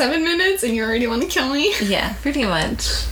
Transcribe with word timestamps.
seven 0.00 0.24
minutes 0.24 0.62
and 0.62 0.74
you 0.74 0.82
already 0.82 1.06
want 1.06 1.20
to 1.20 1.28
kill 1.28 1.52
me? 1.52 1.74
Yeah, 1.82 2.14
pretty 2.22 2.42
much. 2.44 3.04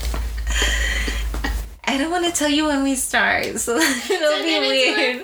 I 1.84 1.98
don't 1.98 2.10
want 2.10 2.24
to 2.24 2.32
tell 2.32 2.48
you 2.48 2.64
when 2.64 2.82
we 2.82 2.94
start, 2.94 3.44
so 3.60 3.76
it'll 3.76 4.42
be 4.42 4.58
weird. 4.58 5.22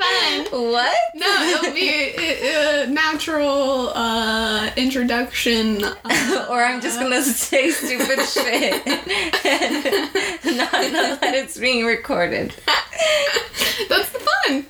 What? 0.52 0.94
No, 1.14 1.26
it'll 1.26 1.72
be 1.72 1.88
a, 1.88 2.82
a 2.82 2.86
natural 2.86 3.88
uh, 3.94 4.72
introduction. 4.76 5.82
uh, 5.84 6.46
or 6.50 6.62
I'm 6.62 6.82
just 6.82 7.00
gonna 7.00 7.22
say 7.22 7.70
stupid 7.70 8.20
shit 8.26 8.86
and 8.86 10.56
not 10.58 10.72
know 10.92 11.16
that 11.16 11.32
it's 11.34 11.56
being 11.56 11.86
recorded. 11.86 12.52
That's 13.88 14.10
the 14.10 14.18
fun. 14.18 14.66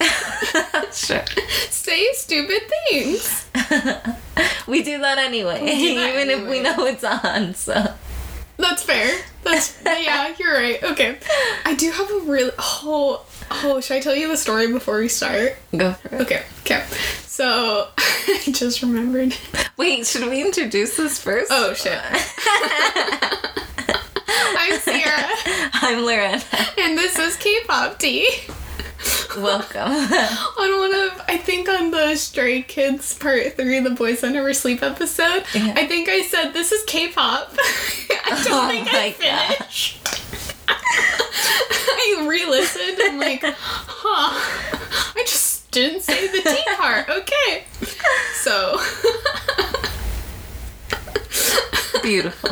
sure. 0.92 1.24
Say 1.70 2.06
stupid 2.12 2.62
things. 2.88 3.46
We 4.66 4.82
do 4.82 4.98
that 4.98 5.18
anyway, 5.18 5.60
do 5.60 5.94
that 5.94 6.10
even 6.14 6.28
if 6.30 6.48
we 6.48 6.60
know 6.60 6.86
it's 6.86 7.04
on. 7.04 7.54
So 7.54 7.94
That's 8.56 8.82
fair. 8.82 9.16
That's 9.44 9.78
yeah, 9.86 10.34
you're 10.38 10.52
right. 10.52 10.82
Okay. 10.82 11.18
I 11.64 11.74
do 11.76 11.90
have 11.92 12.10
a 12.10 12.18
really 12.20 12.50
oh 12.58 13.24
oh, 13.50 13.80
should 13.80 13.96
I 13.96 14.00
tell 14.00 14.14
you 14.16 14.26
the 14.28 14.36
story 14.36 14.70
before 14.72 14.98
we 14.98 15.08
start? 15.08 15.56
go 15.76 15.92
for 15.92 16.16
it. 16.16 16.20
Okay, 16.22 16.42
okay. 16.62 16.84
So 17.26 17.88
I 17.98 18.40
just 18.46 18.82
remembered. 18.82 19.36
Wait, 19.76 20.04
should 20.06 20.28
we 20.28 20.42
introduce 20.44 20.96
this 20.96 21.20
first? 21.20 21.50
Oh 21.52 21.72
shit. 21.74 22.00
I'm 24.58 24.78
Sierra, 24.80 25.28
I'm 25.74 26.04
Lorena. 26.04 26.42
and 26.78 26.98
this 26.98 27.18
is 27.18 27.36
K-pop 27.36 27.98
tea. 27.98 28.28
Welcome. 29.36 29.80
On 30.58 30.78
one 30.78 30.94
of, 30.94 31.20
I 31.28 31.36
think 31.36 31.68
on 31.68 31.90
the 31.90 32.16
Stray 32.16 32.62
Kids 32.62 33.16
Part 33.18 33.54
3, 33.56 33.80
the 33.80 33.90
Boys 33.90 34.20
That 34.22 34.32
Never 34.32 34.52
Sleep 34.54 34.82
episode, 34.82 35.44
Yeah. 35.54 35.74
I 35.76 35.86
think 35.86 36.08
I 36.08 36.22
said, 36.22 36.52
this 36.52 36.72
is 36.72 36.82
K-pop. 36.84 37.52
I 37.58 38.42
don't 38.44 38.52
Oh 38.54 38.68
think 38.68 38.86
my 38.92 38.98
I 38.98 39.12
finished. 39.12 39.98
I 40.68 42.26
re-listened 42.28 42.98
and 43.00 43.18
like, 43.20 43.42
huh, 43.44 45.12
I 45.16 45.22
just 45.26 45.70
didn't 45.70 46.00
say 46.02 46.26
the 46.28 46.40
T 46.42 46.62
part. 46.76 47.08
Okay. 47.10 47.64
So, 48.34 48.80
Beautiful. 52.02 52.50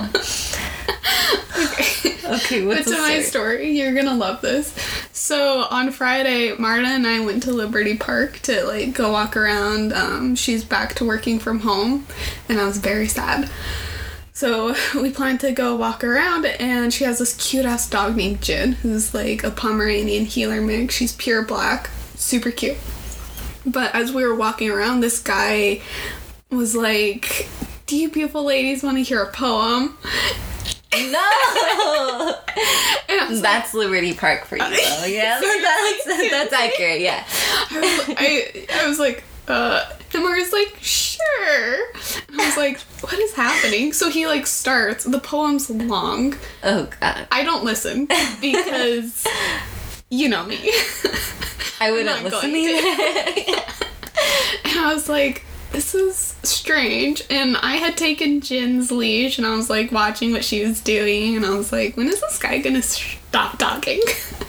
Okay. 1.58 2.10
Okay, 2.24 2.64
what's 2.64 2.86
But 2.86 2.96
to 2.96 3.02
my 3.02 3.20
story? 3.20 3.72
you're 3.78 3.92
gonna 3.92 4.14
love 4.14 4.40
this. 4.40 4.74
So 5.12 5.66
on 5.70 5.90
Friday, 5.92 6.54
Marta 6.58 6.86
and 6.86 7.06
I 7.06 7.20
went 7.20 7.42
to 7.42 7.52
Liberty 7.52 7.98
Park 7.98 8.38
to 8.40 8.64
like 8.64 8.94
go 8.94 9.12
walk 9.12 9.36
around. 9.36 9.92
Um, 9.92 10.34
she's 10.34 10.64
back 10.64 10.94
to 10.94 11.04
working 11.04 11.38
from 11.38 11.60
home, 11.60 12.06
and 12.48 12.58
I 12.58 12.64
was 12.64 12.78
very 12.78 13.08
sad. 13.08 13.50
So 14.32 14.74
we 14.94 15.10
planned 15.10 15.40
to 15.40 15.52
go 15.52 15.76
walk 15.76 16.02
around, 16.02 16.46
and 16.46 16.92
she 16.94 17.04
has 17.04 17.18
this 17.18 17.34
cute 17.36 17.66
ass 17.66 17.88
dog 17.88 18.16
named 18.16 18.40
Jin, 18.40 18.72
who's 18.72 19.12
like 19.12 19.44
a 19.44 19.50
Pomeranian 19.50 20.24
heeler 20.24 20.62
mix. 20.62 20.94
She's 20.94 21.12
pure 21.12 21.44
black, 21.44 21.90
super 22.14 22.50
cute. 22.50 22.78
But 23.66 23.94
as 23.94 24.12
we 24.12 24.24
were 24.24 24.34
walking 24.34 24.70
around, 24.70 25.00
this 25.00 25.20
guy 25.20 25.82
was 26.50 26.74
like, 26.74 27.48
"Do 27.86 27.96
you 27.96 28.10
beautiful 28.10 28.44
ladies 28.44 28.82
want 28.82 28.96
to 28.96 29.02
hear 29.02 29.22
a 29.22 29.30
poem?" 29.30 29.96
No! 31.10 32.36
And 33.08 33.20
I 33.20 33.26
was 33.28 33.42
That's 33.42 33.74
Liberty 33.74 34.14
Park 34.14 34.46
for 34.46 34.56
you, 34.56 34.62
though. 34.62 34.70
Yeah, 35.06 35.40
that's, 35.40 36.04
that's 36.30 36.52
accurate, 36.52 37.00
yeah. 37.00 37.24
I 37.70 37.80
was, 37.80 38.16
I, 38.18 38.66
I 38.80 38.88
was 38.88 38.98
like, 38.98 39.24
uh, 39.48 39.84
and 40.14 40.22
Mario's 40.22 40.52
like, 40.52 40.76
sure. 40.80 41.74
And 42.28 42.40
I 42.40 42.46
was 42.46 42.56
like, 42.56 42.80
what 43.02 43.18
is 43.18 43.34
happening? 43.34 43.92
So 43.92 44.08
he 44.08 44.26
like 44.26 44.46
starts, 44.46 45.04
the 45.04 45.18
poem's 45.18 45.68
long. 45.68 46.36
Oh, 46.62 46.88
God. 47.00 47.26
I 47.30 47.42
don't 47.42 47.64
listen 47.64 48.06
because 48.40 49.26
you 50.10 50.28
know 50.28 50.44
me. 50.44 50.70
I 51.80 51.90
wouldn't 51.90 52.24
listen 52.24 52.54
either. 52.54 53.60
And 54.64 54.78
I 54.78 54.94
was 54.94 55.08
like, 55.08 55.44
this 55.74 55.92
is 55.92 56.36
strange. 56.44 57.22
And 57.28 57.56
I 57.56 57.76
had 57.76 57.96
taken 57.96 58.40
Jin's 58.40 58.92
leash 58.92 59.38
and 59.38 59.46
I 59.46 59.56
was 59.56 59.68
like 59.68 59.90
watching 59.90 60.30
what 60.30 60.44
she 60.44 60.64
was 60.64 60.80
doing. 60.80 61.36
And 61.36 61.44
I 61.44 61.56
was 61.56 61.72
like, 61.72 61.96
when 61.96 62.06
is 62.06 62.20
this 62.20 62.38
guy 62.38 62.58
gonna 62.58 62.80
stop 62.80 63.58
talking? 63.58 64.00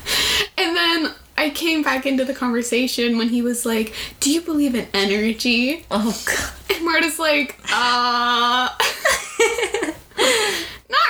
and 0.57 0.77
then 0.77 1.13
I 1.35 1.49
came 1.49 1.81
back 1.81 2.05
into 2.05 2.25
the 2.25 2.33
conversation 2.33 3.17
when 3.17 3.29
he 3.29 3.41
was 3.41 3.65
like, 3.65 3.93
do 4.19 4.31
you 4.31 4.41
believe 4.41 4.75
in 4.75 4.87
energy? 4.93 5.85
oh, 5.89 6.15
God. 6.25 6.77
And 6.77 6.85
Marta's 6.85 7.17
like, 7.17 7.59
uh. 7.71 8.69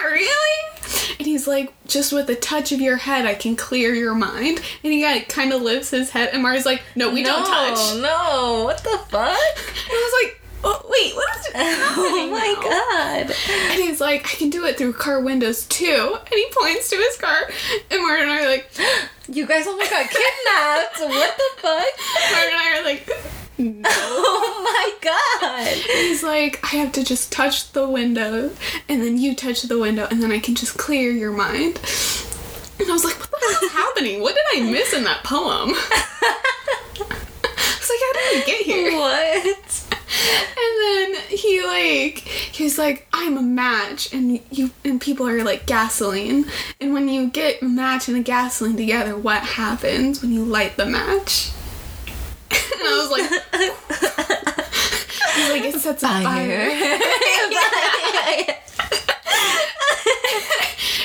Not 0.03 0.12
really. 0.12 1.16
And 1.18 1.28
he's 1.28 1.47
like, 1.47 1.72
just 1.88 2.12
with 2.12 2.29
a 2.29 2.35
touch 2.35 2.72
of 2.72 2.81
your 2.81 2.97
head, 2.97 3.25
I 3.25 3.35
can 3.35 3.56
clear 3.56 3.94
your 3.94 4.16
mind. 4.16 4.62
And 4.84 4.94
he 4.94 5.03
like, 5.03 5.29
kind 5.29 5.53
of 5.53 5.62
lifts 5.62 5.91
his 5.91 6.09
head, 6.09 6.29
and 6.34 6.44
Marta's 6.44 6.66
like, 6.66 6.81
no, 6.96 7.12
we 7.13 7.23
no, 7.23 7.29
don't 7.29 7.46
touch. 7.46 8.01
no. 8.01 8.63
What 8.66 8.84
the 8.84 8.97
fuck? 9.09 9.38
And 9.88 9.91
I 9.91 10.12
was 10.12 10.29
like, 10.29 10.41
oh, 10.66 10.81
wait, 10.90 11.14
what 11.16 11.30
is 11.38 11.46
Oh, 11.56 12.28
my 12.31 12.53
now? 12.53 12.62
God. 13.30 13.36
And 13.72 13.81
he's 13.81 14.02
like, 14.02 14.26
I 14.26 14.36
can 14.38 14.50
do 14.50 14.66
it 14.66 14.78
through 14.78 14.94
car 14.94 15.22
windows 15.22 15.66
too. 15.68 16.18
And 16.18 16.28
he 16.30 16.48
points 16.59 16.90
to 16.90 16.96
his 16.98 17.16
car. 17.18 17.38
And 17.92 18.02
Marta 18.02 18.22
and 18.24 18.31
I 18.31 18.44
are 18.44 18.50
like, 18.50 18.70
You 19.28 19.46
guys 19.46 19.68
almost 19.68 19.90
got 19.90 20.09
kidnapped. 20.09 21.00
what 21.00 21.38
the 21.38 21.50
fuck? 21.62 21.62
Marta 22.31 22.50
and 22.50 22.59
I 22.59 22.78
are 22.80 22.84
like, 22.84 23.08
Oh, 23.88 24.62
my 24.66 24.92
God. 25.02 25.68
He's 25.78 26.24
like, 26.24 26.59
I 26.64 26.75
have 26.78 26.92
to 26.94 27.04
just 27.06 27.31
touch 27.31 27.72
the 27.72 27.88
window, 27.88 28.52
and 28.90 29.02
then 29.02 29.18
you 29.18 29.34
touch 29.36 29.62
the 29.62 29.80
window, 29.80 30.08
and 30.12 30.22
then 30.22 30.31
I 30.34 30.40
can 30.40 30.56
just 30.56 30.78
clear 30.78 31.09
your 31.12 31.31
mind. 31.31 31.80
And 32.78 32.90
I 32.90 32.92
was 32.92 33.06
like, 33.06 33.18
what 33.18 33.31
the 33.31 33.38
hell 33.40 33.64
is 33.64 33.72
happening? 33.72 34.20
What 34.22 34.36
did 34.36 34.44
I 34.62 34.70
miss 34.70 34.92
in 34.92 35.06
that 35.06 35.24
poem? 35.24 35.74
I 35.74 36.06
was 37.80 37.90
like, 37.90 38.02
how 38.04 38.14
did 38.14 38.34
we 38.34 38.44
get 38.46 38.62
here? 38.66 38.92
What? 39.00 39.94
And 40.08 41.16
then 41.16 41.16
he 41.30 41.62
like, 41.66 42.20
he's 42.20 42.78
like, 42.78 43.08
I'm 43.14 43.38
a 43.38 43.42
match, 43.42 44.14
and 44.14 44.40
you 44.52 44.72
and 44.84 45.02
people 45.02 45.28
are 45.28 45.44
like 45.44 45.66
gasoline. 45.66 46.46
And 46.80 46.94
when 46.94 47.08
you 47.10 47.30
get 47.30 47.62
a 47.62 47.66
match 47.66 48.08
and 48.08 48.18
a 48.18 48.22
gasoline 48.22 48.78
together, 48.78 49.18
what 49.18 49.42
happens 49.44 50.22
when 50.22 50.32
you 50.32 50.46
light 50.46 50.78
the 50.78 50.86
match? 50.86 51.52
And 52.78 52.84
I 52.84 52.98
was 53.02 53.10
like, 53.12 53.24
he's 55.36 55.50
like, 55.50 55.64
it 55.64 55.80
sets 55.80 56.04
a 56.04 56.08
fire. 56.08 56.70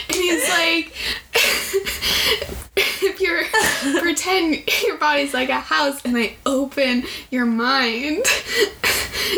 And 0.11 0.17
he's 0.19 0.49
like, 0.51 0.93
if 3.03 3.21
you're 3.21 3.45
pretend 4.01 4.63
your 4.83 4.97
body's 4.97 5.35
like 5.35 5.51
a 5.51 5.61
house 5.61 6.01
and 6.05 6.17
I 6.17 6.37
open 6.47 7.05
your 7.31 7.45
mind, 7.45 8.25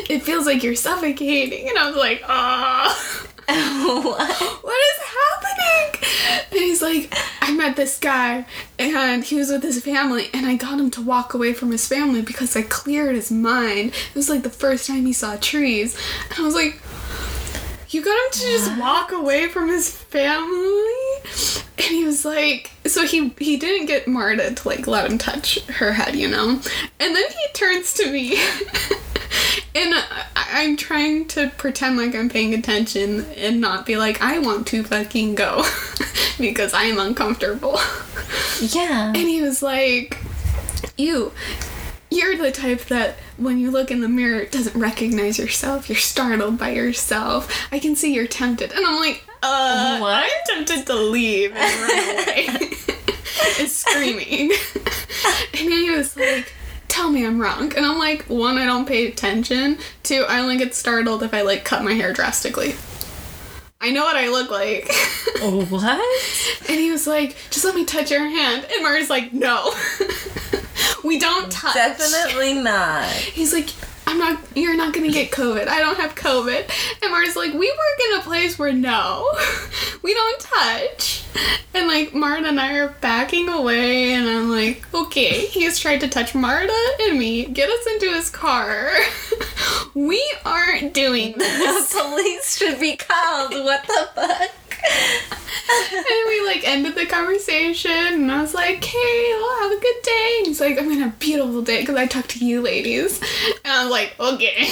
it 0.08 0.22
feels 0.22 0.46
like 0.46 0.62
you're 0.62 0.76
suffocating. 0.76 1.68
And 1.68 1.78
I 1.78 1.86
was 1.88 1.96
like, 1.96 2.22
oh, 2.28 3.22
what? 3.48 4.62
what 4.62 4.78
is 4.78 5.00
happening? 5.18 6.08
And 6.52 6.60
he's 6.60 6.82
like, 6.82 7.12
I 7.40 7.52
met 7.52 7.74
this 7.74 7.98
guy 7.98 8.46
and 8.78 9.24
he 9.24 9.36
was 9.36 9.50
with 9.50 9.62
his 9.62 9.82
family 9.82 10.28
and 10.32 10.46
I 10.46 10.54
got 10.56 10.78
him 10.78 10.90
to 10.92 11.02
walk 11.02 11.34
away 11.34 11.52
from 11.52 11.72
his 11.72 11.86
family 11.86 12.22
because 12.22 12.56
I 12.56 12.62
cleared 12.62 13.16
his 13.16 13.30
mind. 13.32 13.90
It 13.90 14.14
was 14.14 14.30
like 14.30 14.42
the 14.42 14.50
first 14.50 14.86
time 14.86 15.04
he 15.06 15.12
saw 15.12 15.36
trees. 15.36 15.98
And 16.30 16.38
I 16.38 16.42
was 16.42 16.54
like, 16.54 16.80
you 17.92 18.02
got 18.02 18.12
him 18.12 18.30
to 18.32 18.40
just 18.40 18.78
walk 18.78 19.12
away 19.12 19.48
from 19.48 19.68
his 19.68 19.90
family? 19.90 21.22
And 21.78 21.86
he 21.86 22.04
was 22.04 22.24
like, 22.24 22.70
so 22.86 23.06
he 23.06 23.30
he 23.38 23.56
didn't 23.56 23.86
get 23.86 24.06
Marta 24.06 24.54
to 24.54 24.68
like 24.68 24.86
let 24.86 25.10
him 25.10 25.18
touch 25.18 25.60
her 25.66 25.92
head, 25.92 26.14
you 26.14 26.28
know? 26.28 26.60
And 27.00 27.16
then 27.16 27.24
he 27.30 27.52
turns 27.54 27.94
to 27.94 28.10
me 28.10 28.36
and 29.74 29.94
I'm 30.34 30.76
trying 30.76 31.26
to 31.28 31.50
pretend 31.56 31.96
like 31.96 32.14
I'm 32.14 32.28
paying 32.28 32.54
attention 32.54 33.26
and 33.36 33.60
not 33.60 33.86
be 33.86 33.96
like, 33.96 34.20
I 34.22 34.38
want 34.38 34.66
to 34.68 34.82
fucking 34.84 35.34
go 35.34 35.64
because 36.38 36.74
I 36.74 36.84
am 36.84 36.98
uncomfortable. 36.98 37.78
Yeah. 38.60 39.08
And 39.08 39.16
he 39.16 39.42
was 39.42 39.62
like, 39.62 40.18
You, 40.96 41.32
you're 42.14 42.36
the 42.36 42.52
type 42.52 42.82
that 42.86 43.16
when 43.36 43.58
you 43.58 43.70
look 43.70 43.90
in 43.90 44.00
the 44.00 44.08
mirror 44.08 44.44
doesn't 44.44 44.78
recognize 44.78 45.38
yourself. 45.38 45.88
You're 45.88 45.96
startled 45.96 46.58
by 46.58 46.70
yourself. 46.70 47.50
I 47.72 47.78
can 47.78 47.96
see 47.96 48.14
you're 48.14 48.26
tempted. 48.26 48.72
And 48.72 48.84
I'm 48.86 48.96
like, 49.00 49.24
uh, 49.42 49.98
What? 49.98 50.24
I'm 50.24 50.30
tempted 50.64 50.86
to 50.86 50.94
leave 50.94 51.52
and 51.54 51.80
run 51.80 52.18
away. 52.24 52.46
and 53.58 53.68
screaming. 53.68 54.50
and 55.54 55.68
then 55.68 55.70
he 55.70 55.90
was 55.90 56.16
like, 56.16 56.52
Tell 56.88 57.10
me 57.10 57.24
I'm 57.24 57.40
wrong. 57.40 57.72
And 57.74 57.86
I'm 57.86 57.98
like, 57.98 58.24
one, 58.24 58.58
I 58.58 58.66
don't 58.66 58.86
pay 58.86 59.06
attention. 59.06 59.78
Two, 60.02 60.26
I 60.28 60.40
only 60.40 60.58
get 60.58 60.74
startled 60.74 61.22
if 61.22 61.32
I 61.32 61.40
like 61.40 61.64
cut 61.64 61.82
my 61.82 61.94
hair 61.94 62.12
drastically. 62.12 62.74
I 63.82 63.90
know 63.90 64.04
what 64.04 64.16
I 64.16 64.28
look 64.28 64.50
like. 64.50 64.86
Oh, 65.40 65.66
what? 65.68 66.70
And 66.70 66.80
he 66.80 66.90
was 66.90 67.06
like, 67.06 67.36
just 67.50 67.64
let 67.64 67.74
me 67.74 67.84
touch 67.84 68.10
your 68.10 68.20
hand. 68.20 68.66
And 68.72 68.82
Marty's 68.82 69.10
like, 69.10 69.32
no. 69.32 69.74
We 71.04 71.18
don't 71.18 71.50
touch. 71.50 71.74
Definitely 71.74 72.54
not. 72.54 73.08
He's 73.10 73.52
like, 73.52 73.68
I'm 74.12 74.18
not. 74.18 74.38
You're 74.54 74.76
not 74.76 74.92
gonna 74.92 75.10
get 75.10 75.30
COVID. 75.30 75.68
I 75.68 75.78
don't 75.80 75.96
have 75.96 76.14
COVID. 76.14 76.70
And 77.02 77.10
Marta's 77.10 77.34
like, 77.34 77.54
we 77.54 77.70
work 77.70 78.10
in 78.10 78.18
a 78.18 78.22
place 78.22 78.58
where 78.58 78.70
no, 78.70 79.26
we 80.02 80.12
don't 80.12 80.38
touch. 80.38 81.24
And 81.72 81.88
like 81.88 82.12
Marta 82.12 82.48
and 82.48 82.60
I 82.60 82.76
are 82.76 82.94
backing 83.00 83.48
away, 83.48 84.12
and 84.12 84.28
I'm 84.28 84.50
like, 84.50 84.84
okay, 84.92 85.46
he's 85.46 85.78
tried 85.78 86.00
to 86.00 86.08
touch 86.08 86.34
Marta 86.34 86.78
and 87.00 87.18
me, 87.18 87.46
get 87.46 87.70
us 87.70 87.86
into 87.86 88.10
his 88.10 88.28
car. 88.28 88.90
we 89.94 90.22
aren't 90.44 90.92
doing 90.92 91.32
this. 91.38 91.94
The 91.94 92.02
Police 92.02 92.58
should 92.58 92.78
be 92.80 92.96
called. 92.98 93.52
What 93.52 93.82
the 93.86 94.08
fuck? 94.14 94.50
and 95.92 96.28
we 96.28 96.44
like 96.46 96.66
ended 96.66 96.94
the 96.94 97.06
conversation, 97.06 97.90
and 97.90 98.32
I 98.32 98.40
was 98.42 98.54
like, 98.54 98.76
"Okay, 98.78 99.32
well, 99.34 99.60
have 99.62 99.72
a 99.72 99.80
good 99.80 100.02
day." 100.02 100.34
And 100.38 100.46
he's 100.48 100.60
like, 100.60 100.78
"I'm 100.78 100.88
gonna 100.88 101.04
have 101.04 101.14
a 101.14 101.16
beautiful 101.16 101.62
day 101.62 101.80
because 101.80 101.96
I 101.96 102.06
talked 102.06 102.30
to 102.30 102.44
you 102.44 102.60
ladies," 102.60 103.20
and 103.64 103.72
I'm 103.72 103.90
like, 103.90 104.14
"Okay, 104.18 104.68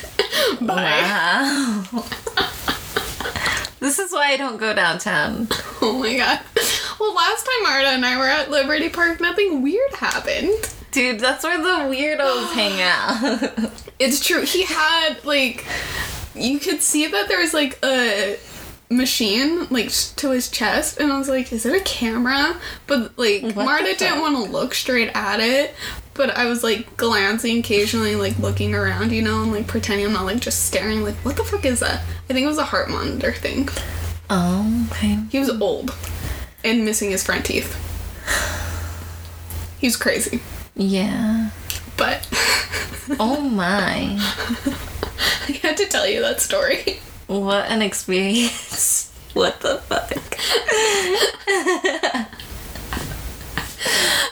bye." 0.60 1.84
Wow. 1.86 2.04
this 3.80 3.98
is 3.98 4.12
why 4.12 4.32
I 4.32 4.36
don't 4.36 4.56
go 4.58 4.74
downtown. 4.74 5.48
Oh 5.82 5.98
my 5.98 6.16
god. 6.16 6.40
Well, 6.98 7.14
last 7.14 7.44
time 7.44 7.62
Marta 7.62 7.88
and 7.88 8.04
I 8.04 8.16
were 8.18 8.26
at 8.26 8.50
Liberty 8.50 8.88
Park, 8.88 9.20
nothing 9.20 9.62
weird 9.62 9.92
happened. 9.94 10.74
Dude, 10.90 11.20
that's 11.20 11.44
where 11.44 11.58
the 11.58 11.94
weirdos 11.94 12.52
hang 12.54 12.80
out. 12.80 13.70
It's 13.98 14.24
true. 14.24 14.42
He 14.42 14.64
had 14.64 15.22
like, 15.24 15.64
you 16.34 16.58
could 16.58 16.80
see 16.82 17.06
that 17.06 17.28
there 17.28 17.38
was 17.38 17.52
like 17.52 17.78
a 17.84 18.38
machine 18.88 19.66
like 19.68 19.90
to 20.16 20.30
his 20.30 20.48
chest 20.48 20.98
and 21.00 21.12
I 21.12 21.18
was 21.18 21.28
like, 21.28 21.52
is 21.52 21.66
it 21.66 21.80
a 21.80 21.84
camera? 21.84 22.56
But 22.86 23.18
like 23.18 23.42
What 23.42 23.56
Marta 23.56 23.94
didn't 23.96 24.20
want 24.20 24.36
to 24.36 24.52
look 24.52 24.74
straight 24.74 25.10
at 25.14 25.40
it. 25.40 25.74
But 26.14 26.30
I 26.36 26.46
was 26.46 26.62
like 26.62 26.96
glancing 26.96 27.58
occasionally, 27.58 28.16
like 28.16 28.38
looking 28.38 28.74
around, 28.74 29.12
you 29.12 29.20
know, 29.20 29.42
and 29.42 29.52
like 29.52 29.66
pretending 29.66 30.06
I'm 30.06 30.12
not 30.14 30.24
like 30.24 30.40
just 30.40 30.64
staring. 30.64 31.02
Like, 31.04 31.16
what 31.16 31.36
the 31.36 31.44
fuck 31.44 31.64
is 31.66 31.80
that? 31.80 32.00
I 32.30 32.32
think 32.32 32.44
it 32.44 32.48
was 32.48 32.56
a 32.58 32.64
heart 32.64 32.88
monitor 32.88 33.32
thing. 33.32 33.68
oh, 34.30 34.88
okay. 34.92 35.18
He 35.30 35.38
was 35.38 35.50
old 35.60 35.94
and 36.64 36.84
missing 36.86 37.10
his 37.10 37.22
front 37.24 37.44
teeth. 37.44 37.74
He 39.78 39.86
was 39.86 39.96
crazy, 39.96 40.40
Yeah. 40.74 41.50
but 41.98 42.26
Oh 43.20 43.40
my. 43.42 44.16
I 44.18 45.52
had 45.62 45.76
to 45.76 45.86
tell 45.86 46.08
you 46.08 46.22
that 46.22 46.40
story. 46.40 47.00
What 47.26 47.70
an 47.70 47.82
experience. 47.82 49.12
What 49.36 49.60
the 49.60 49.76
fuck? 49.80 50.12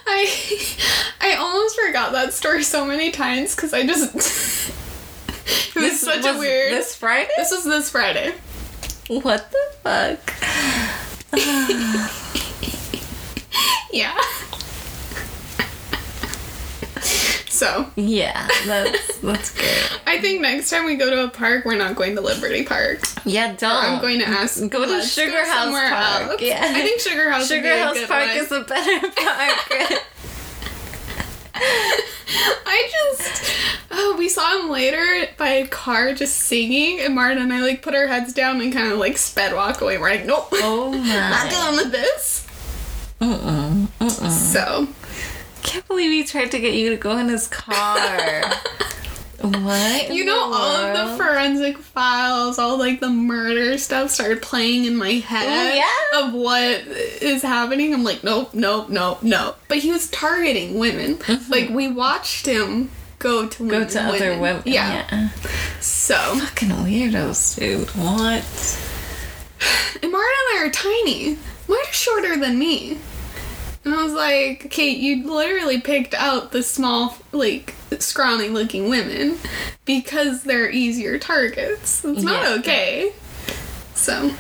I 0.07 0.67
I 1.21 1.35
almost 1.35 1.79
forgot 1.79 2.13
that 2.13 2.33
story 2.33 2.63
so 2.63 2.87
many 2.87 3.11
times 3.11 3.55
because 3.55 3.75
I 3.75 3.85
just 3.87 4.15
it 5.77 5.81
was 5.81 6.01
such 6.01 6.25
a 6.25 6.39
weird. 6.39 6.73
This 6.73 6.97
Friday? 6.97 7.29
this 7.37 7.51
was 7.51 7.65
this 7.65 7.91
Friday. 7.91 8.33
What 9.09 9.51
the 9.51 9.75
fuck? 9.83 10.33
Yeah. 13.93 14.19
So 17.55 17.91
Yeah, 17.97 18.49
that's 18.67 19.19
that's 19.19 19.55
great. 19.55 20.01
I 20.07 20.21
think 20.21 20.41
next 20.43 20.71
time 20.71 20.85
we 20.85 20.97
go 20.97 21.09
to 21.11 21.25
a 21.25 21.29
park, 21.31 21.65
we're 21.65 21.77
not 21.77 21.95
going 21.97 22.15
to 22.17 22.21
Liberty 22.21 22.65
Park. 22.65 23.01
Yeah, 23.25 23.55
don't. 23.55 23.71
I'm 23.73 24.01
going 24.01 24.19
to 24.21 24.29
ask. 24.29 24.59
Go 24.69 24.85
to 24.87 25.03
Sugar 25.07 25.31
go 25.31 25.45
House 25.45 25.73
Park, 25.73 26.31
else. 26.31 26.43
yeah. 26.43 26.61
I 26.63 26.83
think 26.83 27.01
Sugar 27.01 27.31
House. 27.31 27.49
Sugar 27.49 27.79
House 27.79 27.95
good 27.95 28.09
Park 28.09 28.29
one. 28.29 28.37
is 28.37 28.53
a 28.53 28.61
better 28.63 29.01
park. 29.17 30.03
I 31.57 32.91
just 32.91 33.53
oh, 33.93 34.17
we 34.19 34.29
saw 34.29 34.61
him 34.61 34.71
later 34.71 35.29
by 35.39 35.49
a 35.49 35.67
car 35.69 36.13
just 36.15 36.37
singing, 36.37 37.01
and 37.01 37.15
Marta 37.15 37.41
and 37.41 37.53
I 37.53 37.61
like 37.63 37.83
put 37.83 37.95
our 37.95 38.07
heads 38.09 38.33
down 38.33 38.61
and 38.61 38.73
kind 38.73 38.93
of 38.93 38.99
like 38.99 39.17
sped 39.19 39.55
walk 39.55 39.81
away. 39.81 39.99
We're 39.99 40.11
like, 40.11 40.27
nope, 40.27 40.49
oh 40.53 40.91
not 40.95 41.45
my. 41.45 41.49
dealing 41.51 41.77
with 41.77 41.93
this. 41.93 42.47
Mm-mm. 43.21 43.87
Mm-mm. 44.01 44.31
So 44.31 44.89
I 45.75 45.79
can't 45.79 45.89
believe 45.89 46.13
he 46.13 46.23
tried 46.23 46.53
to 46.53 46.61
get 46.61 46.75
you 46.75 46.91
to 46.91 46.97
go 46.97 47.19
in 47.19 47.29
his 47.29 47.49
car. 47.49 47.75
what? 49.41 50.15
you 50.15 50.25
know, 50.25 50.53
all 50.53 50.77
of 50.77 50.97
the 50.97 51.17
forensic 51.17 51.79
files, 51.79 52.61
all 52.61 52.79
like 52.79 53.01
the 53.01 53.11
murder 53.11 53.77
stuff 53.77 54.11
started 54.11 54.41
playing 54.41 54.85
in 54.85 54.95
my 54.95 55.15
head 55.15 55.75
yeah? 55.75 56.21
of 56.21 56.33
what 56.33 56.87
is 57.21 57.43
happening. 57.43 57.93
I'm 57.93 58.05
like, 58.05 58.23
nope, 58.23 58.55
nope, 58.55 58.89
nope, 58.89 59.25
nope. 59.25 59.59
But 59.67 59.79
he 59.79 59.91
was 59.91 60.09
targeting 60.11 60.79
women. 60.79 61.19
Like 61.49 61.71
we 61.71 61.89
watched 61.89 62.47
him 62.47 62.93
go 63.19 63.49
to 63.49 63.65
Mm-hmm. 63.65 63.69
Go 63.69 63.79
women, 63.79 63.89
to 63.89 64.01
other 64.01 64.39
women. 64.39 64.63
Yeah. 64.65 65.31
So 65.81 66.15
Fucking 66.15 66.69
weirdos, 66.69 67.59
dude. 67.59 67.89
What? 67.97 68.45
And 70.01 70.13
Marta 70.13 70.35
and 70.53 70.61
I 70.61 70.67
are 70.67 70.71
tiny. 70.71 71.37
Marta's 71.67 71.97
shorter 71.97 72.37
than 72.37 72.61
me. 72.61 72.99
And 73.85 73.95
I 73.95 74.03
was 74.03 74.13
like, 74.15 74.71
Kate, 74.71 74.99
you 74.99 75.31
literally 75.31 75.81
picked 75.81 76.15
out 76.15 76.53
the 76.53 76.63
small, 76.63 77.17
like, 77.33 77.75
scrawny 77.99 78.49
looking 78.49 78.89
women 78.89 79.39
because 79.85 80.43
they're 80.45 80.71
easier 80.71 81.19
targets. 81.19 82.05
It's 82.05 82.23
not 82.23 82.43
Yeah. 82.43 82.57
okay. 82.61 83.13
So, 83.95 84.33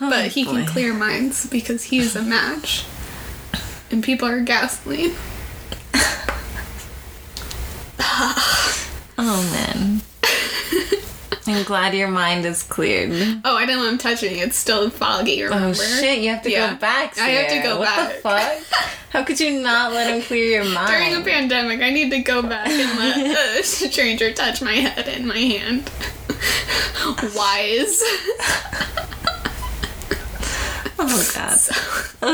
Oh, 0.00 0.10
but 0.10 0.28
he 0.32 0.44
can 0.44 0.64
clear 0.66 0.94
minds 0.94 1.46
because 1.46 1.84
he 1.84 1.98
is 1.98 2.14
a 2.16 2.22
match. 2.22 2.84
And 3.90 4.02
people 4.02 4.28
are 4.28 4.40
gasoline. 4.40 5.14
Oh 9.20 9.42
man. 9.52 10.00
I'm 11.48 11.64
glad 11.64 11.94
your 11.94 12.08
mind 12.08 12.44
is 12.44 12.62
cleared. 12.62 13.10
Oh, 13.44 13.56
I 13.56 13.64
didn't 13.66 13.82
let 13.82 13.92
him 13.92 13.98
touch 13.98 14.22
me. 14.22 14.40
It's 14.40 14.56
still 14.56 14.90
foggy, 14.90 15.42
oh, 15.42 15.46
remember? 15.46 15.68
Oh 15.68 15.72
shit, 15.72 16.18
you 16.20 16.30
have 16.30 16.42
to 16.42 16.50
Yeah. 16.50 16.74
go 16.74 16.76
back. 16.78 17.18
I 17.18 17.28
have 17.28 17.50
to 17.50 17.62
go 17.68 17.78
what 17.78 17.86
back. 17.86 18.14
the 18.14 18.20
fuck? 18.20 18.58
How 19.10 19.24
could 19.24 19.40
you 19.40 19.60
not 19.62 19.92
let 19.92 20.14
him 20.14 20.20
clear 20.22 20.44
your 20.62 20.64
mind? 20.66 20.88
During 20.88 21.14
a 21.16 21.20
pandemic, 21.24 21.80
I 21.80 21.88
need 21.90 22.10
to 22.10 22.18
go 22.20 22.42
back 22.42 22.68
and 22.68 22.98
let 22.98 23.58
a 23.60 23.62
stranger 23.62 24.32
touch 24.32 24.60
my 24.60 24.74
head 24.74 25.08
and 25.08 25.26
my 25.26 25.38
hand. 25.38 25.90
Wise. 27.34 28.02
Oh 31.00 31.32
god. 31.34 31.58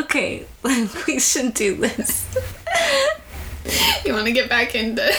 Okay, 0.01 0.47
we 1.07 1.19
should 1.21 1.55
do 1.55 1.77
this. 1.77 2.27
You 4.05 4.13
want 4.15 4.27
to 4.27 4.33
get 4.33 4.49
back 4.49 4.75
into 4.75 5.15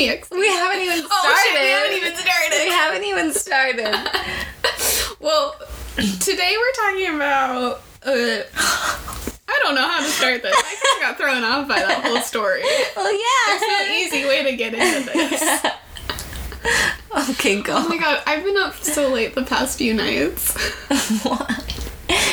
We 0.00 0.06
haven't 0.06 0.80
even 0.80 1.04
started. 1.04 1.10
Oh 1.10 1.44
shit, 1.44 1.60
we 1.60 1.68
haven't 1.68 1.96
even 1.98 2.16
started. 2.16 2.58
We 2.58 2.70
haven't 2.70 3.04
even 3.04 3.32
started. 3.32 4.10
Well, 5.20 5.54
today 5.96 6.54
we're 6.58 6.72
talking 6.72 7.14
about. 7.14 7.82
Uh, 8.02 8.40
I 8.56 9.60
don't 9.62 9.74
know 9.74 9.86
how 9.86 10.00
to 10.00 10.06
start 10.06 10.42
this. 10.42 10.54
I 10.56 10.62
kind 10.62 11.12
of 11.12 11.18
got 11.18 11.18
thrown 11.18 11.44
off 11.44 11.68
by 11.68 11.80
that 11.80 12.02
whole 12.02 12.22
story. 12.22 12.62
Oh 12.64 13.10
yeah. 13.10 13.58
There's 13.58 13.70
no 13.70 14.18
easy 14.18 14.26
way 14.26 14.50
to 14.50 14.56
get 14.56 14.72
into 14.72 15.12
this. 15.12 15.66
Okay, 17.30 17.60
go. 17.60 17.74
Oh 17.76 17.88
my 17.88 17.98
god, 17.98 18.22
I've 18.26 18.44
been 18.44 18.56
up 18.56 18.76
so 18.76 19.08
late 19.08 19.34
the 19.34 19.42
past 19.44 19.76
few 19.78 19.92
nights. 19.92 20.56
Why? 21.22 21.58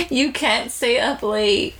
You 0.09 0.31
can't 0.31 0.71
stay 0.71 0.99
up 0.99 1.23
late. 1.23 1.73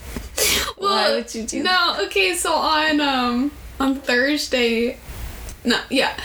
Why 0.77 1.11
would 1.11 1.33
you 1.33 1.43
do 1.43 1.63
No, 1.63 1.97
okay, 2.05 2.33
so 2.33 2.53
on 2.53 2.99
um 2.99 3.51
on 3.79 3.95
Thursday 3.95 4.97
no, 5.65 5.79
yeah. 5.89 6.15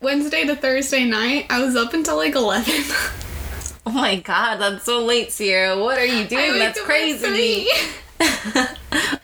Wednesday 0.00 0.44
to 0.44 0.56
Thursday 0.56 1.04
night, 1.04 1.46
I 1.50 1.62
was 1.62 1.76
up 1.76 1.92
until 1.94 2.16
like 2.16 2.34
eleven. 2.34 2.74
Oh 3.86 3.92
my 3.92 4.16
god, 4.16 4.56
that's 4.58 4.84
so 4.84 5.02
late, 5.04 5.32
Sierra. 5.32 5.76
What 5.82 5.98
are 5.98 6.04
you 6.04 6.26
doing? 6.28 6.58
That's 6.58 6.78
up 6.78 6.82
at 6.84 6.86
crazy. 6.86 7.66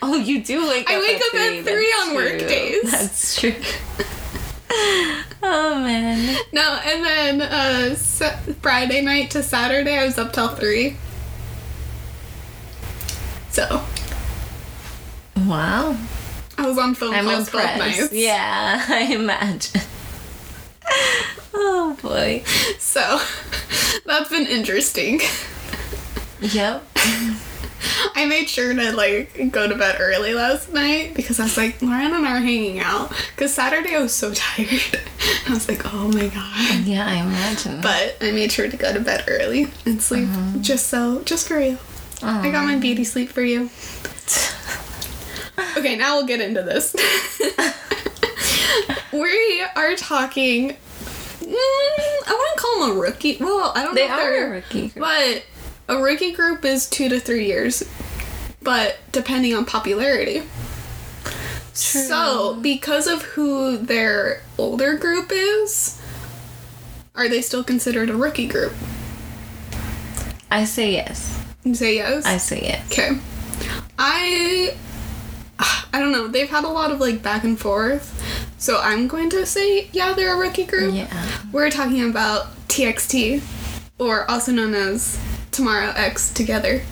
oh, 0.03 0.17
you 0.17 0.43
do 0.43 0.67
wake 0.67 0.91
I 0.91 0.97
up 0.97 1.03
wake 1.03 1.17
at 1.17 1.23
up 1.29 1.35
at 1.35 1.51
three. 1.51 1.63
three 1.63 1.91
That's 1.95 2.09
on 2.09 2.15
true. 2.15 2.25
work 2.25 2.39
days. 2.39 2.91
That's 2.91 3.39
true. 3.41 3.55
oh 5.43 5.75
man. 5.79 6.37
No, 6.53 6.81
and 6.85 7.05
then 7.05 7.43
uh 7.43 7.95
sa- 7.97 8.37
Friday 8.63 9.03
night 9.03 9.31
to 9.33 9.43
Saturday, 9.43 9.99
I 9.99 10.07
was 10.07 10.17
up 10.19 10.33
till 10.33 10.49
three. 10.49 10.97
So 13.51 13.85
Wow. 15.37 15.97
I 16.59 16.67
was 16.67 16.79
on 16.79 16.95
film 16.95 17.15
I'm 17.15 17.27
calls 17.27 17.51
both 17.51 17.79
nights. 17.79 18.13
Yeah, 18.13 18.85
I 18.89 19.13
imagine. 19.13 19.81
oh 21.55 21.97
boy. 22.01 22.43
So 22.79 23.21
that's 24.07 24.31
been 24.31 24.47
interesting. 24.47 25.21
Yep. 26.41 26.85
I 28.15 28.25
made 28.27 28.49
sure 28.49 28.75
to 28.75 28.93
like 28.93 29.53
go 29.53 29.69
to 29.69 29.75
bed 29.75 29.97
early 30.01 30.35
last 30.35 30.73
night 30.73 31.15
because 31.15 31.39
I 31.39 31.45
was 31.45 31.57
like, 31.57 31.81
Lauren 31.83 32.15
and 32.15 32.27
I 32.27 32.39
are 32.39 32.41
hanging 32.41 32.81
out. 32.81 33.13
Because 33.35 33.53
Saturday 33.55 33.95
I 33.95 34.01
was 34.01 34.15
so 34.15 34.33
tired. 34.35 35.01
I 35.47 35.51
was 35.51 35.69
like, 35.69 35.83
oh 35.93 36.09
my 36.09 36.29
god. 36.29 36.85
Yeah, 36.85 37.07
I 37.07 37.17
imagine. 37.17 37.81
But 37.81 38.17
I 38.21 38.31
made 38.33 38.51
sure 38.51 38.69
to 38.69 38.77
go 38.77 38.93
to 38.93 39.01
bed 39.01 39.25
early 39.29 39.69
and 39.85 40.01
sleep 40.01 40.29
mm-hmm. 40.29 40.63
just 40.63 40.87
so, 40.87 41.23
just 41.23 41.47
for 41.49 41.61
you. 41.61 41.79
I 42.23 42.51
got 42.51 42.65
my 42.65 42.77
beauty 42.77 43.05
sleep 43.05 43.29
for 43.29 43.43
you. 43.43 43.71
Okay, 45.77 45.97
now 45.97 46.17
we'll 46.17 46.27
get 46.27 46.41
into 46.41 46.63
this. 46.63 46.95
we 49.13 49.63
are 49.75 49.95
talking. 49.97 50.71
Mm, 50.71 51.55
I 51.55 52.37
wouldn't 52.39 52.59
call 52.59 52.87
them 52.89 52.97
a 52.97 53.01
rookie. 53.01 53.37
Well, 53.41 53.73
I 53.75 53.83
don't 53.83 53.95
They 53.95 54.07
know. 54.09 54.15
if 54.15 54.21
are 54.21 54.31
they're- 54.31 54.47
a 54.47 54.51
rookie 54.51 54.89
group. 54.89 55.05
But 55.05 55.45
a 55.89 55.99
rookie 56.03 56.33
group 56.33 56.65
is 56.65 56.89
two 56.89 57.09
to 57.09 57.21
three 57.21 57.47
years, 57.47 57.83
but 58.63 58.99
depending 59.13 59.55
on 59.55 59.65
popularity. 59.65 60.43
True. 61.75 62.01
So, 62.03 62.59
because 62.63 63.07
of 63.07 63.23
who 63.23 63.77
their 63.77 64.43
older 64.59 64.95
group 64.97 65.31
is, 65.31 66.01
are 67.15 67.29
they 67.29 67.43
still 67.43 67.63
considered 67.63 68.09
a 68.11 68.17
rookie 68.17 68.49
group? 68.49 68.73
I 70.51 70.65
say 70.65 70.93
yes. 70.93 71.39
You 71.65 71.75
say 71.75 71.97
yes? 71.97 72.25
I 72.25 72.39
say 72.39 72.63
yes. 72.63 72.87
Okay. 72.91 73.19
I 73.99 74.75
I 75.59 75.99
don't 76.01 76.13
know. 76.13 76.29
They've 76.29 76.49
had 76.49 76.65
a 76.65 76.69
lot 76.69 76.91
of 76.91 77.01
like 77.01 77.23
back 77.23 77.45
and 77.45 77.59
forth. 77.59 78.13
So 78.59 78.81
I'm 78.81 79.09
going 79.09 79.31
to 79.31 79.47
say 79.47 79.89
yeah, 79.93 80.13
they're 80.13 80.35
a 80.35 80.39
rookie 80.39 80.65
group. 80.65 80.95
Yeah. 80.95 81.29
We're 81.53 81.71
talking 81.71 82.09
about 82.09 82.55
TXT 82.69 83.43
or 83.99 84.31
also 84.31 84.53
known 84.53 84.75
as 84.75 85.19
Tomorrow 85.53 85.93
X 85.97 86.33
Together. 86.33 86.83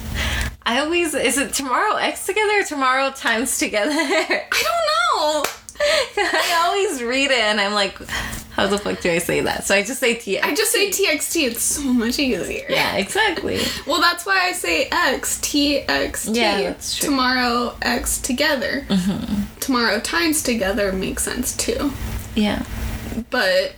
I 0.67 0.81
always 0.81 1.15
is 1.15 1.37
it 1.37 1.53
tomorrow 1.53 1.97
X 1.97 2.25
together 2.25 2.61
or 2.61 2.65
tomorrow 2.65 3.11
times 3.11 3.59
together? 3.59 3.93
I 3.93 4.47
don't 4.51 5.45
know. 5.45 5.45
I 6.17 6.63
always 6.67 7.03
read 7.03 7.31
it 7.31 7.39
and 7.39 7.61
I'm 7.61 7.73
like, 7.73 7.99
how 8.53 8.67
the 8.69 8.79
fuck 8.79 9.01
do 9.01 9.11
I 9.11 9.19
say 9.19 9.41
that? 9.41 9.65
So 9.65 9.75
I 9.75 9.83
just 9.83 9.99
say 9.99 10.15
TXT. 10.15 10.43
I 10.43 10.55
just 10.55 10.73
say 10.73 10.91
TXT. 10.91 11.49
It's 11.49 11.63
so 11.63 11.83
much 11.83 12.19
easier. 12.19 12.67
Yeah, 12.69 12.97
exactly. 12.97 13.61
Well, 13.87 14.01
that's 14.01 14.25
why 14.25 14.49
I 14.49 14.53
say 14.53 14.89
X 14.93 15.41
T 15.41 15.79
X 15.81 16.27
T. 16.27 16.33
Yeah, 16.35 16.63
that's 16.63 16.97
true. 16.97 17.09
Tomorrow 17.11 17.77
X 17.83 18.19
together. 18.21 18.87
Mm-hmm. 18.89 19.59
Tomorrow 19.59 20.01
times 20.01 20.43
together 20.43 20.93
makes 20.93 21.25
sense 21.25 21.57
too. 21.57 21.93
Yeah. 22.37 22.65
But 23.31 23.75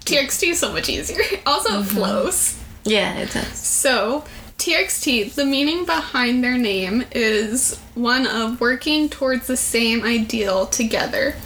TXT 0.00 0.50
is 0.50 0.58
so 0.58 0.72
much 0.72 0.88
easier. 0.88 1.20
Also, 1.46 1.70
it 1.70 1.82
mm-hmm. 1.82 1.96
flows. 1.96 2.58
Yeah, 2.84 3.18
it 3.18 3.30
does. 3.30 3.46
So, 3.58 4.24
TXT, 4.58 5.34
the 5.34 5.44
meaning 5.44 5.84
behind 5.84 6.42
their 6.42 6.58
name 6.58 7.04
is 7.12 7.78
one 7.94 8.26
of 8.26 8.60
working 8.60 9.08
towards 9.08 9.46
the 9.46 9.56
same 9.56 10.02
ideal 10.04 10.66
together. 10.66 11.36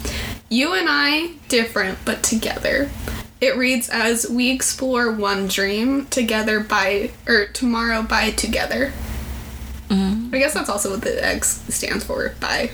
You 0.49 0.73
and 0.73 0.87
I, 0.89 1.33
different 1.47 1.99
but 2.05 2.23
together. 2.23 2.89
It 3.39 3.55
reads 3.55 3.87
as 3.89 4.27
we 4.29 4.49
explore 4.51 5.11
one 5.11 5.47
dream 5.47 6.07
together 6.07 6.59
by, 6.61 7.11
or 7.27 7.45
tomorrow 7.47 8.01
by 8.01 8.31
together. 8.31 8.91
Mm-hmm. 9.89 10.33
I 10.33 10.39
guess 10.39 10.53
that's 10.55 10.69
also 10.69 10.89
what 10.91 11.01
the 11.01 11.23
X 11.23 11.61
stands 11.73 12.03
for, 12.03 12.33
by. 12.39 12.71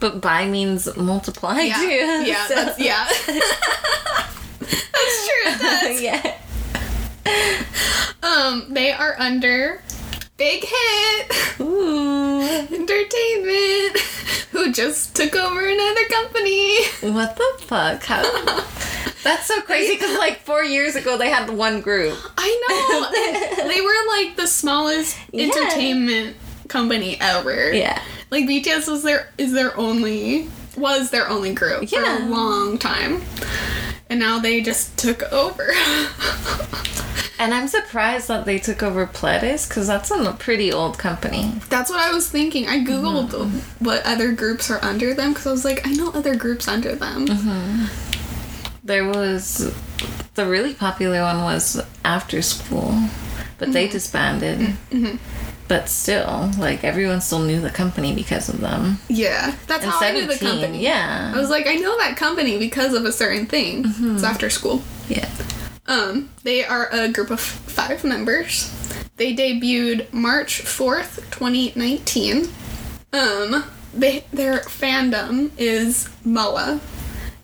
But 0.00 0.20
by 0.22 0.46
means 0.48 0.94
multiply 0.96 1.60
Yeah, 1.60 1.74
too. 1.76 1.84
yeah, 2.26 2.46
so- 2.46 2.54
that's, 2.54 2.78
yeah. 2.78 3.06
that's 4.60 5.28
true, 5.28 5.44
it 5.52 5.60
does. 5.60 6.00
yeah. 6.02 6.34
Um, 8.22 8.66
they 8.74 8.90
are 8.90 9.14
under 9.20 9.80
Big 10.36 10.64
Hit 10.64 11.60
Ooh. 11.60 12.40
Entertainment, 12.42 13.98
who 14.50 14.72
just 14.72 15.14
took 15.14 15.36
over 15.36 15.60
another 15.68 16.04
company. 16.06 16.76
What 17.02 17.36
the 17.36 17.62
fuck? 17.64 18.02
How? 18.02 18.22
That's 19.22 19.46
so 19.46 19.60
crazy 19.62 19.94
because 19.94 20.18
like 20.18 20.40
four 20.40 20.64
years 20.64 20.96
ago 20.96 21.16
they 21.16 21.28
had 21.30 21.50
one 21.50 21.80
group. 21.80 22.18
I 22.36 23.58
know. 23.58 23.68
they 23.72 23.80
were 23.80 24.06
like 24.18 24.36
the 24.36 24.46
smallest 24.48 25.16
Yeah. 25.32 25.44
entertainment 25.44 26.36
company 26.68 27.16
ever. 27.20 27.72
Yeah. 27.72 28.02
Like 28.30 28.44
BTS 28.46 28.88
was 28.90 29.02
their 29.04 29.28
is 29.38 29.52
their 29.52 29.76
only 29.76 30.48
was 30.76 31.10
their 31.10 31.28
only 31.28 31.54
group 31.54 31.88
for 31.90 32.00
Yeah. 32.00 32.26
a 32.26 32.28
long 32.28 32.76
time. 32.78 33.22
And 34.10 34.18
now 34.20 34.38
they 34.40 34.60
just 34.62 34.96
took 34.98 35.22
over. 35.32 35.72
And 37.38 37.52
I'm 37.52 37.68
surprised 37.68 38.28
that 38.28 38.46
they 38.46 38.58
took 38.58 38.82
over 38.82 39.06
Pledis 39.06 39.68
because 39.68 39.86
that's 39.86 40.10
a 40.10 40.32
pretty 40.38 40.72
old 40.72 40.98
company. 40.98 41.52
That's 41.68 41.90
what 41.90 42.00
I 42.00 42.10
was 42.12 42.28
thinking. 42.30 42.66
I 42.68 42.78
googled 42.80 43.30
Mm-hmm. 43.30 43.84
what 43.84 44.04
other 44.06 44.32
groups 44.32 44.70
are 44.70 44.82
under 44.82 45.12
them 45.12 45.30
because 45.32 45.46
I 45.46 45.50
was 45.50 45.64
like, 45.64 45.86
I 45.86 45.92
know 45.92 46.10
other 46.12 46.34
groups 46.34 46.66
under 46.66 46.94
them. 46.94 47.26
Mm-hmm. 47.26 47.84
There 48.84 49.04
was 49.06 49.74
the 50.34 50.46
really 50.46 50.72
popular 50.72 51.22
one 51.22 51.42
was 51.42 51.82
After 52.04 52.40
School, 52.40 52.94
but 53.58 53.72
they 53.72 53.88
disbanded. 53.88 54.74
But 55.68 55.88
still, 55.88 56.50
like 56.58 56.84
everyone 56.84 57.20
still 57.20 57.40
knew 57.40 57.60
the 57.60 57.70
company 57.70 58.14
because 58.14 58.48
of 58.48 58.60
them. 58.60 58.98
Yeah, 59.08 59.56
that's 59.66 59.82
And 59.82 59.92
how 59.92 60.00
I 60.00 60.12
knew 60.12 60.26
the 60.26 60.38
company. 60.38 60.80
yeah. 60.82 61.32
I 61.34 61.38
was 61.40 61.50
like, 61.50 61.66
I 61.66 61.74
know 61.74 61.98
that 61.98 62.16
company 62.16 62.56
because 62.58 62.94
of 62.94 63.04
a 63.04 63.10
certain 63.12 63.46
thing. 63.46 63.84
It's 63.84 64.22
after 64.22 64.48
school. 64.48 64.82
Yeah. 65.08 65.28
Um, 65.88 66.30
they 66.42 66.64
are 66.64 66.88
a 66.92 67.08
group 67.08 67.30
of 67.30 67.40
five 67.40 68.04
members. 68.04 68.72
They 69.16 69.34
debuted 69.34 70.12
March 70.12 70.60
fourth, 70.60 71.30
twenty 71.30 71.72
nineteen. 71.76 72.48
Um, 73.12 73.64
they 73.94 74.24
their 74.32 74.58
fandom 74.60 75.50
is 75.56 76.08
MOA, 76.24 76.80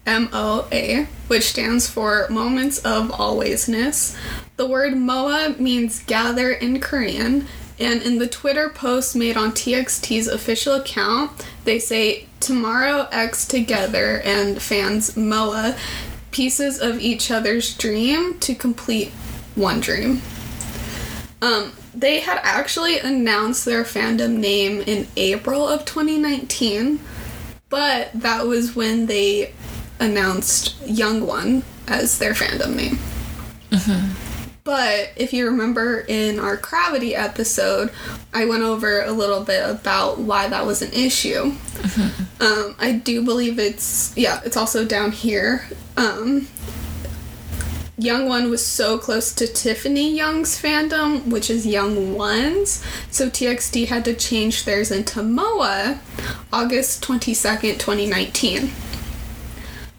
M 0.04 0.28
O 0.32 0.68
A, 0.72 1.06
which 1.28 1.44
stands 1.44 1.88
for 1.88 2.26
Moments 2.28 2.78
of 2.78 3.08
Alwaysness. 3.10 4.18
The 4.56 4.66
word 4.66 4.96
MOA 4.96 5.54
means 5.58 6.02
gather 6.04 6.50
in 6.50 6.80
Korean, 6.80 7.46
and 7.78 8.02
in 8.02 8.18
the 8.18 8.28
Twitter 8.28 8.68
post 8.68 9.16
made 9.16 9.36
on 9.36 9.52
TXT's 9.52 10.28
official 10.28 10.74
account, 10.74 11.46
they 11.64 11.78
say 11.78 12.26
tomorrow 12.38 13.08
X 13.10 13.46
together 13.46 14.20
and 14.24 14.60
fans 14.60 15.16
MOA 15.16 15.76
pieces 16.32 16.80
of 16.80 16.98
each 16.98 17.30
other's 17.30 17.76
dream 17.76 18.38
to 18.40 18.54
complete 18.54 19.10
one 19.54 19.80
dream. 19.80 20.22
Um, 21.40 21.72
they 21.94 22.20
had 22.20 22.40
actually 22.42 22.98
announced 22.98 23.64
their 23.64 23.84
fandom 23.84 24.38
name 24.38 24.80
in 24.80 25.06
April 25.16 25.68
of 25.68 25.84
2019, 25.84 27.00
but 27.68 28.10
that 28.14 28.46
was 28.46 28.74
when 28.74 29.06
they 29.06 29.52
announced 30.00 30.80
Young 30.86 31.26
One 31.26 31.62
as 31.86 32.18
their 32.18 32.32
fandom 32.32 32.76
name. 32.76 32.98
But 34.64 35.10
if 35.16 35.32
you 35.32 35.46
remember 35.46 36.00
in 36.06 36.38
our 36.38 36.56
Gravity 36.56 37.16
episode, 37.16 37.90
I 38.32 38.44
went 38.44 38.62
over 38.62 39.02
a 39.02 39.10
little 39.10 39.42
bit 39.42 39.68
about 39.68 40.18
why 40.18 40.48
that 40.48 40.64
was 40.64 40.82
an 40.82 40.92
issue. 40.92 41.52
Um, 42.42 42.74
I 42.80 42.90
do 42.92 43.24
believe 43.24 43.60
it's 43.60 44.12
yeah, 44.16 44.40
it's 44.44 44.56
also 44.56 44.84
down 44.84 45.12
here. 45.12 45.64
Um, 45.96 46.48
Young 47.96 48.26
One 48.26 48.50
was 48.50 48.66
so 48.66 48.98
close 48.98 49.32
to 49.34 49.46
Tiffany 49.46 50.16
Young's 50.16 50.60
fandom, 50.60 51.28
which 51.28 51.48
is 51.48 51.64
Young 51.64 52.16
Ones, 52.16 52.82
so 53.12 53.30
TXT 53.30 53.86
had 53.86 54.04
to 54.06 54.14
change 54.14 54.64
theirs 54.64 54.90
into 54.90 55.22
MOA 55.22 56.00
August 56.52 57.04
22nd, 57.04 57.78
2019. 57.78 58.72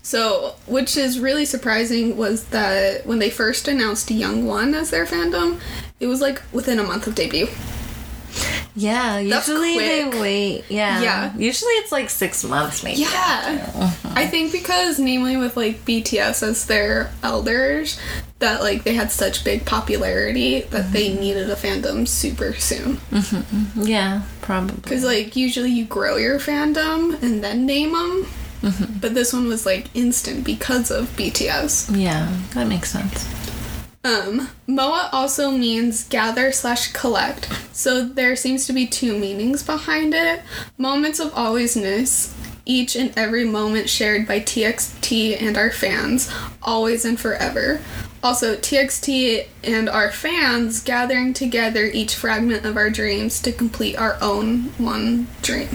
So, 0.02 0.56
which 0.68 0.98
is 0.98 1.22
really 1.22 1.46
surprising 1.46 2.18
was 2.18 2.44
that 2.48 3.06
when 3.06 3.20
they 3.20 3.30
first 3.30 3.70
announced 3.70 4.12
Young 4.12 4.46
One 4.46 4.74
as 4.74 4.90
their 4.90 5.06
fandom, 5.06 5.62
it 6.02 6.08
was 6.08 6.20
like 6.20 6.42
within 6.52 6.78
a 6.78 6.84
month 6.84 7.08
of 7.08 7.16
debut. 7.16 7.48
Yeah, 8.76 9.20
usually 9.20 9.78
they 9.78 10.20
wait. 10.20 10.66
Yeah. 10.70 11.02
Yeah. 11.02 11.38
Usually 11.38 11.74
it's 11.74 11.92
like 11.92 12.10
six 12.10 12.44
months 12.44 12.84
maybe. 12.84 13.02
Yeah. 13.02 13.92
I 14.06 14.28
think 14.28 14.52
because 14.52 15.00
namely 15.00 15.38
with 15.38 15.56
like 15.56 15.86
BTS 15.86 16.44
as 16.44 16.66
their 16.66 17.12
elders, 17.22 18.00
that 18.40 18.62
like 18.62 18.84
they 18.84 18.94
had 18.94 19.12
such 19.12 19.44
big 19.44 19.66
popularity 19.66 20.62
that 20.62 20.92
they 20.92 21.10
mm-hmm. 21.10 21.20
needed 21.20 21.50
a 21.50 21.56
fandom 21.56 22.08
super 22.08 22.54
soon. 22.54 22.98
Mm-hmm. 23.12 23.84
Yeah, 23.84 24.24
probably. 24.42 24.76
Because 24.76 25.04
like 25.04 25.36
usually 25.36 25.72
you 25.72 25.86
grow 25.86 26.18
your 26.18 26.40
fandom 26.40 27.22
and 27.22 27.44
then 27.44 27.66
name 27.66 27.94
them, 27.94 28.26
mm-hmm. 28.62 29.00
but 29.00 29.14
this 29.14 29.34
one 29.34 29.48
was 29.48 29.66
like 29.66 29.96
instant 29.96 30.44
because 30.44 30.92
of 30.92 31.08
BTS. 31.16 31.98
Yeah, 31.98 32.36
that 32.54 32.68
makes 32.68 32.92
sense. 32.92 33.43
Um, 34.04 34.50
MOA 34.68 35.10
also 35.14 35.50
means 35.52 36.08
gather 36.08 36.52
slash 36.52 36.92
collect. 36.92 37.50
So 37.72 38.06
there 38.06 38.36
seems 38.36 38.66
to 38.68 38.74
be 38.74 38.86
two 38.86 39.18
meanings 39.18 39.64
behind 39.64 40.14
it. 40.14 40.42
Moments 40.78 41.20
of 41.20 41.32
alwaysness, 41.34 42.34
each 42.66 42.96
and 42.96 43.18
every 43.18 43.46
moment 43.46 43.90
shared 43.90 44.28
by 44.28 44.42
TXT 44.42 45.42
and 45.42 45.58
our 45.58 45.72
fans, 45.72 46.30
always 46.62 47.06
and 47.06 47.20
forever. 47.20 47.80
Also, 48.22 48.56
TXT 48.56 49.48
and 49.64 49.90
our 49.90 50.12
fans 50.12 50.82
gathering 50.82 51.34
together 51.34 51.86
each 51.86 52.16
fragment 52.16 52.66
of 52.66 52.78
our 52.78 52.90
dreams 52.90 53.42
to 53.42 53.52
complete 53.52 53.98
our 53.98 54.18
own 54.22 54.72
one 54.78 55.28
dream. 55.42 55.70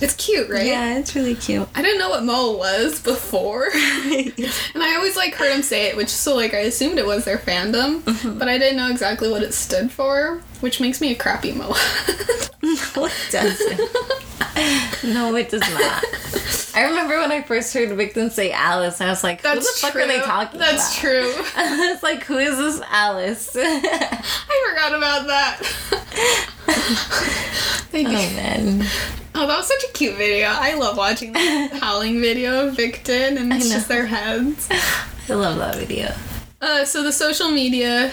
It's 0.00 0.14
cute, 0.14 0.50
right? 0.50 0.66
Yeah, 0.66 0.98
it's 0.98 1.14
really 1.14 1.34
cute. 1.34 1.68
I 1.74 1.82
didn't 1.82 1.98
know 1.98 2.10
what 2.10 2.24
MOA 2.24 2.56
was 2.56 3.00
before. 3.02 3.68
and 3.72 4.82
I 4.82 4.94
always 4.96 5.16
like 5.16 5.34
heard 5.34 5.52
him 5.52 5.62
say 5.62 5.86
it, 5.86 5.96
which 5.96 6.08
so 6.08 6.34
like 6.34 6.54
I 6.54 6.58
assumed 6.58 6.98
it 6.98 7.06
was 7.06 7.24
their 7.24 7.38
fandom, 7.38 8.00
mm-hmm. 8.02 8.38
but 8.38 8.48
I 8.48 8.58
didn't 8.58 8.76
know 8.76 8.90
exactly 8.90 9.30
what 9.30 9.42
it 9.42 9.54
stood 9.54 9.90
for, 9.90 10.42
which 10.60 10.80
makes 10.80 11.00
me 11.00 11.12
a 11.12 11.14
crappy 11.14 11.52
MOA. 11.52 11.68
no, 12.62 13.06
it 13.06 13.12
doesn't. 13.30 13.80
No, 15.04 15.34
it 15.36 15.50
does 15.50 15.60
not. 15.60 16.04
I 16.74 16.84
remember 16.84 17.18
when 17.18 17.32
I 17.32 17.42
first 17.42 17.72
heard 17.72 17.88
Victon 17.90 18.30
say 18.30 18.52
Alice, 18.52 19.00
I 19.00 19.08
was 19.08 19.22
like, 19.24 19.40
who 19.40 19.48
That's 19.48 19.80
the 19.80 19.86
fuck 19.86 19.92
true. 19.92 20.02
are 20.02 20.06
they 20.06 20.20
talking 20.20 20.58
about? 20.60 20.70
That's 20.72 20.92
about? 20.98 21.00
true. 21.00 21.32
I 21.56 21.92
was 21.92 22.02
like, 22.02 22.24
who 22.24 22.36
is 22.38 22.58
this 22.58 22.80
Alice? 22.90 23.56
oh 23.58 23.62
I 23.64 24.68
forgot 24.70 24.94
about 24.94 25.26
that. 25.26 25.62
they 27.92 28.04
do. 28.04 28.10
man. 28.10 28.86
Oh, 29.34 29.46
that 29.46 29.56
was 29.58 29.66
such 29.68 29.84
a 29.88 29.92
cute 29.92 30.16
video. 30.16 30.48
I 30.48 30.74
love 30.74 30.96
watching 30.96 31.32
the 31.32 31.68
howling 31.80 32.20
video 32.20 32.68
of 32.68 32.74
Victon 32.76 33.38
and 33.38 33.52
it's 33.52 33.68
just 33.70 33.88
their 33.88 34.06
heads. 34.06 34.68
I 35.28 35.34
love 35.34 35.58
that 35.58 35.76
video. 35.76 36.14
Uh, 36.60 36.84
so 36.84 37.02
the 37.02 37.12
social 37.12 37.50
media 37.50 38.12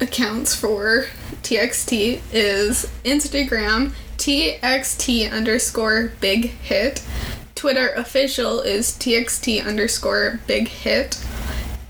accounts 0.00 0.54
for 0.54 1.06
TXT 1.46 2.22
is 2.32 2.90
Instagram 3.04 3.92
TXT 4.18 5.30
underscore 5.30 6.10
big 6.20 6.46
hit. 6.46 7.06
Twitter 7.54 7.90
official 7.90 8.62
is 8.62 8.90
TXT 8.90 9.64
underscore 9.64 10.40
big 10.48 10.66
hit. 10.66 11.24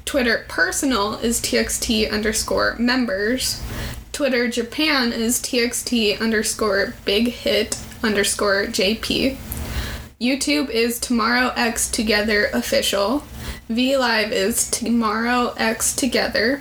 Twitter 0.04 0.44
personal 0.46 1.14
is 1.14 1.40
TXT 1.40 2.12
underscore 2.12 2.76
members. 2.78 3.62
Twitter 4.12 4.46
Japan 4.46 5.10
is 5.10 5.40
TXT 5.40 6.20
underscore 6.20 6.92
big 7.06 7.28
hit 7.28 7.78
underscore 8.02 8.66
JP. 8.66 9.38
YouTube 10.20 10.68
is 10.68 11.00
Tomorrow 11.00 11.54
X 11.56 11.90
Together 11.90 12.50
Official. 12.52 13.24
V 13.70 13.96
Live 13.96 14.32
is 14.32 14.70
Tomorrow 14.70 15.54
X 15.56 15.96
Together. 15.96 16.60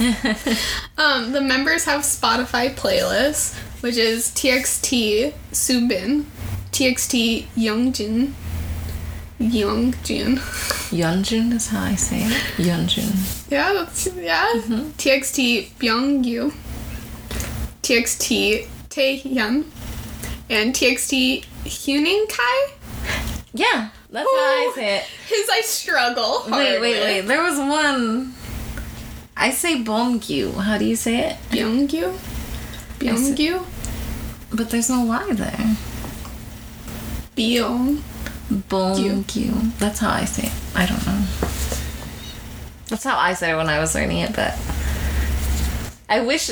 um, 0.98 1.32
the 1.32 1.40
members 1.40 1.84
have 1.84 2.00
Spotify 2.00 2.74
playlists, 2.74 3.54
which 3.80 3.96
is 3.96 4.30
TXT 4.30 5.32
Subin, 5.52 6.24
TXT 6.72 7.46
Youngjin, 7.56 8.32
Youngjin. 9.40 10.36
Yeonjun 10.92 11.54
is 11.54 11.68
how 11.68 11.84
I 11.84 11.94
say 11.94 12.20
it. 12.24 12.32
Yeonjun. 12.58 13.50
Yeah, 13.50 13.72
that's 13.72 14.06
yeah. 14.14 14.46
Mm-hmm. 14.54 14.90
TXT 14.98 15.70
Byungyu, 15.78 16.52
TXT 17.82 18.68
Taehyun, 18.90 19.64
and 20.50 20.74
TXT 20.74 21.44
Huening 21.64 22.28
Kai. 22.28 22.72
Yeah, 23.54 23.88
that's 24.10 24.28
how 24.28 24.36
I 24.36 24.72
say 24.74 24.96
it. 24.98 25.04
His 25.26 25.48
I 25.48 25.62
struggle. 25.62 26.44
Wait, 26.50 26.78
wait, 26.78 26.80
with. 26.80 27.02
wait. 27.02 27.20
There 27.22 27.42
was 27.42 27.58
one. 27.58 28.34
I 29.38 29.50
say 29.52 29.82
Bomgyu. 29.82 30.54
How 30.54 30.76
do 30.76 30.84
you 30.84 30.96
say 30.96 31.30
it? 31.30 31.36
Byungyu. 31.50 32.12
Byungyu. 32.98 33.64
But 34.52 34.68
there's 34.68 34.90
no 34.90 35.04
Y 35.06 35.32
there. 35.32 35.76
Byung. 37.34 38.02
Bomgyu. 38.50 39.78
That's 39.78 40.00
how 40.00 40.10
I 40.10 40.24
say 40.24 40.48
it. 40.48 40.52
I 40.74 40.86
don't 40.86 41.06
know. 41.06 41.24
That's 42.88 43.04
how 43.04 43.16
I 43.16 43.34
said 43.34 43.54
it 43.54 43.56
when 43.56 43.68
I 43.68 43.78
was 43.78 43.94
learning 43.94 44.18
it, 44.18 44.34
but 44.34 44.58
I 46.08 46.20
wish 46.20 46.50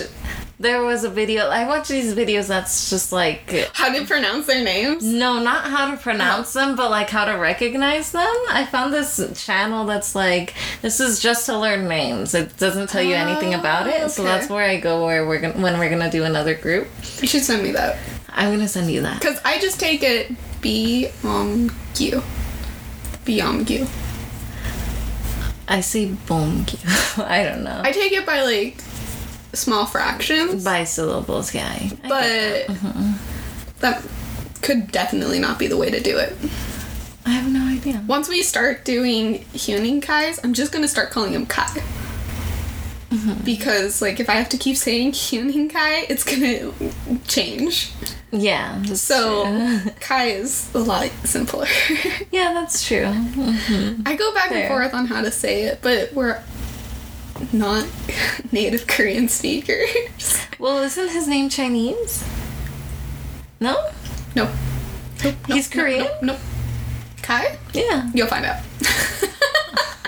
there 0.60 0.82
was 0.82 1.02
a 1.02 1.10
video. 1.10 1.48
I 1.48 1.66
watch 1.66 1.88
these 1.88 2.14
videos 2.14 2.46
that's 2.46 2.90
just 2.90 3.12
like 3.12 3.50
How 3.74 3.92
to 3.92 4.04
pronounce 4.06 4.46
their 4.46 4.62
names? 4.62 5.04
no, 5.04 5.42
not 5.42 5.64
how 5.64 5.90
to 5.90 5.96
pronounce 5.96 6.54
uh-huh. 6.54 6.66
them, 6.66 6.76
but 6.76 6.90
like 6.90 7.10
how 7.10 7.24
to 7.24 7.32
recognize 7.32 8.12
them. 8.12 8.34
I 8.48 8.66
found 8.70 8.92
this 8.92 9.20
channel 9.44 9.84
that's 9.84 10.14
like 10.14 10.54
this 10.80 11.00
is 11.00 11.20
just 11.20 11.46
to 11.46 11.58
learn 11.58 11.88
names. 11.88 12.34
It 12.34 12.56
doesn't 12.56 12.88
tell 12.88 13.02
you 13.02 13.14
anything 13.16 13.54
about 13.54 13.88
it. 13.88 14.10
So 14.10 14.22
ah, 14.22 14.26
that's 14.26 14.48
where 14.48 14.64
I 14.64 14.78
go 14.78 15.04
where 15.04 15.26
we're 15.26 15.40
gonna 15.40 15.60
when 15.60 15.78
we're 15.78 15.90
gonna 15.90 16.10
do 16.10 16.22
another 16.22 16.54
group. 16.54 16.88
You 17.20 17.26
should 17.26 17.42
send 17.42 17.64
me 17.64 17.72
that. 17.72 17.98
I'm 18.28 18.52
gonna 18.52 18.68
send 18.68 18.90
you 18.90 19.02
that. 19.02 19.20
Because 19.20 19.40
I 19.44 19.58
just 19.58 19.80
take 19.80 20.04
it 20.04 20.30
B 20.60 21.08
um 21.24 21.70
Q. 21.94 22.22
Byungyu. 23.24 23.82
Um, 23.82 23.88
I 25.68 25.80
say 25.82 26.08
Bomgyu. 26.08 26.78
I 27.28 27.44
don't 27.44 27.62
know. 27.62 27.80
I 27.84 27.92
take 27.92 28.12
it 28.12 28.24
by 28.24 28.42
like 28.42 28.80
small 29.52 29.84
fractions, 29.86 30.64
By 30.64 30.84
syllables, 30.84 31.54
yeah. 31.54 31.68
I- 31.68 31.92
but 32.02 32.66
that. 32.82 33.18
that 33.80 34.02
could 34.62 34.90
definitely 34.90 35.38
not 35.38 35.58
be 35.58 35.66
the 35.66 35.76
way 35.76 35.90
to 35.90 36.00
do 36.00 36.16
it. 36.18 36.34
I 37.26 37.30
have 37.30 37.52
no 37.52 37.66
idea. 37.66 38.02
Once 38.06 38.28
we 38.28 38.42
start 38.42 38.84
doing 38.86 39.44
Huening 39.52 40.02
Kais, 40.02 40.40
I'm 40.42 40.54
just 40.54 40.72
gonna 40.72 40.88
start 40.88 41.10
calling 41.10 41.32
him 41.34 41.44
Kai. 41.44 41.66
Mm-hmm. 43.10 43.44
Because 43.44 44.00
like 44.00 44.20
if 44.20 44.30
I 44.30 44.34
have 44.34 44.48
to 44.50 44.56
keep 44.56 44.76
saying 44.76 45.12
Huening 45.12 45.70
Kai, 45.70 46.06
it's 46.08 46.24
gonna 46.24 46.72
change. 47.26 47.92
Yeah. 48.30 48.82
So. 48.84 49.44
Kai 50.00 50.26
is 50.26 50.70
a 50.74 50.78
lot 50.78 51.08
simpler. 51.24 51.66
yeah, 52.30 52.52
that's 52.54 52.86
true. 52.86 53.04
Mhm. 53.04 54.02
I 54.06 54.16
go 54.16 54.32
back 54.34 54.48
Fair. 54.50 54.58
and 54.60 54.68
forth 54.68 54.94
on 54.94 55.06
how 55.06 55.22
to 55.22 55.30
say 55.30 55.64
it, 55.64 55.80
but 55.82 56.12
we're 56.12 56.42
not 57.52 57.86
native 58.52 58.86
Korean 58.86 59.28
speakers. 59.28 59.88
Well, 60.58 60.78
isn't 60.78 61.08
his 61.10 61.26
name 61.28 61.48
Chinese? 61.48 62.24
No? 63.60 63.76
No. 64.36 64.48
Nope, 65.24 65.34
He's 65.48 65.68
Korean? 65.68 66.02
Nope, 66.04 66.22
nope. 66.22 66.38
Kai? 67.22 67.58
Yeah. 67.72 68.10
You'll 68.14 68.28
find 68.28 68.44
out. 68.44 68.58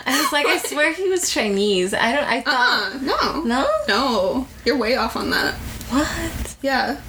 I 0.06 0.20
was 0.22 0.32
like, 0.32 0.46
I 0.46 0.58
swear 0.58 0.92
he 0.92 1.08
was 1.08 1.30
Chinese. 1.30 1.94
I 1.94 2.12
don't. 2.12 2.24
I 2.24 2.40
thought. 2.40 2.92
Uh-uh, 2.94 2.98
no. 3.02 3.42
No. 3.44 3.68
No. 3.88 4.48
You're 4.64 4.76
way 4.76 4.96
off 4.96 5.16
on 5.16 5.30
that. 5.30 5.54
What? 5.90 6.56
Yeah. 6.62 7.00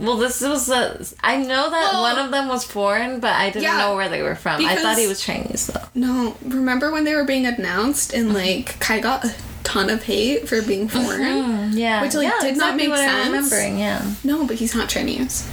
Well, 0.00 0.16
this 0.16 0.40
was 0.40 0.68
a. 0.70 1.04
I 1.22 1.36
know 1.36 1.70
that 1.70 1.92
Well- 1.92 2.02
one 2.02 2.18
of 2.18 2.30
them 2.30 2.48
was 2.48 2.64
foreign, 2.64 3.20
but 3.20 3.32
I 3.34 3.50
didn't 3.50 3.64
Yeah, 3.64 3.76
know 3.78 3.96
where 3.96 4.08
they 4.08 4.22
were 4.22 4.34
from. 4.34 4.64
I 4.64 4.76
thought 4.76 4.96
he 4.98 5.06
was 5.06 5.20
Chinese 5.20 5.66
though. 5.66 5.82
No. 5.94 6.36
Remember 6.44 6.90
when 6.90 7.04
they 7.04 7.14
were 7.14 7.24
being 7.24 7.46
announced 7.46 8.12
and 8.14 8.32
like 8.32 8.78
Kai 8.80 9.00
got 9.00 9.24
a 9.24 9.34
ton 9.62 9.90
of 9.90 10.04
hate 10.04 10.48
for 10.48 10.62
being 10.62 10.88
foreign? 10.88 11.20
Mm, 11.20 11.70
yeah. 11.74 12.00
Which, 12.02 12.14
like, 12.14 12.28
yeah, 12.28 12.38
did 12.40 12.56
not 12.56 12.74
exactly 12.74 12.82
make 12.84 12.88
what 12.90 12.98
sense. 12.98 13.26
I'm 13.26 13.32
remembering. 13.32 13.78
Yeah. 13.78 14.02
No, 14.24 14.46
but 14.46 14.56
he's 14.56 14.74
not 14.74 14.88
Chinese. 14.88 15.46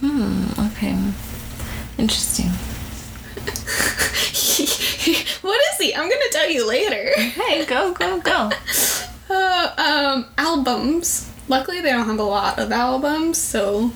Hmm. 0.00 0.46
Okay. 0.72 0.96
Interesting. 1.96 2.50
what 5.42 5.60
is 5.72 5.78
he? 5.80 5.94
I'm 5.94 6.08
gonna 6.08 6.30
tell 6.32 6.50
you 6.50 6.66
later. 6.68 7.12
Hey, 7.18 7.64
go, 7.64 7.92
go, 7.92 8.20
go. 8.20 8.50
Uh, 9.30 9.70
um, 9.78 10.26
albums. 10.36 11.30
Luckily, 11.52 11.82
they 11.82 11.90
don't 11.90 12.06
have 12.06 12.18
a 12.18 12.22
lot 12.22 12.58
of 12.58 12.72
albums, 12.72 13.36
so 13.36 13.92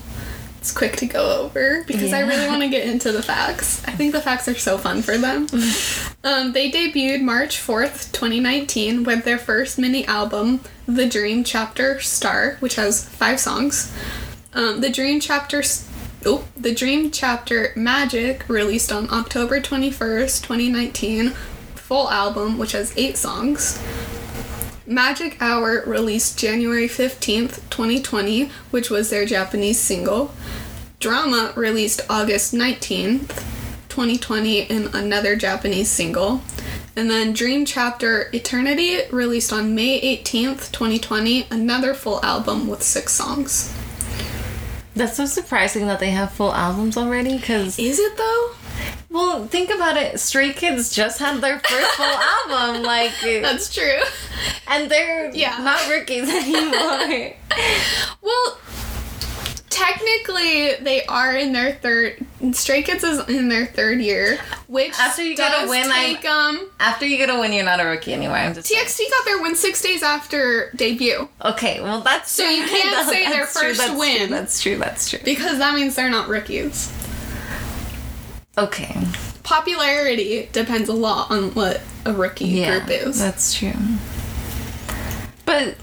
it's 0.59 0.71
quick 0.71 0.95
to 0.97 1.07
go 1.07 1.41
over 1.41 1.83
because 1.87 2.13
I 2.13 2.19
really 2.19 2.45
want 2.45 2.61
to 2.61 2.69
get 2.69 2.87
into 2.87 3.11
the 3.11 3.23
facts. 3.23 3.83
I 3.87 3.93
think 3.93 4.11
the 4.11 4.21
facts 4.21 4.47
are 4.47 4.53
so 4.53 4.77
fun 4.77 5.01
for 5.01 5.17
them. 5.17 5.47
um, 6.23 6.53
they 6.53 6.69
debuted 6.69 7.23
March 7.23 7.57
4th, 7.57 8.11
2019, 8.11 9.03
with 9.03 9.25
their 9.25 9.39
first 9.39 9.79
mini 9.79 10.05
album, 10.05 10.59
The 10.85 11.09
Dream 11.09 11.43
Chapter 11.43 11.99
Star, 11.99 12.57
which 12.59 12.75
has 12.75 13.09
five 13.09 13.39
songs. 13.39 13.91
Um, 14.53 14.81
the 14.81 14.91
Dream 14.91 15.19
Chapter. 15.19 15.63
Oh, 16.27 16.47
the 16.55 16.75
Dream 16.75 17.09
Chapter 17.09 17.73
Magic 17.75 18.47
released 18.47 18.91
on 18.91 19.09
October 19.09 19.59
21st, 19.59 20.43
2019, 20.43 21.31
full 21.73 22.07
album, 22.11 22.59
which 22.59 22.73
has 22.73 22.95
eight 22.95 23.17
songs. 23.17 23.81
Magic 24.87 25.35
Hour 25.41 25.83
released 25.85 26.39
January 26.39 26.87
15th, 26.87 27.69
2020, 27.69 28.45
which 28.71 28.89
was 28.89 29.09
their 29.09 29.25
Japanese 29.25 29.77
single. 29.77 30.31
Drama 31.01 31.51
released 31.57 31.99
August 32.09 32.53
19th, 32.53 33.43
2020, 33.89 34.61
in 34.61 34.87
another 34.93 35.35
Japanese 35.35 35.89
single. 35.91 36.39
And 36.95 37.11
then 37.11 37.33
Dream 37.33 37.65
Chapter 37.65 38.29
Eternity 38.33 39.01
released 39.11 39.51
on 39.51 39.75
May 39.75 39.99
18th, 40.23 40.71
2020, 40.71 41.47
another 41.51 41.93
full 41.93 42.23
album 42.23 42.69
with 42.69 42.81
six 42.81 43.11
songs. 43.11 43.75
That's 44.95 45.17
so 45.17 45.25
surprising 45.25 45.85
that 45.87 45.99
they 45.99 46.11
have 46.11 46.31
full 46.31 46.53
albums 46.53 46.95
already. 46.95 47.37
Cause 47.39 47.77
Is 47.77 47.99
it 47.99 48.15
though? 48.15 48.53
Well, 49.09 49.47
think 49.47 49.69
about 49.69 49.97
it. 49.97 50.19
Stray 50.19 50.51
Kids 50.53 50.93
just 50.93 51.19
had 51.19 51.41
their 51.41 51.59
first 51.59 51.91
full 51.95 52.05
album, 52.51 52.83
like, 52.83 53.11
That's 53.21 53.73
true. 53.73 53.99
and 54.67 54.89
they're 54.91 55.33
Yeah. 55.35 55.57
not 55.59 55.87
rookies 55.89 56.29
anymore. 56.29 57.33
Well, 58.21 58.59
technically 59.69 60.73
they 60.83 61.05
are 61.05 61.35
in 61.35 61.53
their 61.53 61.73
third. 61.73 62.17
Stray 62.53 62.81
Kids 62.83 63.03
is 63.03 63.27
in 63.29 63.49
their 63.49 63.65
third 63.65 63.99
year, 64.01 64.39
which 64.67 64.97
After 64.99 65.23
you 65.23 65.35
get 65.35 65.63
a 65.65 65.67
win, 65.69 65.89
I- 65.91 66.13
take 66.13 66.25
um. 66.25 66.69
After 66.79 67.05
you 67.05 67.17
get 67.17 67.29
a 67.29 67.39
win, 67.39 67.53
you're 67.53 67.65
not 67.65 67.79
a 67.79 67.85
rookie 67.85 68.13
anymore. 68.13 68.37
I'm 68.37 68.53
just 68.53 68.71
TXT 68.71 68.99
got 69.09 69.25
their 69.25 69.41
win 69.41 69.55
six 69.55 69.81
days 69.81 70.03
after 70.03 70.71
debut 70.75 71.27
okay. 71.43 71.81
Well, 71.81 72.01
that's 72.01 72.31
So 72.31 72.47
you 72.47 72.65
can't 72.67 73.07
say 73.09 73.25
their 73.27 73.41
that's 73.45 73.59
true, 73.59 73.69
first 73.69 73.79
that's 73.79 73.99
win. 73.99 74.17
True, 74.17 74.27
that's 74.27 74.61
true. 74.61 74.77
That's 74.77 75.09
true. 75.09 75.19
because 75.23 75.57
that 75.59 75.75
means 75.75 75.95
they're 75.95 76.09
not 76.09 76.27
rookies. 76.27 76.91
Okay. 78.57 78.95
Popularity 79.43 80.49
depends 80.51 80.89
a 80.89 80.93
lot 80.93 81.29
on 81.31 81.53
what 81.53 81.81
a 82.05 82.13
rookie 82.13 82.45
Yeah, 82.45 82.79
group 82.79 82.89
is. 83.07 83.19
that's 83.19 83.53
true. 83.53 83.73
But 85.45 85.75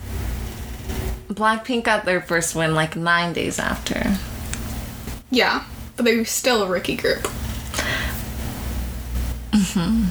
Blackpink 1.28 1.84
got 1.84 2.04
their 2.04 2.20
first 2.20 2.54
win 2.54 2.74
like 2.74 2.96
nine 2.96 3.32
days 3.32 3.58
after. 3.58 4.16
Yeah, 5.30 5.64
but 5.96 6.04
they're 6.04 6.24
still 6.24 6.62
a 6.62 6.68
rookie 6.68 6.96
group. 6.96 7.26
hmm 9.52 10.04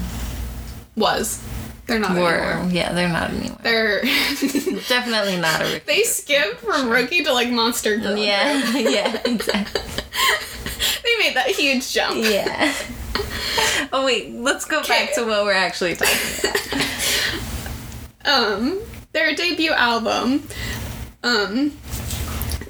Was. 0.95 1.43
They're 1.85 1.99
not 1.99 2.17
Or 2.17 2.33
anymore. 2.33 2.71
yeah, 2.71 2.93
they're 2.93 3.09
not 3.09 3.29
anymore. 3.31 3.57
They're 3.61 4.01
Definitely 4.87 5.37
not 5.37 5.61
a 5.61 5.65
rookie. 5.65 5.83
they 5.85 6.03
skipped 6.03 6.61
from 6.61 6.89
rookie 6.89 7.23
to 7.25 7.33
like 7.33 7.49
monster 7.49 7.97
girl. 7.97 8.17
yeah, 8.17 8.77
yeah, 8.77 9.21
exactly. 9.25 9.81
Made 11.23 11.35
that 11.37 11.47
huge 11.51 11.91
jump. 11.91 12.23
Yeah. 12.23 12.73
Oh 13.91 14.05
wait, 14.05 14.33
let's 14.33 14.65
go 14.65 14.81
back 14.83 15.13
to 15.13 15.25
what 15.25 15.43
we're 15.45 15.53
actually 15.53 15.95
talking 15.95 16.17
about. 16.39 16.85
Um, 18.25 18.79
their 19.11 19.35
debut 19.35 19.71
album, 19.71 20.47
um, 21.23 21.71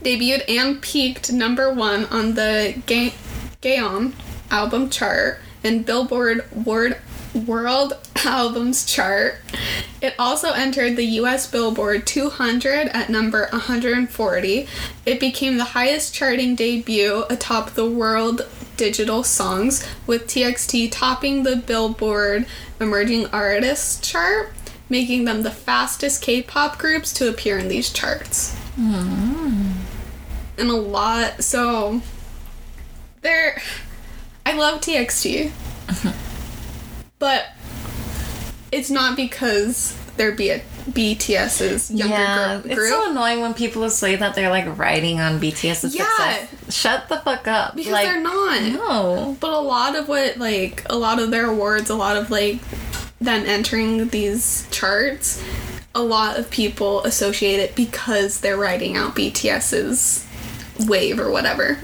debuted 0.02 0.50
and 0.50 0.82
peaked 0.82 1.32
number 1.32 1.72
one 1.72 2.06
on 2.06 2.34
the 2.34 2.82
Ga- 2.88 3.14
Gaon 3.62 4.14
album 4.52 4.90
chart 4.90 5.40
and 5.64 5.86
Billboard 5.86 6.44
Word 6.52 6.98
World 7.34 7.94
Albums 8.26 8.86
chart. 8.86 9.36
It 10.02 10.16
also 10.18 10.52
entered 10.52 10.96
the 10.96 11.06
US 11.06 11.50
Billboard 11.50 12.06
200 12.06 12.88
at 12.90 13.10
number 13.10 13.48
140. 13.52 14.68
It 15.06 15.20
became 15.20 15.58
the 15.58 15.64
highest 15.64 16.14
charting 16.14 16.56
debut 16.56 17.26
atop 17.30 17.72
the 17.72 17.90
world 17.90 18.44
digital 18.78 19.24
songs, 19.24 19.88
with 20.08 20.28
TXT 20.28 20.92
topping 20.92 21.44
the 21.44 21.56
Billboard 21.56 22.46
Emerging 22.80 23.28
Artists 23.28 24.00
chart, 24.08 24.52
making 24.90 25.26
them 25.26 25.44
the 25.44 25.52
fastest 25.52 26.22
K 26.22 26.42
pop 26.42 26.78
groups 26.78 27.14
to 27.14 27.30
appear 27.30 27.58
in 27.58 27.68
these 27.68 27.92
charts. 27.92 28.56
Hmm. 28.76 29.72
And 30.58 30.70
a 30.70 30.74
lot, 30.74 31.44
so 31.44 32.02
they're. 33.22 33.62
I 34.46 34.54
love 34.54 34.82
TXT, 34.82 35.52
but 37.24 37.46
it's 38.74 38.90
not 38.90 39.16
because 39.16 39.98
they're 40.18 40.34
B- 40.34 40.62
BTS's 40.92 41.90
younger 41.90 42.14
yeah, 42.16 42.60
gr- 42.62 42.70
it's 42.72 42.90
so 42.90 43.10
annoying 43.10 43.40
when 43.40 43.54
people 43.54 43.90
say 43.90 44.18
that 44.18 44.36
they're 44.36 44.50
like 44.50 44.78
riding 44.78 45.22
on 45.22 45.40
BTS's 45.40 45.96
Yeah. 45.96 46.06
success. 46.18 46.76
Shut 46.76 47.08
the 47.08 47.18
fuck 47.20 47.48
up. 47.48 47.76
because 47.78 47.94
like, 47.94 48.06
they're 48.06 48.20
not. 48.22 48.62
No. 48.64 49.38
But 49.40 49.54
a 49.54 49.60
lot 49.60 49.96
of 49.96 50.10
what, 50.10 50.38
like, 50.38 50.84
a 50.90 50.98
lot 50.98 51.20
of 51.22 51.32
their 51.32 51.46
awards, 51.50 51.90
a 51.90 51.96
lot 51.96 52.18
of, 52.18 52.30
like, 52.30 52.58
them 53.22 53.46
entering 53.46 54.10
these 54.10 54.68
charts, 54.70 55.42
a 55.96 56.04
lot 56.04 56.38
of 56.38 56.50
people 56.50 57.04
associate 57.06 57.60
it 57.62 57.74
because 57.76 58.42
they're 58.42 58.58
riding 58.58 58.98
out 58.98 59.16
BTS's 59.16 60.26
wave 60.80 61.20
or 61.20 61.32
whatever. 61.32 61.78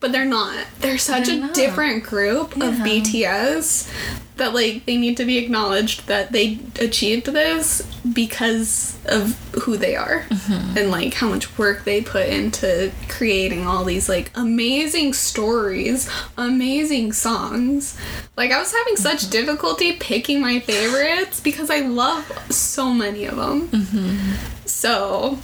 But 0.00 0.12
they're 0.12 0.24
not. 0.24 0.66
They're 0.80 0.98
such 0.98 1.26
They're 1.26 1.36
a 1.36 1.40
not. 1.40 1.54
different 1.54 2.04
group 2.04 2.56
of 2.56 2.78
Yeah. 2.78 2.84
BTS 2.84 3.90
that, 4.36 4.54
like, 4.54 4.86
they 4.86 4.96
need 4.96 5.18
to 5.18 5.26
be 5.26 5.36
acknowledged 5.36 6.06
that 6.06 6.32
they 6.32 6.58
achieved 6.78 7.26
this 7.26 7.82
because 8.10 8.96
of 9.04 9.36
who 9.64 9.76
they 9.76 9.94
are 9.94 10.24
Mm-hmm. 10.30 10.78
and, 10.78 10.90
like, 10.90 11.12
how 11.12 11.28
much 11.28 11.58
work 11.58 11.84
they 11.84 12.00
put 12.00 12.26
into 12.26 12.90
creating 13.08 13.66
all 13.66 13.84
these, 13.84 14.08
like, 14.08 14.30
amazing 14.34 15.12
stories, 15.12 16.08
amazing 16.38 17.12
songs. 17.12 17.98
Like, 18.38 18.50
I 18.50 18.58
was 18.58 18.72
having 18.72 18.96
such 18.96 19.20
Mm-hmm. 19.24 19.30
difficulty 19.30 19.92
picking 19.92 20.40
my 20.40 20.60
favorites 20.60 21.40
because 21.40 21.68
I 21.68 21.80
love 21.80 22.24
so 22.50 22.94
many 22.94 23.26
of 23.26 23.36
them. 23.36 23.68
Mm-hmm. 23.68 24.34
So, 24.64 25.38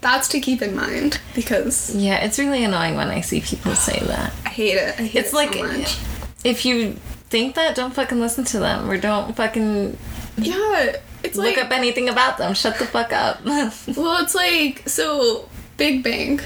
that's 0.00 0.28
to 0.28 0.40
keep 0.40 0.62
in 0.62 0.74
mind 0.74 1.20
because 1.34 1.94
Yeah, 1.94 2.24
it's 2.24 2.38
really 2.38 2.64
annoying 2.64 2.96
when 2.96 3.08
I 3.08 3.20
see 3.20 3.40
people 3.40 3.74
say 3.74 3.98
that. 4.06 4.32
I 4.46 4.48
hate 4.48 4.74
it. 4.76 4.98
I 4.98 5.02
hate 5.04 5.18
It's 5.20 5.32
it 5.32 5.36
like 5.36 5.54
so 5.54 5.62
much. 5.62 5.98
if 6.44 6.64
you 6.64 6.92
think 7.28 7.54
that, 7.54 7.74
don't 7.74 7.94
fucking 7.94 8.18
listen 8.20 8.44
to 8.46 8.58
them 8.58 8.90
or 8.90 8.96
don't 8.96 9.36
fucking 9.36 9.96
Yeah, 10.38 10.96
it's 11.22 11.36
look 11.36 11.56
like 11.56 11.64
up 11.66 11.70
anything 11.72 12.08
about 12.08 12.38
them. 12.38 12.54
Shut 12.54 12.78
the 12.78 12.86
fuck 12.86 13.12
up. 13.12 13.44
well, 13.44 14.22
it's 14.22 14.34
like 14.34 14.88
so 14.88 15.48
Big 15.76 16.02
Bang, 16.02 16.40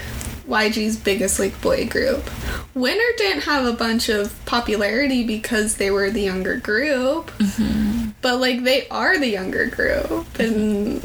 YG's 0.48 0.96
biggest 0.96 1.38
like 1.38 1.60
boy 1.60 1.86
group. 1.88 2.28
Winner 2.74 3.04
didn't 3.16 3.42
have 3.42 3.64
a 3.66 3.72
bunch 3.72 4.08
of 4.08 4.44
popularity 4.46 5.24
because 5.24 5.76
they 5.76 5.90
were 5.92 6.10
the 6.10 6.20
younger 6.22 6.56
group, 6.56 7.30
mm-hmm. 7.38 8.10
but 8.20 8.40
like 8.40 8.64
they 8.64 8.88
are 8.88 9.16
the 9.18 9.28
younger 9.28 9.66
group, 9.66 10.26
and 10.40 11.00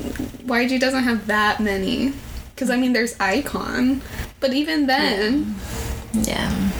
YG 0.45 0.79
doesn't 0.79 1.03
have 1.03 1.27
that 1.27 1.59
many. 1.59 2.13
Because 2.59 2.69
I 2.69 2.75
mean, 2.75 2.91
there's 2.91 3.15
iKON, 3.19 4.01
but 4.41 4.51
even 4.53 4.87
then, 4.87 5.55
yeah. 6.11 6.71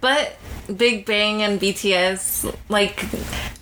But 0.00 0.36
Big 0.76 1.06
Bang 1.06 1.42
and 1.42 1.60
BTS, 1.60 2.54
like 2.68 3.04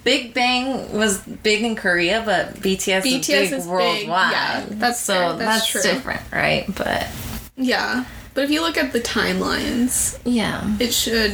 Big 0.04 0.34
Bang 0.34 0.92
was 0.92 1.20
big 1.20 1.62
in 1.62 1.74
Korea, 1.74 2.22
but 2.26 2.56
BTS, 2.56 3.00
BTS 3.00 3.04
is 3.04 3.26
big 3.26 3.52
is 3.54 3.64
big, 3.64 3.72
worldwide. 3.72 4.32
yeah, 4.32 4.66
that's 4.68 5.00
so 5.00 5.14
fair, 5.14 5.32
that's 5.38 5.72
that's 5.72 5.86
different, 5.86 6.20
right? 6.30 6.66
But 6.76 7.08
yeah. 7.56 8.04
But 8.34 8.44
if 8.44 8.50
you 8.50 8.60
look 8.60 8.76
at 8.76 8.92
the 8.92 9.00
timelines, 9.00 10.20
yeah. 10.26 10.76
it 10.78 10.92
should 10.92 11.32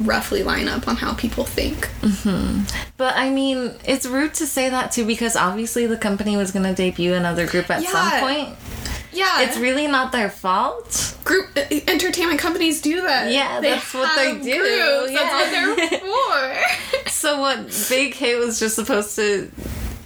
roughly 0.00 0.42
line 0.42 0.66
up 0.66 0.88
on 0.88 0.96
how 0.96 1.12
people 1.12 1.44
think. 1.44 1.90
Mm-hmm. 2.00 2.62
But 2.96 3.16
I 3.18 3.28
mean, 3.28 3.74
it's 3.84 4.06
rude 4.06 4.32
to 4.34 4.46
say 4.46 4.70
that 4.70 4.92
too 4.92 5.04
because 5.04 5.36
obviously 5.36 5.84
the 5.84 5.98
company 5.98 6.38
was 6.38 6.52
gonna 6.52 6.74
debut 6.74 7.12
another 7.12 7.46
group 7.46 7.68
at 7.70 7.82
some 7.82 8.20
point. 8.20 8.56
Yeah, 9.12 9.42
It's 9.42 9.56
really 9.58 9.86
not 9.86 10.12
their 10.12 10.30
fault. 10.30 11.16
group 11.24 11.48
uh, 11.56 11.60
entertainment 11.86 12.38
companies 12.40 12.80
do 12.80 13.00
that. 13.02 13.32
Yeah, 13.32 13.60
that's 13.60 13.92
what 13.94 14.14
they 14.16 14.32
do, 14.40 14.58
Groups. 14.58 15.12
That's 15.20 15.32
what 15.34 15.90
they're 15.90 16.00
for. 16.00 17.08
So 17.10 17.40
what 17.40 17.58
Big 17.88 18.14
Hit 18.14 18.38
was 18.38 18.60
just 18.60 18.74
supposed 18.76 19.16
to 19.16 19.50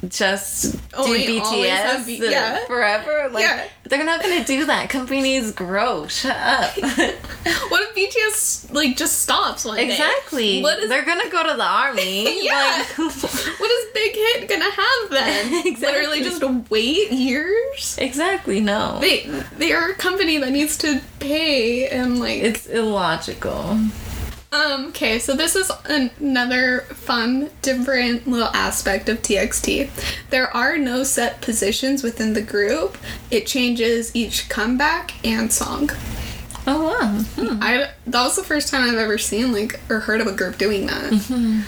just 0.09 0.77
Only 0.95 1.27
do 1.27 1.41
BTS 1.41 2.07
B- 2.07 2.19
yeah. 2.31 2.65
forever? 2.67 3.29
Like 3.31 3.45
Yeah. 3.45 3.65
they're 3.85 4.05
not 4.05 4.21
gonna 4.23 4.45
do 4.45 4.67
that. 4.67 4.89
Companies 4.91 5.53
grow. 5.53 6.07
Shut 6.09 6.37
up. 6.37 6.77
what 6.77 7.83
if 7.89 7.95
BTS 7.95 8.73
like 8.73 8.97
just 8.97 9.21
stops 9.21 9.65
one 9.65 9.77
day? 9.77 9.85
exactly. 9.91 10.61
What 10.63 10.79
is 10.81 10.89
they're 10.89 11.05
gonna 11.05 11.31
go 11.31 11.43
to 11.49 11.57
the 11.57 11.65
army. 11.65 12.43
Yeah. 12.45 12.79
Like, 12.79 12.99
what 12.99 13.71
is 13.71 13.87
Big 13.95 14.15
Hit 14.15 14.49
gonna 14.49 14.65
have 14.71 15.11
then? 15.11 15.67
Exactly. 15.67 16.01
Literally 16.01 16.21
just 16.23 16.43
wait 16.71 17.13
years. 17.13 17.97
exactly. 18.01 18.61
No. 18.61 18.99
They 19.01 19.27
they 19.57 19.73
are 19.73 19.91
a 19.91 19.95
company 19.95 20.39
that 20.39 20.51
needs 20.51 20.77
to 20.79 21.01
pay 21.21 21.87
and 21.89 22.19
like 22.19 22.41
it's 22.43 22.67
illogical. 22.67 23.79
Um, 24.53 24.89
okay, 24.89 25.19
so 25.19 25.35
this 25.35 25.57
is 25.57 25.71
an- 25.89 26.11
another 26.21 26.83
fun, 26.83 27.49
different 27.63 28.29
little 28.29 28.49
aspect 28.49 29.09
of 29.09 29.23
TXT. 29.23 29.89
There 30.29 30.55
are 30.55 30.77
no 30.77 31.05
set 31.05 31.41
positions 31.41 32.03
within 32.03 32.35
the 32.35 32.43
group. 32.43 32.99
It 33.31 33.47
changes 33.47 34.15
each 34.15 34.51
comeback 34.51 35.15
and 35.27 35.51
song. 35.51 35.91
Oh 36.67 36.85
wow. 36.85 37.09
Hmm. 37.35 37.59
I 37.63 37.89
that 38.07 38.23
was 38.23 38.37
the 38.37 38.45
first 38.45 38.69
time 38.69 38.89
I've 38.89 38.97
ever 38.99 39.19
seen 39.19 39.53
like 39.53 39.81
or 39.89 40.01
heard 40.01 40.21
of 40.21 40.27
a 40.29 40.33
group 40.33 40.59
doing 40.59 40.87
that. 40.87 41.65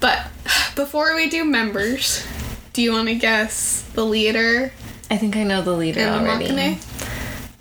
But 0.00 0.26
before 0.74 1.14
we 1.14 1.28
do 1.28 1.44
members, 1.44 2.26
do 2.72 2.82
you 2.82 2.90
want 2.92 3.08
to 3.08 3.14
guess 3.14 3.82
the 3.94 4.04
leader 4.04 4.72
I 5.10 5.18
think 5.18 5.36
I 5.36 5.42
know 5.44 5.60
the 5.62 5.72
leader 5.72 6.00
already. 6.00 6.46
maknae? 6.48 7.08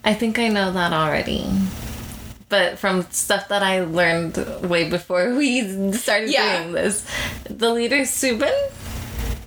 I 0.04 0.13
think 0.13 0.39
I 0.39 0.48
know 0.48 0.72
that 0.72 0.94
already. 0.94 1.46
But 2.52 2.78
from 2.78 3.10
stuff 3.12 3.48
that 3.48 3.64
I 3.64 3.86
learned 3.86 4.36
way 4.70 4.88
before 4.90 5.34
we 5.34 5.92
started 5.94 6.30
Yeah. 6.30 6.60
doing 6.62 6.74
this, 6.74 7.04
the 7.50 7.70
leader 7.72 8.02
Subin. 8.02 8.54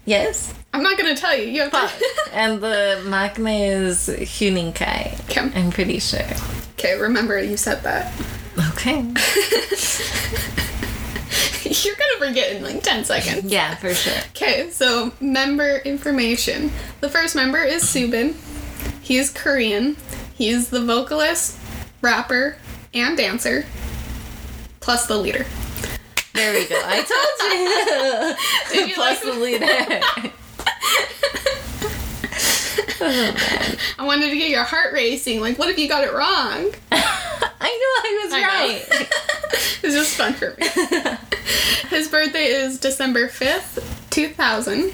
Yes. 0.06 0.52
I'm 0.72 0.82
not 0.82 0.96
gonna 0.98 1.14
tell 1.14 1.36
you. 1.38 1.44
You 1.44 1.60
have 1.62 1.70
But, 1.70 1.88
to. 1.90 2.32
and 2.34 2.60
the 2.60 3.00
maknae 3.04 3.70
is 3.70 4.08
Huening 4.08 4.74
Kai. 4.74 5.16
Okay. 5.30 5.40
I'm 5.54 5.70
pretty 5.70 5.98
sure. 6.00 6.26
okay, 6.78 6.98
remember 6.98 7.38
you 7.40 7.56
said 7.56 7.82
that. 7.84 8.10
Okay. 8.72 9.02
You're 11.64 11.96
gonna 11.96 12.18
forget 12.28 12.52
in 12.56 12.62
like 12.62 12.82
ten 12.82 13.04
seconds. 13.04 13.50
Yeah, 13.52 13.74
for 13.76 13.92
sure. 13.94 14.12
Okay, 14.30 14.70
so 14.70 15.12
member 15.20 15.78
information. 15.78 16.70
The 17.00 17.08
first 17.08 17.34
member 17.34 17.58
is 17.62 17.82
Subin. 17.84 18.34
He 19.02 19.16
is 19.18 19.30
Korean. 19.30 19.96
He 20.34 20.48
is 20.48 20.68
the 20.70 20.80
vocalist, 20.84 21.58
rapper, 22.00 22.56
and 22.94 23.16
dancer, 23.16 23.66
plus 24.80 25.06
the 25.06 25.16
leader. 25.16 25.44
There 26.34 26.52
we 26.52 26.66
go. 26.66 26.80
I 26.84 27.02
told 27.02 28.80
you. 28.80 28.86
You 28.88 28.94
Plus 28.94 29.24
like- 29.24 29.34
the 29.34 29.40
leader. 29.40 29.66
I 33.98 34.04
wanted 34.04 34.30
to 34.30 34.36
get 34.36 34.50
your 34.50 34.64
heart 34.64 34.92
racing. 34.92 35.40
Like, 35.40 35.58
what 35.58 35.68
if 35.68 35.78
you 35.78 35.88
got 35.88 36.04
it 36.04 36.12
wrong? 36.12 36.72
I 36.92 37.68
knew 37.68 37.92
I 38.02 38.20
was 38.24 38.32
I 38.32 38.42
right. 38.42 39.08
It's 39.82 39.94
just 39.94 40.16
fun 40.16 40.32
for 40.34 40.54
me. 40.58 40.66
His 41.90 42.08
birthday 42.08 42.46
is 42.46 42.78
December 42.78 43.28
5th, 43.28 44.10
2000. 44.10 44.92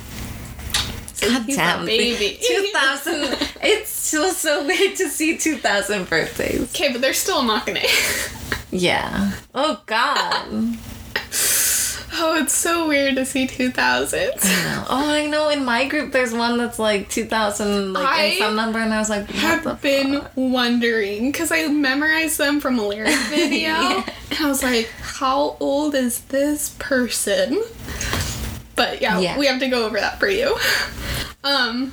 God 1.20 1.42
he's 1.44 1.56
damn. 1.56 1.84
baby. 1.86 2.38
2000. 2.46 3.48
It's 3.62 3.90
still 3.90 4.32
so 4.32 4.66
weird 4.66 4.96
to 4.96 5.08
see 5.08 5.36
2000 5.36 6.08
birthdays. 6.08 6.62
Okay, 6.74 6.92
but 6.92 7.00
they're 7.00 7.12
still 7.12 7.42
mocking 7.42 7.76
it. 7.78 7.90
Yeah. 8.72 9.32
Oh, 9.52 9.82
God. 9.86 10.46
oh, 12.12 12.36
it's 12.40 12.52
so 12.52 12.86
weird 12.86 13.16
to 13.16 13.26
see 13.26 13.48
2000. 13.48 14.30
Oh, 14.44 14.84
I 14.88 15.26
know. 15.26 15.48
In 15.48 15.64
my 15.64 15.88
group, 15.88 16.12
there's 16.12 16.32
one 16.32 16.56
that's 16.56 16.78
like 16.78 17.08
2000, 17.08 17.92
like 17.94 18.06
I 18.06 18.22
in 18.26 18.38
some 18.38 18.54
number, 18.54 18.78
and 18.78 18.94
I 18.94 18.98
was 19.00 19.10
like, 19.10 19.28
have 19.30 19.82
been 19.82 20.24
wondering 20.36 21.32
because 21.32 21.50
I 21.50 21.66
memorized 21.66 22.38
them 22.38 22.60
from 22.60 22.78
a 22.78 22.86
lyric 22.86 23.14
video, 23.28 23.58
Yeah. 23.58 24.04
and 24.30 24.38
I 24.40 24.46
was 24.48 24.62
like, 24.62 24.88
"How 25.00 25.56
old 25.58 25.96
is 25.96 26.20
this 26.20 26.76
person?" 26.78 27.60
But 28.80 29.02
yeah, 29.02 29.18
Yeah. 29.18 29.36
we 29.38 29.44
have 29.44 29.60
to 29.60 29.68
go 29.68 29.84
over 29.84 30.00
that 30.00 30.18
for 30.18 30.26
you. 30.26 30.56
Um, 31.44 31.92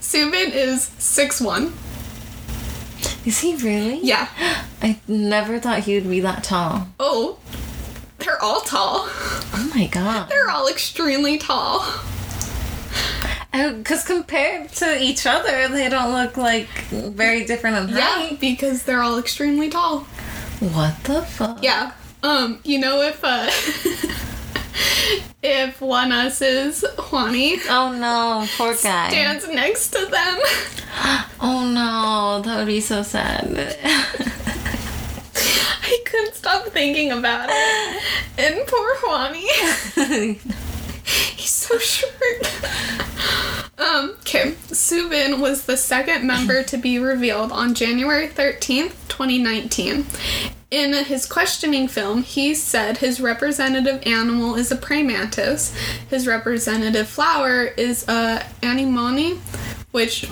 Subin 0.00 0.54
is 0.54 0.84
six 0.98 1.40
one. 1.40 1.72
Is 3.24 3.40
he 3.40 3.56
really? 3.56 3.98
Yeah. 4.04 4.28
I 4.80 5.00
never 5.08 5.58
thought 5.58 5.80
he 5.80 5.96
would 5.96 6.08
be 6.08 6.20
that 6.20 6.44
tall. 6.44 6.86
Oh, 7.00 7.38
they're 8.18 8.40
all 8.40 8.60
tall. 8.60 9.08
Oh 9.08 9.72
my 9.74 9.88
god. 9.88 10.28
They're 10.28 10.48
all 10.48 10.68
extremely 10.68 11.38
tall. 11.38 11.84
Because 13.50 14.04
compared 14.04 14.68
to 14.74 15.02
each 15.02 15.26
other, 15.26 15.66
they 15.66 15.88
don't 15.88 16.12
look 16.12 16.36
like 16.36 16.68
very 16.92 17.44
different 17.44 17.76
in 17.78 17.96
height. 17.96 18.30
Yeah, 18.30 18.36
because 18.40 18.84
they're 18.84 19.02
all 19.02 19.18
extremely 19.18 19.70
tall. 19.70 20.00
What 20.60 21.02
the 21.02 21.22
fuck? 21.22 21.64
Yeah. 21.64 21.90
Um, 22.22 22.60
you 22.62 22.78
know 22.78 23.02
if 23.02 23.18
uh 23.24 23.50
if 25.42 25.80
one 25.80 26.12
us 26.12 26.40
is 26.42 26.84
Juani 26.96 27.58
Oh 27.68 27.92
no, 27.92 28.46
poor 28.56 28.74
guy. 28.82 29.08
stands 29.08 29.48
next 29.48 29.90
to 29.90 30.06
them, 30.06 30.38
Oh 31.40 31.68
no, 31.72 32.42
that 32.42 32.58
would 32.58 32.66
be 32.66 32.80
so 32.80 33.02
sad. 33.02 33.76
I 35.88 35.98
couldn't 36.04 36.34
stop 36.34 36.66
thinking 36.66 37.12
about 37.12 37.48
it. 37.50 38.02
And 38.38 38.66
poor 38.66 38.96
Juani. 38.96 39.46
He's 41.36 41.50
so 41.50 41.78
short. 41.78 42.12
Um, 43.78 44.16
okay. 44.20 44.52
Subin 44.68 45.40
was 45.40 45.66
the 45.66 45.76
second 45.76 46.26
member 46.26 46.62
to 46.64 46.76
be 46.76 46.98
revealed 46.98 47.52
on 47.52 47.74
January 47.74 48.26
13th, 48.26 48.94
2019. 49.08 50.06
In 50.70 50.92
his 51.04 51.26
questioning 51.26 51.86
film, 51.86 52.22
he 52.24 52.54
said 52.54 52.98
his 52.98 53.20
representative 53.20 54.02
animal 54.04 54.56
is 54.56 54.72
a 54.72 54.76
praying 54.76 55.06
mantis. 55.06 55.72
His 56.10 56.26
representative 56.26 57.08
flower 57.08 57.62
is 57.64 58.06
a 58.08 58.44
anemone, 58.64 59.40
which 59.92 60.28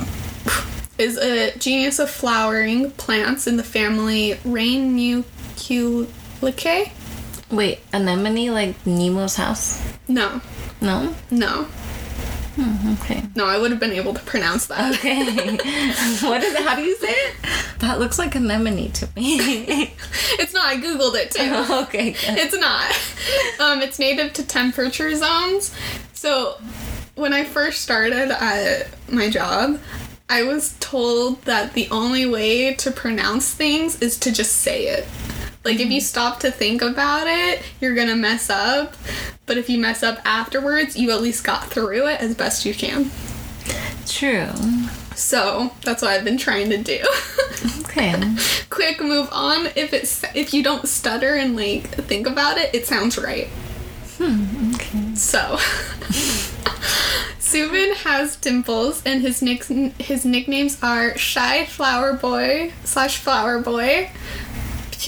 is 0.98 1.16
a 1.18 1.56
genus 1.58 2.00
of 2.00 2.10
flowering 2.10 2.90
plants 2.92 3.46
in 3.46 3.56
the 3.56 3.62
family 3.62 4.34
Ranunculaceae. 4.44 6.90
Wait, 7.50 7.80
anemone 7.92 8.50
like 8.50 8.74
Nemo's 8.84 9.36
house? 9.36 9.80
No, 10.08 10.40
No? 10.80 11.14
no, 11.30 11.68
Hmm, 12.56 12.92
okay. 12.94 13.22
no, 13.34 13.46
I 13.46 13.58
would 13.58 13.70
have 13.72 13.80
been 13.80 13.92
able 13.92 14.14
to 14.14 14.20
pronounce 14.22 14.66
that. 14.66 14.94
Okay. 14.94 15.24
what 16.26 16.42
is 16.42 16.54
it? 16.54 16.62
How 16.62 16.76
do 16.76 16.82
you 16.82 16.96
say 16.96 17.08
it? 17.10 17.34
That 17.80 17.98
looks 17.98 18.18
like 18.18 18.34
anemone 18.34 18.92
to 18.92 19.08
me. 19.16 19.92
It's 20.36 20.52
not, 20.52 20.64
I 20.64 20.76
googled 20.76 21.14
it 21.16 21.30
too. 21.30 21.74
okay, 21.84 22.12
good. 22.12 22.38
It's 22.38 22.56
not. 22.56 22.92
Um, 23.58 23.80
it's 23.82 23.98
native 23.98 24.32
to 24.34 24.46
temperature 24.46 25.14
zones. 25.14 25.74
So 26.12 26.58
when 27.14 27.32
I 27.32 27.44
first 27.44 27.80
started 27.82 28.30
at 28.30 28.88
my 29.08 29.30
job, 29.30 29.80
I 30.28 30.42
was 30.42 30.74
told 30.80 31.40
that 31.42 31.72
the 31.74 31.88
only 31.90 32.26
way 32.26 32.74
to 32.74 32.90
pronounce 32.90 33.52
things 33.54 34.02
is 34.02 34.18
to 34.20 34.32
just 34.32 34.56
say 34.56 34.88
it. 34.88 35.06
Like 35.64 35.80
if 35.80 35.90
you 35.90 36.00
stop 36.00 36.40
to 36.40 36.50
think 36.50 36.82
about 36.82 37.26
it, 37.26 37.62
you're 37.80 37.94
gonna 37.94 38.16
mess 38.16 38.50
up. 38.50 38.94
But 39.46 39.58
if 39.58 39.68
you 39.68 39.78
mess 39.78 40.02
up 40.02 40.18
afterwards, 40.24 40.96
you 40.96 41.10
at 41.10 41.20
least 41.20 41.44
got 41.44 41.66
through 41.66 42.06
it 42.08 42.20
as 42.20 42.34
best 42.34 42.64
you 42.64 42.74
can. 42.74 43.10
True. 44.06 44.48
So 45.14 45.72
that's 45.82 46.02
what 46.02 46.10
I've 46.10 46.24
been 46.24 46.38
trying 46.38 46.70
to 46.70 46.78
do. 46.78 47.02
Okay. 47.80 48.14
Quick 48.70 49.00
move 49.00 49.28
on. 49.32 49.66
If 49.76 49.92
it's 49.92 50.24
if 50.34 50.52
you 50.52 50.62
don't 50.62 50.86
stutter 50.88 51.34
and 51.34 51.56
like 51.56 51.88
think 52.06 52.26
about 52.26 52.58
it, 52.58 52.74
it 52.74 52.86
sounds 52.86 53.16
right. 53.16 53.48
Hmm. 54.18 54.74
Okay. 54.74 55.14
So, 55.14 55.38
Subin 57.38 57.94
has 57.96 58.36
dimples, 58.36 59.02
and 59.04 59.22
his 59.22 59.42
nick 59.42 59.64
his 59.64 60.24
nicknames 60.24 60.78
are 60.82 61.16
Shy 61.16 61.64
Flower 61.64 62.12
Boy 62.14 62.72
slash 62.84 63.18
Flower 63.18 63.60
Boy, 63.60 64.10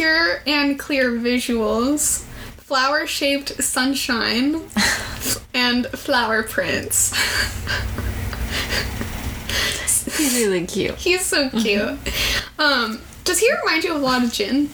Pure 0.00 0.42
and 0.46 0.78
Clear 0.78 1.10
Visuals, 1.12 2.22
Flower 2.58 3.06
Shaped 3.06 3.62
Sunshine, 3.62 4.60
and 5.54 5.86
Flower 5.86 6.42
prints. 6.42 7.14
He's 10.18 10.34
really 10.34 10.66
cute. 10.66 10.96
He's 10.96 11.24
so 11.24 11.48
cute. 11.48 11.96
Um, 12.58 13.00
does 13.24 13.38
he 13.38 13.50
remind 13.62 13.84
you 13.84 13.94
of 13.94 14.02
a 14.02 14.04
lot 14.04 14.22
of 14.22 14.30
Jin? 14.34 14.68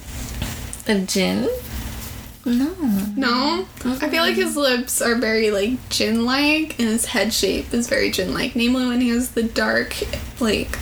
A 0.88 0.98
gin? 1.02 1.48
No. 2.44 2.74
No, 3.16 3.66
I 3.84 4.08
feel 4.08 4.22
like 4.22 4.34
his 4.34 4.56
lips 4.56 5.00
are 5.00 5.14
very 5.14 5.52
like 5.52 5.88
Jin 5.88 6.24
like, 6.24 6.76
and 6.80 6.88
his 6.88 7.04
head 7.04 7.32
shape 7.32 7.72
is 7.72 7.88
very 7.88 8.10
Jin 8.10 8.34
like. 8.34 8.56
Namely, 8.56 8.86
when 8.86 9.00
he 9.00 9.10
has 9.10 9.30
the 9.30 9.44
dark, 9.44 9.94
like 10.40 10.76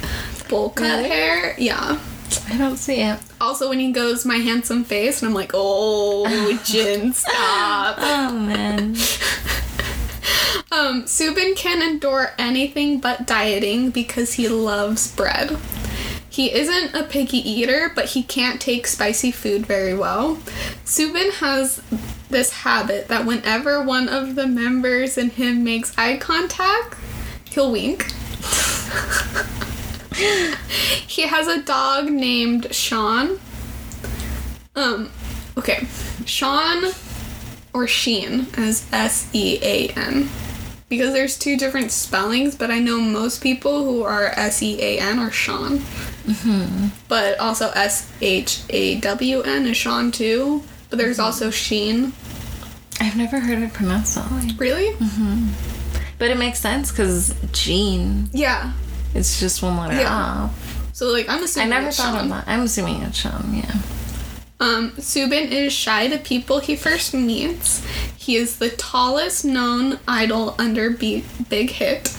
bowl 0.48 0.70
cut 0.70 1.00
Really? 1.00 1.08
hair. 1.10 1.54
Yeah. 1.58 1.98
I 2.48 2.56
don't 2.56 2.76
see 2.76 3.00
it. 3.00 3.18
Also, 3.40 3.68
when 3.68 3.80
he 3.80 3.92
goes, 3.92 4.24
"My 4.24 4.36
handsome 4.36 4.84
face," 4.84 5.22
and 5.22 5.28
I'm 5.28 5.34
like, 5.34 5.52
"Oh, 5.54 6.60
Jin, 6.64 7.12
stop." 7.14 7.96
Oh 7.98 8.32
man. 8.32 8.96
Um, 10.72 11.02
Subin 11.02 11.56
can 11.56 11.82
endure 11.82 12.30
anything 12.38 13.00
but 13.00 13.26
dieting 13.26 13.90
because 13.90 14.34
he 14.34 14.46
loves 14.48 15.10
bread. 15.14 15.58
He 16.28 16.54
isn't 16.54 16.94
a 16.94 17.02
picky 17.02 17.38
eater, 17.38 17.90
but 17.92 18.10
he 18.10 18.22
can't 18.22 18.60
take 18.60 18.86
spicy 18.86 19.32
food 19.32 19.66
very 19.66 19.94
well. 19.94 20.36
Subin 20.84 21.32
has 21.34 21.82
this 22.28 22.52
habit 22.52 23.08
that 23.08 23.26
whenever 23.26 23.82
one 23.82 24.08
of 24.08 24.36
the 24.36 24.46
members 24.46 25.18
and 25.18 25.32
him 25.32 25.64
makes 25.64 25.92
eye 25.98 26.16
contact, 26.18 26.96
he'll 27.50 27.72
wink. 27.72 28.06
he 30.14 31.22
has 31.22 31.46
a 31.46 31.62
dog 31.62 32.10
named 32.10 32.72
Sean. 32.74 33.38
Um, 34.76 35.10
okay. 35.56 35.86
Sean 36.26 36.92
or 37.72 37.86
Sheen 37.86 38.46
as 38.56 38.86
S 38.92 39.28
E 39.32 39.58
A 39.62 39.88
N. 39.88 40.28
Because 40.88 41.12
there's 41.12 41.38
two 41.38 41.56
different 41.56 41.92
spellings, 41.92 42.56
but 42.56 42.70
I 42.72 42.80
know 42.80 43.00
most 43.00 43.40
people 43.42 43.84
who 43.84 44.02
are 44.02 44.26
S 44.36 44.62
E 44.62 44.80
A 44.82 44.98
N 45.00 45.18
are 45.18 45.30
Sean. 45.30 45.78
Mhm. 46.26 46.90
But 47.08 47.38
also 47.38 47.70
S 47.70 48.10
H 48.20 48.60
A 48.70 48.96
W 49.00 49.42
N 49.42 49.66
is 49.66 49.76
Sean 49.76 50.10
too. 50.10 50.62
But 50.88 50.98
there's 50.98 51.18
also 51.20 51.50
Sheen. 51.50 52.12
I've 53.00 53.16
never 53.16 53.38
heard 53.40 53.62
it 53.62 53.72
pronounced 53.72 54.16
that 54.16 54.30
way. 54.30 54.50
Really? 54.58 54.94
But 56.18 56.30
it 56.30 56.36
makes 56.36 56.58
sense 56.58 56.90
because 56.90 57.34
Jean, 57.52 58.28
Yeah. 58.32 58.72
It's 59.14 59.40
just 59.40 59.62
one 59.62 59.76
letter 59.76 59.96
Yeah. 60.00 60.14
off. 60.14 60.90
So 60.92 61.06
like 61.08 61.28
I'm 61.28 61.42
assuming. 61.42 61.72
I 61.72 61.76
never 61.76 61.88
it's 61.88 61.96
thought 61.96 62.14
Sean. 62.14 62.24
of 62.24 62.28
that. 62.30 62.44
I'm 62.46 62.60
assuming 62.62 63.02
it's 63.02 63.18
Sean, 63.18 63.54
yeah. 63.54 63.74
Um, 64.60 64.90
Subin 64.98 65.50
is 65.50 65.72
shy 65.72 66.08
to 66.08 66.18
people 66.18 66.58
he 66.60 66.76
first 66.76 67.14
meets. 67.14 67.82
He 68.16 68.36
is 68.36 68.56
the 68.58 68.68
tallest 68.68 69.44
known 69.44 69.98
idol 70.06 70.54
under 70.58 70.90
B- 70.90 71.24
Big 71.48 71.70
Hit. 71.70 72.14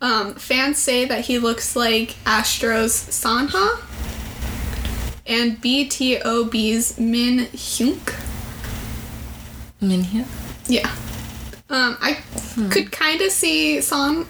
Um, 0.00 0.34
fans 0.36 0.78
say 0.78 1.04
that 1.04 1.26
he 1.26 1.38
looks 1.38 1.76
like 1.76 2.16
Astro's 2.24 2.94
Sanha 2.94 3.80
and 5.26 5.60
BTOB's 5.60 6.94
Minhyuk. 6.98 8.14
Minhyu? 9.82 10.24
Yeah. 10.66 10.90
Um, 11.68 11.98
I 12.00 12.18
could 12.70 12.90
kind 12.90 13.20
of 13.20 13.30
see 13.30 13.78
Sanha, 13.78 14.24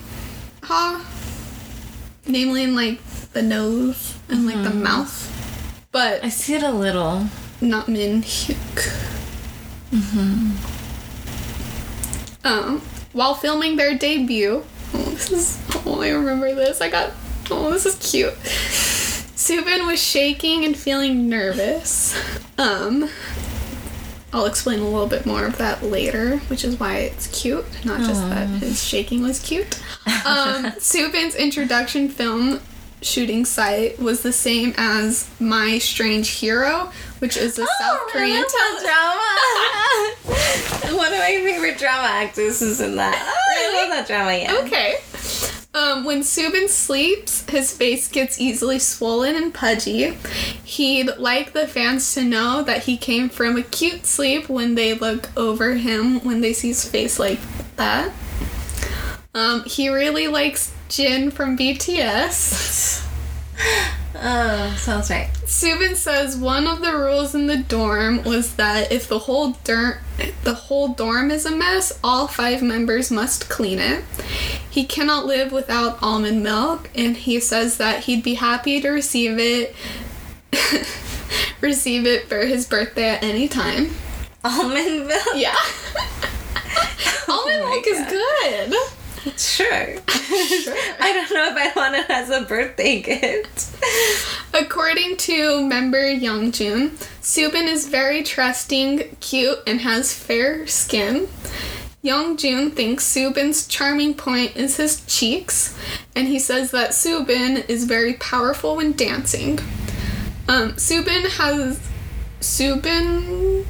namely 2.29 2.63
in 2.63 2.75
like 2.77 3.03
the 3.33 3.43
nose 3.43 4.15
and 4.29 4.47
like 4.47 4.63
the 4.63 4.71
mouth. 4.71 5.89
but 5.91 6.23
I 6.23 6.29
see 6.29 6.55
it 6.55 6.63
a 6.63 6.71
little. 6.71 7.27
not 7.61 7.89
Min 7.89 8.23
Hyuk. 8.23 9.05
Um, 12.45 12.81
while 13.13 13.35
filming 13.35 13.77
their 13.77 13.97
debut, 13.97 14.65
oh, 14.95 14.99
this 15.11 15.31
is, 15.31 15.59
oh, 15.87 16.01
I 16.01 16.11
remember 16.11 16.55
this. 16.55 16.81
I 16.81 16.89
got, 16.89 17.13
oh, 17.51 17.71
this 17.73 17.85
is 17.85 17.97
cute. 17.97 18.35
Subin 19.37 19.87
was 19.87 20.01
shaking 20.03 20.65
and 20.65 20.77
feeling 20.77 21.29
nervous. 21.29 22.15
Um, 22.59 23.09
I'll 24.33 24.45
explain 24.47 24.81
a 24.81 24.85
little 24.85 25.07
bit 25.07 25.25
more 25.25 25.45
of 25.47 25.57
that 25.59 25.83
later, 25.83 26.37
which 26.49 26.63
is 26.65 26.79
why 26.79 26.97
it's 26.99 27.27
cute, 27.29 27.65
not 27.85 28.01
just 28.01 28.21
that 28.29 28.47
his 28.49 28.83
shaking 28.83 29.23
was 29.23 29.39
cute. 29.41 29.81
Um, 30.27 30.73
Subin's 30.79 31.35
introduction 31.35 32.09
film 32.11 32.61
shooting 33.01 33.45
site 33.45 33.99
was 33.99 34.23
the 34.23 34.33
same 34.33 34.75
as 34.77 35.31
My 35.41 35.79
Strange 35.79 36.29
Hero, 36.31 36.93
which 37.21 37.37
is 37.39 37.59
a 37.59 37.67
South 37.81 38.01
Korean 38.09 38.45
Oh, 38.47 40.15
drama. 40.85 40.95
One 40.99 41.13
of 41.13 41.19
my 41.19 41.41
favorite 41.45 41.79
drama 41.79 42.09
actors 42.09 42.61
is 42.61 42.81
in 42.81 42.97
that. 42.97 43.15
Oh, 43.17 43.77
I 43.77 43.81
love 43.81 43.91
that 43.91 44.07
drama. 44.07 44.37
Yeah. 44.37 44.63
Okay. 44.67 44.97
Um, 45.79 46.05
when 46.05 46.23
Subin 46.23 46.69
sleeps, 46.69 47.49
his 47.49 47.73
face 47.73 48.09
gets 48.09 48.41
easily 48.41 48.81
swollen 48.81 49.37
and 49.37 49.55
pudgy. 49.55 50.19
He'd 50.65 51.17
like 51.19 51.53
the 51.53 51.69
fans 51.69 52.15
to 52.15 52.25
know 52.25 52.63
that 52.63 52.85
he 52.85 52.97
came 52.97 53.29
from 53.29 53.57
a 53.57 53.63
cute 53.63 54.05
sleep 54.05 54.49
when 54.49 54.75
they 54.75 54.95
look 54.95 55.31
over 55.37 55.75
him 55.75 56.19
when 56.25 56.41
they 56.41 56.53
see 56.53 56.69
his 56.69 56.85
face 56.85 57.21
like 57.21 57.39
that. 57.77 58.13
Um, 59.35 59.63
he 59.67 59.89
really 59.89 60.27
likes 60.27 60.75
Jin 60.89 61.31
from 61.31 61.57
BTS. 61.57 63.07
Oh, 64.15 64.75
sounds 64.79 65.11
right. 65.11 65.31
Subin 65.45 65.95
says 65.95 66.37
one 66.37 66.67
of 66.67 66.81
the 66.81 66.97
rules 66.97 67.35
in 67.35 67.47
the 67.47 67.59
dorm 67.59 68.25
was 68.25 68.55
that 68.57 68.91
if 68.91 69.07
the 69.07 69.21
whole 69.21 69.53
dorm 69.65 69.97
the 70.43 70.55
whole 70.55 70.89
dorm 70.89 71.31
is 71.31 71.47
a 71.47 71.51
mess, 71.51 71.99
all 72.03 72.27
five 72.27 72.63
members 72.63 73.11
must 73.11 73.49
clean 73.49 73.79
it. 73.79 74.05
He 74.69 74.85
cannot 74.85 75.27
live 75.27 75.53
without 75.53 76.03
almond 76.03 76.43
milk, 76.43 76.91
and 76.95 77.17
he 77.17 77.39
says 77.39 77.77
that 77.77 78.05
he'd 78.05 78.23
be 78.23 78.35
happy 78.35 78.81
to 78.81 78.89
receive 78.89 79.39
it 79.39 79.77
receive 81.61 82.07
it 82.07 82.29
for 82.29 82.47
his 82.47 82.67
birthday 82.67 83.11
at 83.11 83.23
any 83.23 83.47
time. 83.47 83.91
Almond 84.43 85.07
milk. 85.07 85.27
Yeah. 85.35 85.55
almond 87.29 87.61
oh 87.61 87.63
my 87.63 87.71
milk 87.71 87.87
is 87.87 88.09
good. 88.09 88.98
Sure. 89.37 89.97
Sure. 89.97 90.75
I 91.01 91.13
don't 91.13 91.35
know 91.35 91.49
if 91.49 91.57
I 91.57 91.73
want 91.77 91.95
it 91.97 92.09
as 92.11 92.31
a 92.31 92.43
birthday 92.43 93.01
gift. 93.01 93.75
According 94.55 95.17
to 95.19 95.67
member 95.67 96.03
Youngjun, 96.03 96.91
Subin 97.21 97.67
is 97.67 97.89
very 97.89 98.23
trusting, 98.23 99.17
cute, 99.21 99.59
and 99.67 99.81
has 99.81 100.15
fair 100.15 100.67
skin. 100.67 101.29
Youngjun 102.05 102.73
thinks 102.73 103.05
Subin's 103.05 103.67
charming 103.67 104.15
point 104.15 104.57
is 104.57 104.77
his 104.77 105.05
cheeks, 105.07 105.77
and 106.15 106.29
he 106.29 106.39
says 106.39 106.71
that 106.71 106.91
Subin 106.91 107.69
is 107.69 107.85
very 107.85 108.15
powerful 108.15 108.77
when 108.77 108.93
dancing. 108.93 109.59
Um, 110.49 110.73
Subin 110.75 111.29
has 111.39 111.81
Subin. 112.41 113.67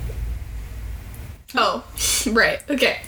Oh, 1.54 1.84
right. 2.30 2.60
Okay. 2.70 3.00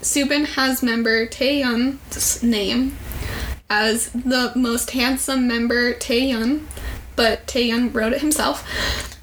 Subin 0.00 0.46
has 0.46 0.82
member 0.82 1.26
Taehyun's 1.26 2.42
name 2.42 2.96
as 3.68 4.10
the 4.10 4.52
most 4.54 4.92
handsome 4.92 5.46
member 5.46 5.92
Taehyun, 5.92 6.64
but 7.16 7.46
Taehyun 7.46 7.92
wrote 7.94 8.12
it 8.12 8.20
himself. 8.20 8.66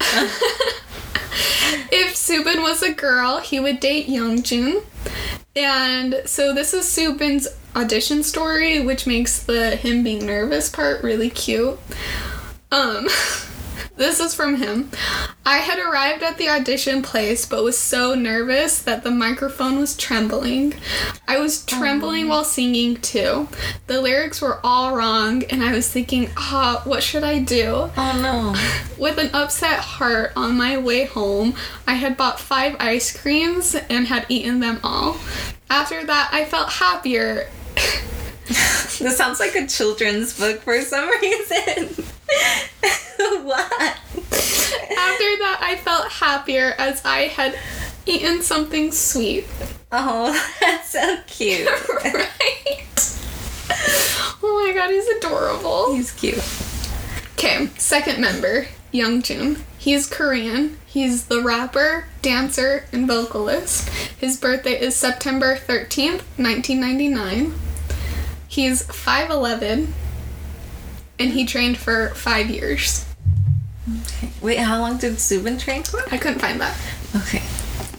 if 1.90 2.14
Subin 2.14 2.62
was 2.62 2.82
a 2.82 2.92
girl, 2.92 3.40
he 3.40 3.58
would 3.58 3.80
date 3.80 4.06
Youngjun. 4.06 4.84
And 5.54 6.22
so 6.26 6.52
this 6.52 6.74
is 6.74 6.84
Subin's 6.84 7.48
audition 7.74 8.22
story, 8.22 8.80
which 8.80 9.06
makes 9.06 9.42
the 9.42 9.76
him 9.76 10.04
being 10.04 10.26
nervous 10.26 10.68
part 10.68 11.02
really 11.02 11.30
cute. 11.30 11.78
Um 12.70 13.08
this 13.96 14.20
is 14.20 14.34
from 14.34 14.56
him. 14.56 14.90
I 15.44 15.58
had 15.58 15.78
arrived 15.78 16.22
at 16.22 16.38
the 16.38 16.48
audition 16.48 17.02
place 17.02 17.46
but 17.46 17.64
was 17.64 17.78
so 17.78 18.14
nervous 18.14 18.80
that 18.80 19.04
the 19.04 19.10
microphone 19.10 19.78
was 19.78 19.96
trembling. 19.96 20.74
I 21.26 21.38
was 21.38 21.64
trembling 21.64 22.28
while 22.28 22.44
singing 22.44 22.96
too. 22.96 23.48
The 23.86 24.00
lyrics 24.00 24.40
were 24.40 24.60
all 24.64 24.96
wrong 24.96 25.44
and 25.44 25.62
I 25.62 25.72
was 25.72 25.90
thinking, 25.90 26.30
ah, 26.36 26.82
what 26.84 27.02
should 27.02 27.24
I 27.24 27.38
do? 27.38 27.90
Oh 27.96 28.18
no. 28.20 28.54
With 29.02 29.18
an 29.18 29.30
upset 29.32 29.80
heart 29.80 30.32
on 30.36 30.56
my 30.56 30.78
way 30.78 31.04
home, 31.04 31.54
I 31.86 31.94
had 31.94 32.16
bought 32.16 32.40
five 32.40 32.76
ice 32.80 33.16
creams 33.16 33.74
and 33.74 34.06
had 34.06 34.26
eaten 34.28 34.60
them 34.60 34.80
all. 34.82 35.18
After 35.68 36.04
that, 36.04 36.30
I 36.32 36.44
felt 36.44 36.70
happier. 36.70 37.48
This 38.98 39.18
sounds 39.18 39.40
like 39.40 39.54
a 39.54 39.66
children's 39.66 40.38
book 40.38 40.62
for 40.62 40.80
some 40.80 41.08
reason. 41.20 41.88
what? 43.44 43.72
After 43.72 45.28
that, 45.42 45.58
I 45.60 45.78
felt 45.84 46.10
happier 46.10 46.74
as 46.78 47.04
I 47.04 47.22
had 47.26 47.58
eaten 48.06 48.40
something 48.42 48.92
sweet. 48.92 49.46
Oh, 49.92 50.32
that's 50.60 50.90
so 50.90 51.18
cute. 51.26 51.68
right? 52.04 52.86
Oh 54.42 54.64
my 54.66 54.72
god, 54.74 54.90
he's 54.90 55.08
adorable. 55.08 55.94
He's 55.94 56.12
cute. 56.12 56.42
Okay, 57.34 57.66
second 57.76 58.20
member, 58.20 58.66
Youngjun. 58.94 59.60
He's 59.78 60.06
Korean. 60.06 60.78
He's 60.86 61.26
the 61.26 61.42
rapper, 61.42 62.06
dancer, 62.22 62.86
and 62.92 63.06
vocalist. 63.06 63.88
His 64.18 64.38
birthday 64.38 64.80
is 64.80 64.96
September 64.96 65.56
13th, 65.56 66.22
1999. 66.38 67.52
He's 68.56 68.84
5'11 68.84 69.88
and 71.18 71.30
he 71.30 71.44
trained 71.44 71.76
for 71.76 72.08
five 72.14 72.48
years. 72.48 73.04
Wait, 74.40 74.58
how 74.58 74.80
long 74.80 74.96
did 74.96 75.16
Subin 75.16 75.60
train 75.60 75.82
for? 75.82 76.02
I 76.10 76.16
couldn't 76.16 76.38
find 76.38 76.58
that. 76.62 76.74
Okay. 77.14 77.42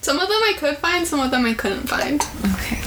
Some 0.02 0.18
of 0.18 0.28
them 0.28 0.42
I 0.42 0.56
could 0.58 0.78
find, 0.78 1.06
some 1.06 1.20
of 1.20 1.30
them 1.30 1.46
I 1.46 1.54
couldn't 1.54 1.86
find. 1.86 2.26
Okay. 2.56 2.82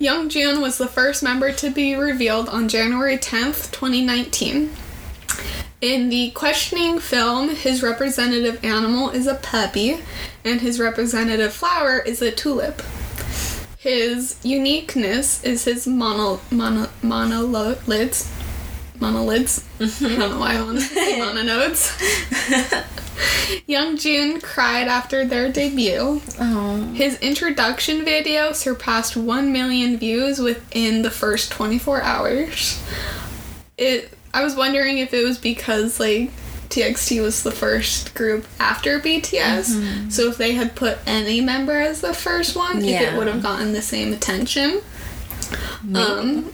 Young 0.00 0.28
Jun 0.28 0.60
was 0.60 0.76
the 0.76 0.88
first 0.88 1.22
member 1.22 1.52
to 1.52 1.70
be 1.70 1.94
revealed 1.94 2.48
on 2.48 2.68
January 2.68 3.16
10th, 3.16 3.70
2019. 3.70 4.74
In 5.80 6.08
the 6.08 6.32
questioning 6.32 6.98
film, 6.98 7.50
his 7.50 7.80
representative 7.80 8.64
animal 8.64 9.10
is 9.10 9.28
a 9.28 9.36
puppy, 9.36 10.00
and 10.44 10.60
his 10.60 10.80
representative 10.80 11.52
flower 11.52 12.00
is 12.00 12.20
a 12.20 12.32
tulip. 12.32 12.82
His 13.88 14.36
uniqueness 14.42 15.42
is 15.44 15.64
his 15.64 15.86
mono, 15.86 16.40
mono, 16.50 16.90
monolids. 17.00 18.30
Monolids? 18.98 19.64
I 19.80 20.14
don't 20.14 20.32
know 20.32 20.38
why 20.38 20.56
I 20.56 20.62
want 20.62 20.76
to 20.76 20.84
say 20.84 21.18
mononodes. 21.18 21.96
Young 23.66 23.96
Jun 23.96 24.42
cried 24.42 24.88
after 24.88 25.24
their 25.24 25.50
debut. 25.50 26.20
Oh. 26.38 26.92
His 26.92 27.18
introduction 27.20 28.04
video 28.04 28.52
surpassed 28.52 29.16
1 29.16 29.54
million 29.54 29.96
views 29.96 30.38
within 30.38 31.00
the 31.00 31.10
first 31.10 31.50
24 31.50 32.02
hours. 32.02 32.84
It 33.78 34.12
I 34.34 34.44
was 34.44 34.54
wondering 34.54 34.98
if 34.98 35.14
it 35.14 35.24
was 35.24 35.38
because 35.38 35.98
like 35.98 36.30
TXT 36.70 37.22
was 37.22 37.42
the 37.42 37.50
first 37.50 38.14
group 38.14 38.46
after 38.60 38.98
BTS. 39.00 40.12
So 40.12 40.28
if 40.28 40.36
they 40.36 40.52
had 40.54 40.74
put 40.76 40.98
any 41.06 41.40
member 41.40 41.72
as 41.80 42.00
the 42.00 42.14
first 42.14 42.54
one, 42.56 42.82
if 42.84 43.00
it 43.00 43.16
would 43.16 43.26
have 43.26 43.42
gotten 43.42 43.72
the 43.72 43.82
same 43.82 44.12
attention. 44.12 44.80
Um 45.94 46.52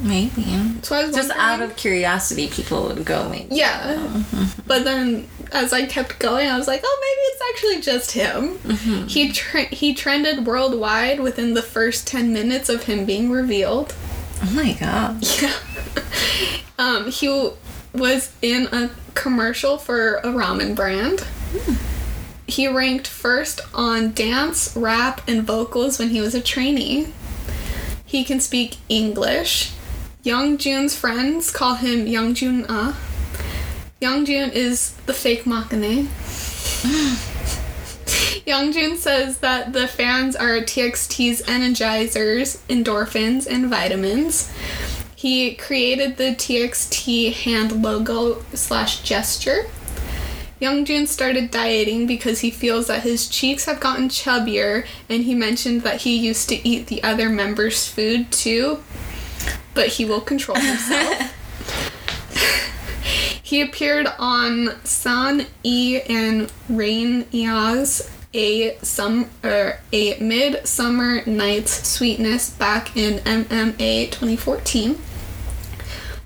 Maybe. 0.00 0.44
so 0.82 0.94
I 0.94 1.06
was 1.06 1.14
Just 1.16 1.30
out 1.32 1.60
of 1.60 1.74
curiosity, 1.74 2.46
people 2.48 2.84
would 2.86 3.04
go 3.04 3.28
maybe. 3.28 3.48
Yeah. 3.56 4.22
But 4.66 4.84
then 4.84 5.26
as 5.50 5.72
I 5.72 5.86
kept 5.86 6.20
going, 6.20 6.46
I 6.48 6.56
was 6.56 6.68
like, 6.68 6.82
oh, 6.84 6.98
maybe 7.00 7.20
it's 7.32 7.42
actually 7.50 7.80
just 7.82 8.12
him. 8.12 9.06
He 9.08 9.32
tre- 9.32 9.66
he 9.72 9.94
trended 9.94 10.46
worldwide 10.46 11.18
within 11.20 11.54
the 11.54 11.62
first 11.62 12.06
10 12.06 12.32
minutes 12.32 12.68
of 12.68 12.84
him 12.84 13.06
being 13.06 13.30
revealed. 13.32 13.94
Oh 14.42 14.50
my 14.54 14.72
god. 14.74 15.24
Yeah. 15.42 15.54
um, 16.78 17.10
he 17.10 17.26
w- 17.26 17.54
was 17.92 18.30
in 18.40 18.66
a 18.70 18.90
commercial 19.18 19.76
for 19.76 20.16
a 20.18 20.28
ramen 20.28 20.74
brand. 20.74 21.26
He 22.46 22.66
ranked 22.66 23.06
first 23.06 23.60
on 23.74 24.12
dance, 24.12 24.74
rap, 24.74 25.20
and 25.28 25.42
vocals 25.42 25.98
when 25.98 26.08
he 26.10 26.20
was 26.20 26.34
a 26.34 26.40
trainee. 26.40 27.12
He 28.06 28.24
can 28.24 28.40
speak 28.40 28.76
English. 28.88 29.72
Young 30.22 30.56
Jun's 30.56 30.96
friends 30.96 31.50
call 31.50 31.74
him 31.74 32.06
Young 32.06 32.32
Jun 32.32 32.64
Ah. 32.68 32.98
Young 34.00 34.24
Jun 34.24 34.50
is 34.50 34.92
the 35.06 35.12
fake 35.12 35.44
Maknae. 35.44 36.06
Young 38.46 38.72
Jun 38.72 38.96
says 38.96 39.38
that 39.38 39.72
the 39.72 39.86
fans 39.88 40.36
are 40.36 40.60
TXT's 40.60 41.42
energizers, 41.42 42.58
endorphins, 42.68 43.46
and 43.46 43.66
vitamins. 43.66 44.50
He 45.18 45.56
created 45.56 46.16
the 46.16 46.36
TXT 46.36 47.32
hand 47.32 47.82
logo 47.82 48.44
slash 48.54 49.02
gesture. 49.02 49.66
Youngjun 50.62 51.08
started 51.08 51.50
dieting 51.50 52.06
because 52.06 52.38
he 52.38 52.52
feels 52.52 52.86
that 52.86 53.02
his 53.02 53.26
cheeks 53.26 53.64
have 53.64 53.80
gotten 53.80 54.08
chubbier, 54.08 54.86
and 55.08 55.24
he 55.24 55.34
mentioned 55.34 55.82
that 55.82 56.02
he 56.02 56.16
used 56.16 56.48
to 56.50 56.68
eat 56.68 56.86
the 56.86 57.02
other 57.02 57.28
members' 57.28 57.88
food 57.88 58.30
too, 58.30 58.84
but 59.74 59.88
he 59.88 60.04
will 60.04 60.20
control 60.20 60.56
himself. 60.56 61.34
he 63.42 63.60
appeared 63.60 64.06
on 64.20 64.76
San 64.84 65.46
E 65.64 66.00
and 66.08 66.52
Raina's 66.70 68.08
a 68.32 68.76
some 68.82 69.28
or 69.42 69.80
a 69.92 70.16
midsummer 70.20 71.26
night's 71.26 71.88
sweetness 71.88 72.50
back 72.50 72.96
in 72.96 73.18
MMA 73.18 74.12
2014. 74.12 74.96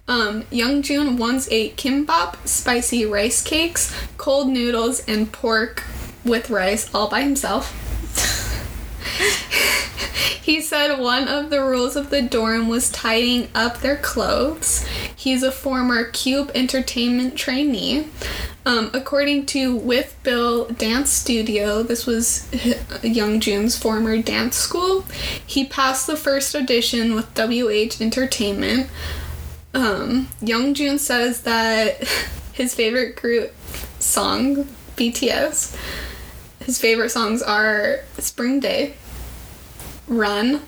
Um, 0.09 0.45
Young 0.51 0.83
Jun 0.83 1.17
once 1.17 1.49
ate 1.51 1.77
kimbap, 1.77 2.47
spicy 2.47 3.07
rice 3.07 3.43
cakes, 3.43 3.95
cold 4.17 4.49
noodles, 4.49 5.05
and 5.07 5.33
pork 5.33 5.85
with 6.25 6.51
rice 6.51 6.93
all 6.93 7.09
by 7.09 7.23
himself. 7.23 7.79
he 10.43 10.61
said 10.61 10.99
one 10.99 11.29
of 11.29 11.51
the 11.51 11.63
rules 11.63 11.95
of 11.95 12.11
the 12.11 12.21
dorm 12.21 12.69
was 12.69 12.91
tidying 12.91 13.49
up 13.55 13.79
their 13.79 13.97
clothes. 13.97 14.85
He's 15.15 15.45
a 15.45 15.53
former 15.53 16.11
Cube 16.11 16.51
Entertainment 16.55 17.37
trainee. 17.37 18.09
Um, 18.67 18.91
according 18.93 19.47
to 19.47 19.77
With 19.77 20.17
Bill 20.23 20.67
Dance 20.67 21.11
Studio, 21.11 21.83
this 21.83 22.07
was 22.07 22.49
Young 23.03 23.41
Jun's 23.41 23.79
former 23.79 24.21
dance 24.21 24.57
school. 24.57 25.05
He 25.45 25.65
passed 25.65 26.07
the 26.07 26.17
first 26.17 26.55
audition 26.55 27.15
with 27.15 27.35
WH 27.35 28.01
Entertainment. 28.01 28.89
Um, 29.75 30.29
Young 30.41 30.75
Jun 30.75 30.99
says 30.99 31.43
that 31.43 32.03
his 32.53 32.75
favorite 32.75 33.16
group 33.16 33.53
song, 33.99 34.68
BTS, 34.97 35.77
his 36.64 36.79
favorite 36.79 37.11
songs 37.11 37.43
are 37.43 38.01
Spring 38.18 38.61
Day, 38.61 38.95
Run, 40.07 40.61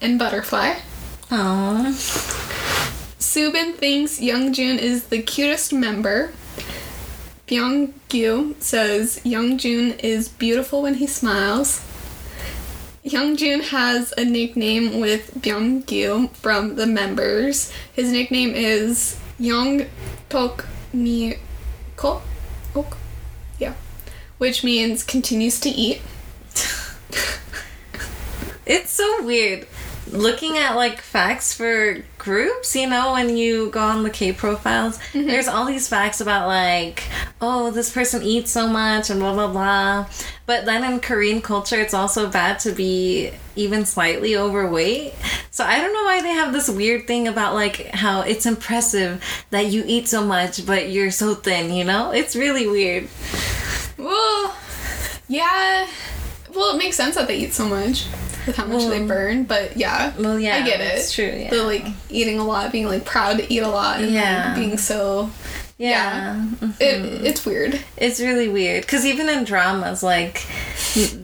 and 0.00 0.18
Butterfly. 0.18 0.74
Aww. 1.30 1.86
Subin 3.18 3.76
thinks 3.76 4.20
Young 4.20 4.52
Jun 4.52 4.78
is 4.78 5.04
the 5.04 5.22
cutest 5.22 5.72
member. 5.72 6.32
Byung 7.46 7.92
Gyu 8.08 8.60
says 8.60 9.20
Young 9.24 9.58
Jun 9.58 9.92
is 9.92 10.28
beautiful 10.28 10.82
when 10.82 10.94
he 10.94 11.06
smiles. 11.06 11.80
Young 13.02 13.34
Jun 13.36 13.60
has 13.60 14.12
a 14.18 14.24
nickname 14.26 15.00
with 15.00 15.34
Byunggyu 15.40 16.34
from 16.36 16.76
the 16.76 16.86
members. 16.86 17.72
His 17.94 18.12
nickname 18.12 18.54
is 18.54 19.18
Young 19.38 19.86
Tok 20.28 20.66
Mi 20.92 21.36
Ko? 21.96 22.20
Yeah. 23.58 23.72
Which 24.36 24.62
means 24.62 25.02
continues 25.02 25.58
to 25.60 25.70
eat. 25.70 26.02
It's 28.66 28.90
so 28.90 29.24
weird. 29.24 29.66
Looking 30.12 30.58
at 30.58 30.76
like 30.76 31.00
facts 31.00 31.54
for 31.54 32.02
groups, 32.18 32.74
you 32.74 32.88
know, 32.88 33.12
when 33.12 33.36
you 33.36 33.70
go 33.70 33.80
on 33.80 34.02
the 34.02 34.10
K 34.10 34.32
profiles, 34.32 34.98
mm-hmm. 34.98 35.26
there's 35.26 35.48
all 35.48 35.66
these 35.66 35.88
facts 35.88 36.20
about 36.20 36.48
like, 36.48 37.04
oh, 37.40 37.70
this 37.70 37.92
person 37.92 38.22
eats 38.22 38.50
so 38.50 38.66
much 38.66 39.10
and 39.10 39.20
blah 39.20 39.34
blah 39.34 39.48
blah. 39.48 40.06
But 40.46 40.64
then 40.64 40.82
in 40.90 41.00
Korean 41.00 41.40
culture, 41.40 41.80
it's 41.80 41.94
also 41.94 42.28
bad 42.28 42.58
to 42.60 42.72
be 42.72 43.30
even 43.54 43.84
slightly 43.84 44.36
overweight. 44.36 45.14
So 45.50 45.64
I 45.64 45.78
don't 45.78 45.92
know 45.92 46.04
why 46.04 46.22
they 46.22 46.30
have 46.30 46.52
this 46.52 46.68
weird 46.68 47.06
thing 47.06 47.28
about 47.28 47.54
like 47.54 47.86
how 47.88 48.22
it's 48.22 48.46
impressive 48.46 49.22
that 49.50 49.66
you 49.66 49.84
eat 49.86 50.08
so 50.08 50.24
much 50.24 50.66
but 50.66 50.90
you're 50.90 51.10
so 51.10 51.34
thin, 51.34 51.72
you 51.72 51.84
know? 51.84 52.10
It's 52.10 52.34
really 52.34 52.66
weird. 52.66 53.08
Well, 53.96 54.56
yeah. 55.28 55.86
Well, 56.54 56.74
it 56.74 56.78
makes 56.78 56.96
sense 56.96 57.14
that 57.14 57.28
they 57.28 57.38
eat 57.38 57.52
so 57.52 57.68
much 57.68 58.06
with 58.46 58.56
how 58.56 58.66
much 58.66 58.86
they 58.88 59.04
burn, 59.04 59.44
but 59.44 59.76
yeah. 59.76 60.12
Well, 60.18 60.38
yeah, 60.38 60.56
I 60.56 60.62
get 60.64 60.80
it. 60.80 60.98
it's 60.98 61.12
true, 61.12 61.24
yeah. 61.24 61.50
The 61.50 61.62
like 61.62 61.86
eating 62.08 62.38
a 62.38 62.44
lot, 62.44 62.72
being 62.72 62.86
like 62.86 63.04
proud 63.04 63.38
to 63.38 63.52
eat 63.52 63.60
a 63.62 63.68
lot, 63.68 64.00
and 64.00 64.10
Yeah. 64.12 64.46
like, 64.48 64.56
being 64.56 64.78
so. 64.78 65.30
Yeah. 65.78 66.46
It, 66.78 67.24
it's 67.24 67.46
weird. 67.46 67.80
It's 67.96 68.20
really 68.20 68.48
weird 68.50 68.82
because 68.82 69.06
even 69.06 69.30
in 69.30 69.44
dramas, 69.44 70.02
like 70.02 70.46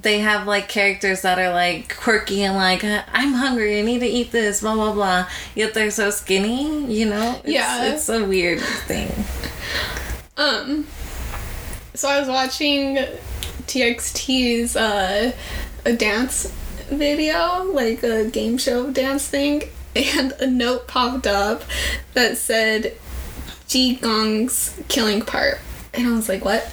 they 0.01 0.21
have 0.21 0.47
like 0.47 0.67
characters 0.67 1.21
that 1.23 1.39
are 1.39 1.53
like 1.53 1.95
quirky 1.99 2.43
and 2.43 2.55
like 2.57 2.83
I'm 2.83 3.35
hungry, 3.35 3.79
I 3.79 3.83
need 3.83 3.99
to 3.99 4.07
eat 4.07 4.31
this, 4.33 4.63
blah 4.63 4.75
blah 4.75 4.95
blah. 4.95 5.29
Yet 5.55 5.75
they're 5.75 5.91
so 5.91 6.09
skinny, 6.09 6.91
you 6.91 7.05
know. 7.05 7.39
It's, 7.45 7.49
Yeah. 7.53 7.93
it's 7.93 8.09
a 8.09 8.25
weird 8.25 8.61
thing. 8.61 9.13
Um, 10.39 10.87
so 11.93 12.09
I 12.09 12.19
was 12.19 12.29
watching 12.29 12.97
TXT's 13.67 14.75
uh, 14.77 15.33
a 15.85 15.93
dance 15.93 16.51
video, 16.89 17.65
like 17.65 18.03
a 18.03 18.25
game 18.29 18.59
show 18.59 18.91
dance 18.91 19.27
thing, 19.27 19.65
and 19.95 20.33
a 20.33 20.47
note 20.47 20.87
popped 20.87 21.27
up 21.27 21.63
that 22.15 22.37
said 22.37 22.97
Ji 23.69 23.97
Gong's 23.97 24.79
killing 24.89 25.23
part. 25.23 25.59
And 25.95 26.07
I 26.09 26.13
was 26.13 26.29
like, 26.29 26.45
what? 26.45 26.71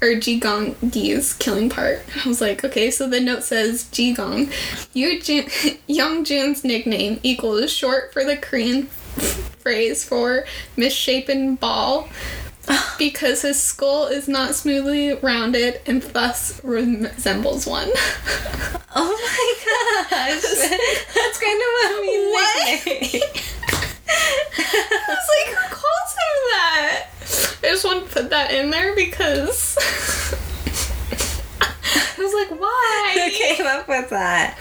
Or 0.00 0.14
Ji 0.16 0.40
Gong 0.40 0.74
killing 1.38 1.68
part. 1.70 2.02
I 2.24 2.28
was 2.28 2.40
like, 2.40 2.64
okay, 2.64 2.90
so 2.90 3.08
the 3.08 3.20
note 3.20 3.44
says 3.44 3.88
Ji 3.90 4.14
Gong. 4.14 4.50
Jun, 4.94 5.46
Young 5.86 6.24
Jun's 6.24 6.64
nickname 6.64 7.20
equals 7.22 7.72
short 7.72 8.12
for 8.12 8.24
the 8.24 8.36
Korean 8.36 8.86
phrase 9.62 10.04
for 10.04 10.44
misshapen 10.76 11.54
ball 11.54 12.08
because 12.98 13.42
his 13.42 13.62
skull 13.62 14.06
is 14.06 14.28
not 14.28 14.54
smoothly 14.54 15.14
rounded 15.14 15.80
and 15.86 16.02
thus 16.02 16.62
resembles 16.64 17.66
one. 17.66 17.90
Oh 18.94 19.08
my 19.08 19.54
gosh, 20.10 20.42
that's 20.42 21.38
kind 21.38 21.62
of 21.62 21.68
a 21.82 22.02
mean 22.02 22.30
What? 22.30 22.66
I 24.52 25.04
was 25.08 25.28
like, 25.32 25.48
who 25.56 25.64
calls 25.74 26.12
him 26.12 26.34
that? 26.50 27.06
I 27.62 27.66
just 27.68 27.84
want 27.86 28.06
to 28.06 28.12
put 28.12 28.28
that 28.28 28.52
in 28.52 28.68
there 28.68 28.94
because 28.94 29.78
I 31.62 32.18
was 32.18 32.34
like, 32.34 32.60
why? 32.60 33.12
Who 33.14 33.30
came 33.30 33.66
up 33.66 33.88
with 33.88 34.10
that? 34.10 34.58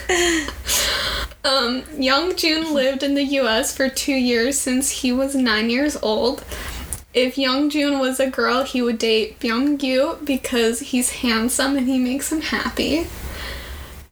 Um, 1.44 1.84
Young 1.98 2.36
Jun 2.36 2.74
lived 2.74 3.04
in 3.04 3.16
the 3.16 3.24
US 3.24 3.76
for 3.76 3.90
two 3.90 4.14
years 4.14 4.58
since 4.58 4.90
he 4.90 5.12
was 5.12 5.36
nine 5.36 5.70
years 5.70 5.98
old. 6.02 6.44
If 7.14 7.38
Young 7.38 7.70
Jun 7.70 8.00
was 8.00 8.20
a 8.20 8.30
girl, 8.30 8.64
he 8.64 8.82
would 8.82 8.98
date 8.98 9.40
Byung 9.40 10.26
because 10.26 10.80
he's 10.80 11.12
handsome 11.12 11.76
and 11.76 11.88
he 11.88 12.00
makes 12.00 12.32
him 12.32 12.42
happy. 12.42 13.08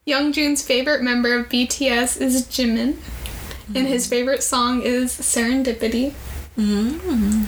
Young 0.05 0.33
Jun's 0.33 0.63
favorite 0.63 1.01
member 1.01 1.37
of 1.37 1.49
BTS 1.49 2.19
is 2.19 2.45
Jimin, 2.47 2.97
and 3.75 3.87
his 3.87 4.05
mm-hmm. 4.05 4.09
favorite 4.09 4.43
song 4.43 4.81
is 4.81 5.11
Serendipity. 5.13 6.13
Mm. 6.57 7.45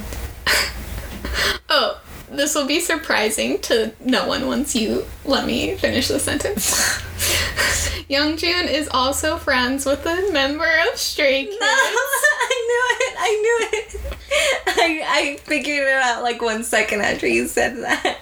oh, 1.70 2.02
this 2.32 2.56
will 2.56 2.68
be 2.68 2.80
surprising 2.80 3.60
to 3.62 3.94
no 4.04 4.28
one 4.28 4.48
once 4.48 4.76
you 4.76 5.06
let 5.26 5.46
me 5.46 5.76
finish 5.76 6.08
the 6.08 6.20
sentence. 6.20 7.02
Young 8.10 8.36
Jun 8.36 8.68
is 8.68 8.90
also 8.92 9.38
friends 9.38 9.86
with 9.86 10.06
a 10.06 10.32
member 10.34 10.70
of 10.90 10.98
Stray 10.98 11.46
Kids. 11.46 11.58
I 11.62 12.66
knew 12.68 12.84
it. 13.08 13.16
I 13.18 13.30
knew 13.42 13.58
it. 13.78 14.02
I, 14.68 15.04
I 15.08 15.38
figured 15.44 15.88
it 15.88 15.94
out 15.94 16.24
like 16.24 16.42
one 16.42 16.64
second 16.64 17.02
after 17.02 17.28
you 17.28 17.48
said 17.48 17.78
that. 17.78 18.18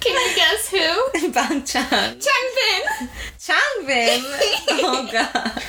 Can 0.00 0.12
you 0.12 0.34
guess 0.34 0.68
who? 0.68 1.30
Bang 1.32 1.64
Chan. 1.64 2.18
Changbin. 2.18 3.08
Changbin. 3.38 4.22
Oh 4.70 5.08
god. 5.12 5.62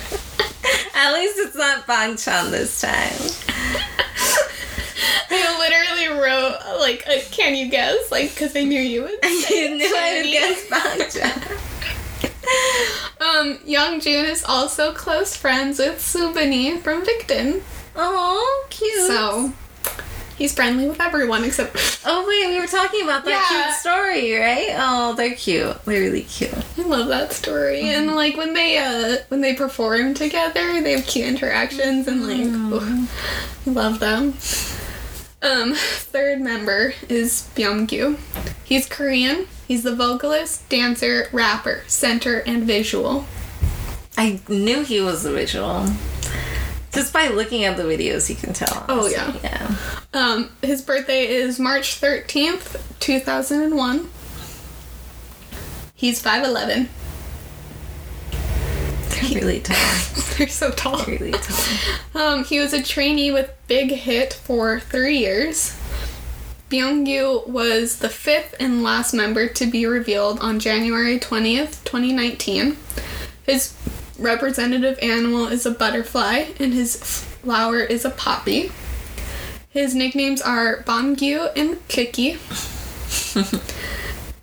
At 0.96 1.14
least 1.14 1.38
it's 1.38 1.56
not 1.56 1.86
Bang 1.86 2.18
Chan 2.18 2.52
this 2.52 2.82
time. 2.82 4.03
I 5.30 5.58
literally 5.60 6.22
wrote 6.22 6.80
like 6.80 7.06
a 7.08 7.22
can 7.32 7.56
you 7.56 7.70
guess 7.70 8.12
like 8.12 8.30
because 8.34 8.56
I 8.56 8.64
knew 8.64 8.80
you 8.82 9.04
would. 9.04 9.24
say 9.24 9.70
You 9.70 9.78
knew 9.78 9.96
I 9.96 10.22
would 10.22 10.32
guess 10.32 10.70
Bang 10.70 11.10
Chan. 11.12 11.60
Um, 13.20 13.60
Young 13.66 14.00
Jun 14.00 14.26
is 14.26 14.44
also 14.44 14.94
close 14.94 15.36
friends 15.36 15.80
with 15.80 15.98
Subani 16.00 16.82
from 16.82 17.04
Victon, 17.06 17.62
Oh, 17.96 18.66
cute. 18.70 19.08
so 19.08 19.54
he's 20.38 20.54
friendly 20.54 20.88
with 20.88 21.00
everyone 21.00 21.44
except. 21.44 21.76
Oh 22.06 22.28
wait, 22.28 22.50
we 22.54 22.60
were 22.60 22.68
talking 22.68 23.02
about 23.04 23.24
that 23.24 23.48
Yeah. 23.50 23.64
cute 23.64 23.76
story, 23.80 24.34
right? 24.38 24.76
Oh, 24.78 25.16
they're 25.16 25.34
cute. 25.36 25.84
They're 25.86 26.02
really 26.02 26.24
cute. 26.24 26.54
I 26.78 26.82
love 26.82 27.08
that 27.08 27.32
story, 27.32 27.82
and 27.82 28.14
like 28.14 28.36
when 28.36 28.54
they 28.54 28.78
uh 28.78 29.18
when 29.30 29.40
they 29.40 29.54
perform 29.56 30.14
together, 30.14 30.82
they 30.82 30.92
have 30.98 31.08
cute 31.08 31.28
interactions, 31.28 32.08
and 32.10 32.28
like 32.28 32.74
ugh, 32.82 33.08
I 33.66 33.70
love 33.70 34.00
them. 34.00 34.34
Um, 35.44 35.74
third 35.76 36.40
member 36.40 36.94
is 37.10 37.50
Byung-gyu. 37.54 38.18
He's 38.64 38.88
Korean. 38.88 39.48
He's 39.68 39.84
the 39.84 39.94
vocalist, 39.94 40.68
dancer, 40.70 41.28
rapper, 41.34 41.84
center, 41.86 42.40
and 42.40 42.64
visual. 42.64 43.26
I 44.18 44.40
knew 44.48 44.84
he 44.84 45.02
was 45.02 45.24
the 45.24 45.34
visual. 45.34 45.86
Just 46.94 47.12
by 47.12 47.28
looking 47.28 47.66
at 47.66 47.76
the 47.76 47.84
videos, 47.84 48.30
you 48.30 48.36
can 48.36 48.54
tell. 48.54 48.86
Oh, 48.88 49.02
honestly. 49.06 49.40
yeah. 49.44 49.76
Um, 50.14 50.52
his 50.62 50.82
birthday 50.82 51.28
is 51.28 51.60
March 51.60 52.00
13th, 52.00 52.80
2001. 53.00 54.10
He's 55.96 56.24
5'11. 56.24 56.88
They're 59.30 59.36
really 59.42 59.60
tall. 59.60 59.76
They're 60.38 60.48
so 60.48 60.72
tall. 60.72 61.04
Really 61.06 61.32
tall. 61.32 61.64
Um, 62.16 62.44
he 62.44 62.60
was 62.60 62.74
a 62.74 62.84
trainee 62.84 63.32
with 63.32 63.52
Big 63.68 63.90
Hit 63.92 64.34
for 64.34 64.80
three 64.80 65.18
years. 65.18 65.76
Byung-yu 66.70 67.44
was 67.48 68.00
the 68.00 68.10
fifth 68.10 68.56
and 68.60 68.84
last 68.84 69.14
member 69.14 69.48
to 69.48 69.66
be 69.66 69.86
revealed 69.88 70.40
on 70.40 70.60
January 70.60 71.20
20th, 71.20 71.84
2019. 71.84 72.78
His 73.46 73.76
representative 74.20 75.00
animal 75.02 75.48
is 75.48 75.66
a 75.66 75.72
butterfly, 75.72 76.46
and 76.60 76.74
his 76.74 76.96
flower 76.96 77.80
is 77.80 78.06
a 78.06 78.10
poppy. 78.12 78.72
His 79.70 79.96
nicknames 79.96 80.42
are 80.42 80.84
Bamgyu 80.84 81.52
and 81.56 81.86
Kiki. 81.88 82.34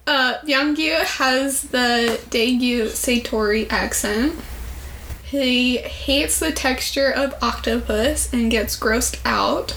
uh, 0.07 0.39
Byung-yu 0.45 0.95
has 1.05 1.63
the 1.63 2.21
Daegu 2.31 2.87
saturi 2.87 3.71
accent. 3.71 4.35
He 5.31 5.77
hates 5.79 6.41
the 6.41 6.51
texture 6.53 7.11
of 7.11 7.35
octopus 7.43 8.33
and 8.33 8.51
gets 8.51 8.79
grossed 8.79 9.21
out. 9.25 9.77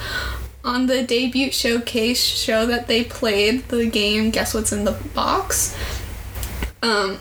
On 0.64 0.88
the 0.88 1.04
debut 1.04 1.52
showcase 1.52 2.24
show 2.24 2.66
that 2.66 2.88
they 2.88 3.04
played, 3.04 3.68
the 3.68 3.86
game 3.86 4.32
Guess 4.32 4.54
What's 4.54 4.72
in 4.72 4.86
the 4.86 4.94
Box. 5.14 5.78
Um, 6.82 7.20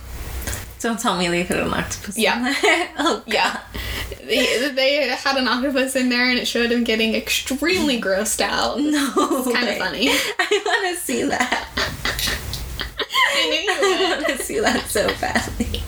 Don't 0.80 0.98
tell 0.98 1.18
me 1.18 1.28
they 1.28 1.44
put 1.44 1.56
an 1.58 1.74
octopus 1.74 2.16
Yeah. 2.16 2.36
in 2.38 2.44
there. 2.62 2.88
Oh, 2.98 3.22
yeah. 3.26 3.60
They, 4.24 4.68
they 4.70 5.08
had 5.08 5.36
an 5.36 5.48
octopus 5.48 5.96
in 5.96 6.08
there 6.08 6.30
and 6.30 6.38
it 6.38 6.46
showed 6.46 6.70
him 6.70 6.84
getting 6.84 7.14
extremely 7.14 8.00
grossed 8.00 8.40
out. 8.40 8.78
no. 8.80 9.12
Kind 9.52 9.68
of 9.68 9.76
funny. 9.78 10.08
I 10.38 10.62
want 10.64 10.96
to 10.96 11.02
see 11.04 11.24
that. 11.24 11.68
I 13.34 13.48
knew 13.48 13.56
you 13.58 13.70
I 13.72 14.16
would. 14.18 14.26
want 14.28 14.38
to 14.38 14.44
see 14.44 14.60
that 14.60 14.86
so 14.86 15.06
badly. 15.20 15.82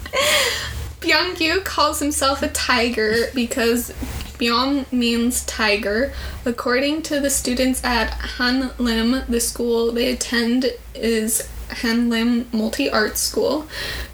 Byung-yu 1.05 1.61
calls 1.61 2.01
himself 2.01 2.41
a 2.41 2.49
tiger 2.49 3.27
because 3.35 3.91
Byung 4.39 4.91
means 4.91 5.45
tiger. 5.45 6.15
According 6.47 7.03
to 7.03 7.21
the 7.21 7.29
students 7.29 7.85
at 7.85 8.11
Han 8.39 8.71
Lim, 8.79 9.23
the 9.29 9.41
school 9.41 9.93
they 9.93 10.11
attend 10.11 10.73
is 10.95 11.47
Han 11.83 12.09
Lim 12.09 12.49
Multi 12.53 12.89
Arts 12.89 13.21
School. 13.21 13.69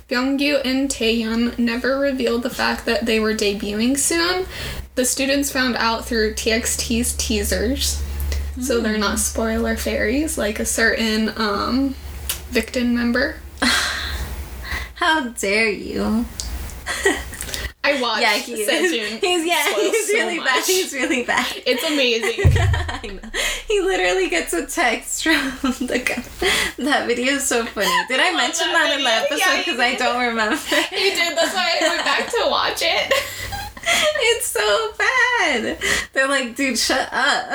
Byung-yu 0.09 0.57
and 0.65 0.91
Taehyun 0.91 1.57
never 1.61 1.97
revealed 1.97 2.43
the 2.43 2.51
fact 2.51 2.87
that 2.87 3.07
they 3.07 3.21
were 3.21 3.35
debuting 3.35 3.97
soon. 3.97 4.47
The 4.97 5.05
students 5.05 5.53
found 5.53 5.77
out 5.77 6.07
through 6.07 6.35
TXT's 6.35 7.13
teasers. 7.13 8.03
So 8.61 8.81
they're 8.81 8.99
not 8.99 9.21
spoiler 9.21 9.77
fairies 9.77 10.37
like 10.37 10.59
a 10.59 10.67
certain 10.67 11.29
um 11.37 11.95
Victon 12.51 12.95
member. 12.95 13.37
How 14.97 15.29
dare 15.29 15.71
you? 15.71 16.27
I 17.83 18.01
watched 18.01 18.23
Yeah, 18.23 18.35
he 18.35 18.67
Sejun. 18.67 19.21
He's 19.21 19.47
yeah, 19.47 19.65
he's 19.75 20.07
so 20.07 20.19
really 20.19 20.39
bad. 20.39 20.65
He's 20.65 20.93
really 20.93 21.25
bad. 21.25 21.47
It's 21.67 21.83
amazing. 21.85 22.53
I. 22.57 23.21
He 23.67 23.81
literally 23.81 24.29
gets 24.29 24.53
a 24.53 24.67
text 24.67 25.23
from 25.25 25.87
the 25.87 25.99
guy. 25.99 26.23
That 26.85 27.07
video 27.07 27.35
is 27.35 27.47
so 27.47 27.65
funny. 27.65 27.89
Did 28.09 28.21
I, 28.21 28.31
love 28.33 28.37
mention 28.37 28.67
that 28.73 28.89
that, 28.89 28.99
in 28.99 29.05
the 29.05 29.11
episode? 29.11 29.39
Yeah, 29.39 29.59
Because 29.59 29.81
I 29.81 29.95
don't 29.95 30.21
remember. 30.27 30.57
You 30.93 31.11
did. 31.11 31.37
That's 31.37 31.55
why 31.55 31.79
I 31.81 31.89
went 31.89 32.05
back 32.05 32.29
to 32.29 32.47
watch 32.51 32.83
it. 32.83 33.13
It's 33.83 34.47
so 34.47 34.93
bad. 34.99 35.79
They're 36.13 36.29
like, 36.29 36.55
dude, 36.55 36.79
shut 36.79 37.09
up. 37.13 37.49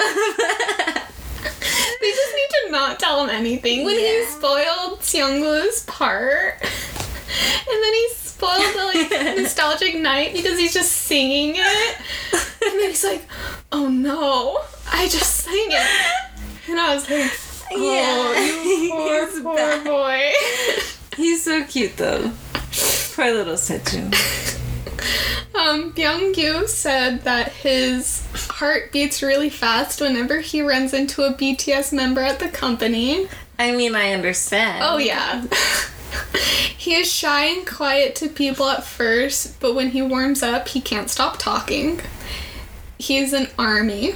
They 2.01 2.11
just 2.11 2.35
need 2.35 2.49
to 2.65 2.71
not 2.71 2.99
tell 2.99 3.23
him 3.23 3.29
anything. 3.29 3.85
When 3.85 3.95
he 3.95 4.25
spoiled 4.25 4.99
Seungwoo's 4.99 5.83
part, 5.83 6.61
and 6.61 7.83
then 7.83 7.93
he 7.93 8.09
spoiled 8.35 8.75
the 8.75 8.85
like 8.85 9.37
nostalgic 9.37 9.95
night 9.95 10.33
because 10.33 10.59
he's 10.59 10.73
just 10.73 10.91
singing 10.91 11.53
it, 11.55 11.97
and 12.33 12.79
then 12.79 12.89
he's 12.89 13.03
like, 13.03 13.23
"Oh 13.71 13.87
no, 13.87 14.59
I 14.91 15.07
just 15.07 15.37
sang 15.37 15.67
it," 15.69 16.69
and 16.69 16.79
I 16.79 16.95
was 16.95 17.09
like, 17.09 17.31
"Oh, 17.71 18.33
you 18.65 19.41
poor, 19.41 19.55
poor 19.55 19.83
boy." 19.83 20.31
He's 21.15 21.43
so 21.43 21.63
cute 21.63 21.95
though. 21.97 22.31
Poor 23.13 23.31
little 23.31 23.55
Sejun. 23.55 24.13
Um, 25.55 25.93
Byung-gu 25.93 26.67
said 26.67 27.21
that 27.23 27.53
his 27.53 28.27
heart 28.49 28.91
beats 28.91 29.23
really 29.23 29.49
fast 29.49 30.01
whenever 30.01 30.41
he 30.41 30.61
runs 30.61 30.93
into 30.93 31.23
a 31.23 31.33
BTS 31.33 31.93
member 31.93 32.19
at 32.21 32.39
the 32.39 32.49
company. 32.49 33.29
I 33.57 33.75
mean, 33.75 33.95
I 33.95 34.13
understand. 34.13 34.83
Oh 34.83 34.97
yeah. 34.97 35.45
he 36.77 36.95
is 36.95 37.11
shy 37.11 37.45
and 37.45 37.65
quiet 37.65 38.15
to 38.17 38.29
people 38.29 38.69
at 38.69 38.83
first, 38.83 39.59
but 39.59 39.73
when 39.73 39.89
he 39.89 40.01
warms 40.01 40.43
up, 40.43 40.67
he 40.69 40.81
can't 40.81 41.09
stop 41.09 41.37
talking. 41.37 42.01
He's 42.97 43.33
an 43.33 43.47
army, 43.57 44.15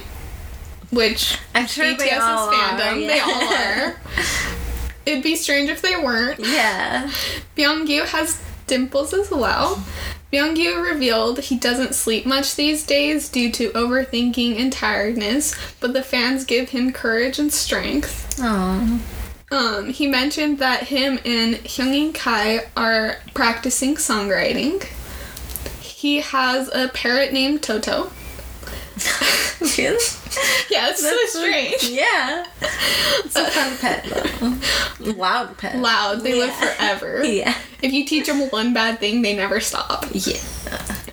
which 0.90 1.38
I'm 1.54 1.66
sure 1.66 1.84
BTS 1.84 1.98
they 1.98 2.10
all 2.10 2.50
is 2.50 2.58
are, 2.58 2.78
fandom. 2.78 3.06
They 3.06 3.20
all 3.20 3.54
are. 3.54 4.00
It'd 5.06 5.24
be 5.24 5.36
strange 5.36 5.70
if 5.70 5.82
they 5.82 5.96
weren't. 5.96 6.40
Yeah. 6.40 7.10
Byung-gu 7.56 8.04
has 8.04 8.40
dimples 8.66 9.12
as 9.12 9.30
well. 9.30 9.82
Byung-gu 10.32 10.80
revealed 10.80 11.40
he 11.40 11.56
doesn't 11.58 11.94
sleep 11.94 12.24
much 12.24 12.54
these 12.54 12.86
days 12.86 13.28
due 13.28 13.50
to 13.52 13.70
overthinking 13.70 14.60
and 14.60 14.72
tiredness, 14.72 15.54
but 15.80 15.92
the 15.92 16.02
fans 16.02 16.44
give 16.44 16.68
him 16.68 16.92
courage 16.92 17.38
and 17.38 17.52
strength. 17.52 18.36
Oh. 18.38 19.00
Um, 19.50 19.90
he 19.90 20.06
mentioned 20.06 20.58
that 20.60 20.84
him 20.84 21.18
and 21.24 21.56
Huening 21.56 22.14
Kai 22.14 22.66
are 22.76 23.16
practicing 23.34 23.96
songwriting. 23.96 24.84
He 25.80 26.20
has 26.20 26.70
a 26.72 26.88
parrot 26.88 27.32
named 27.32 27.62
Toto. 27.62 28.12
really? 29.60 29.98
Yeah, 30.70 30.90
it's 30.90 31.00
so 31.02 31.16
strange. 31.26 31.82
Yeah. 31.90 32.46
It's 33.24 33.34
a 33.36 33.50
fun 33.50 33.76
pet 33.78 34.04
though. 34.04 35.12
Loud 35.12 35.58
pet. 35.58 35.76
Loud, 35.76 36.20
they 36.20 36.34
live 36.34 36.54
forever. 36.54 37.24
Yeah. 37.30 37.54
If 37.82 37.92
you 37.92 38.04
teach 38.04 38.26
them 38.26 38.40
one 38.50 38.72
bad 38.74 39.00
thing, 39.00 39.22
they 39.22 39.34
never 39.34 39.58
stop. 39.60 40.04
Yeah. 40.12 40.38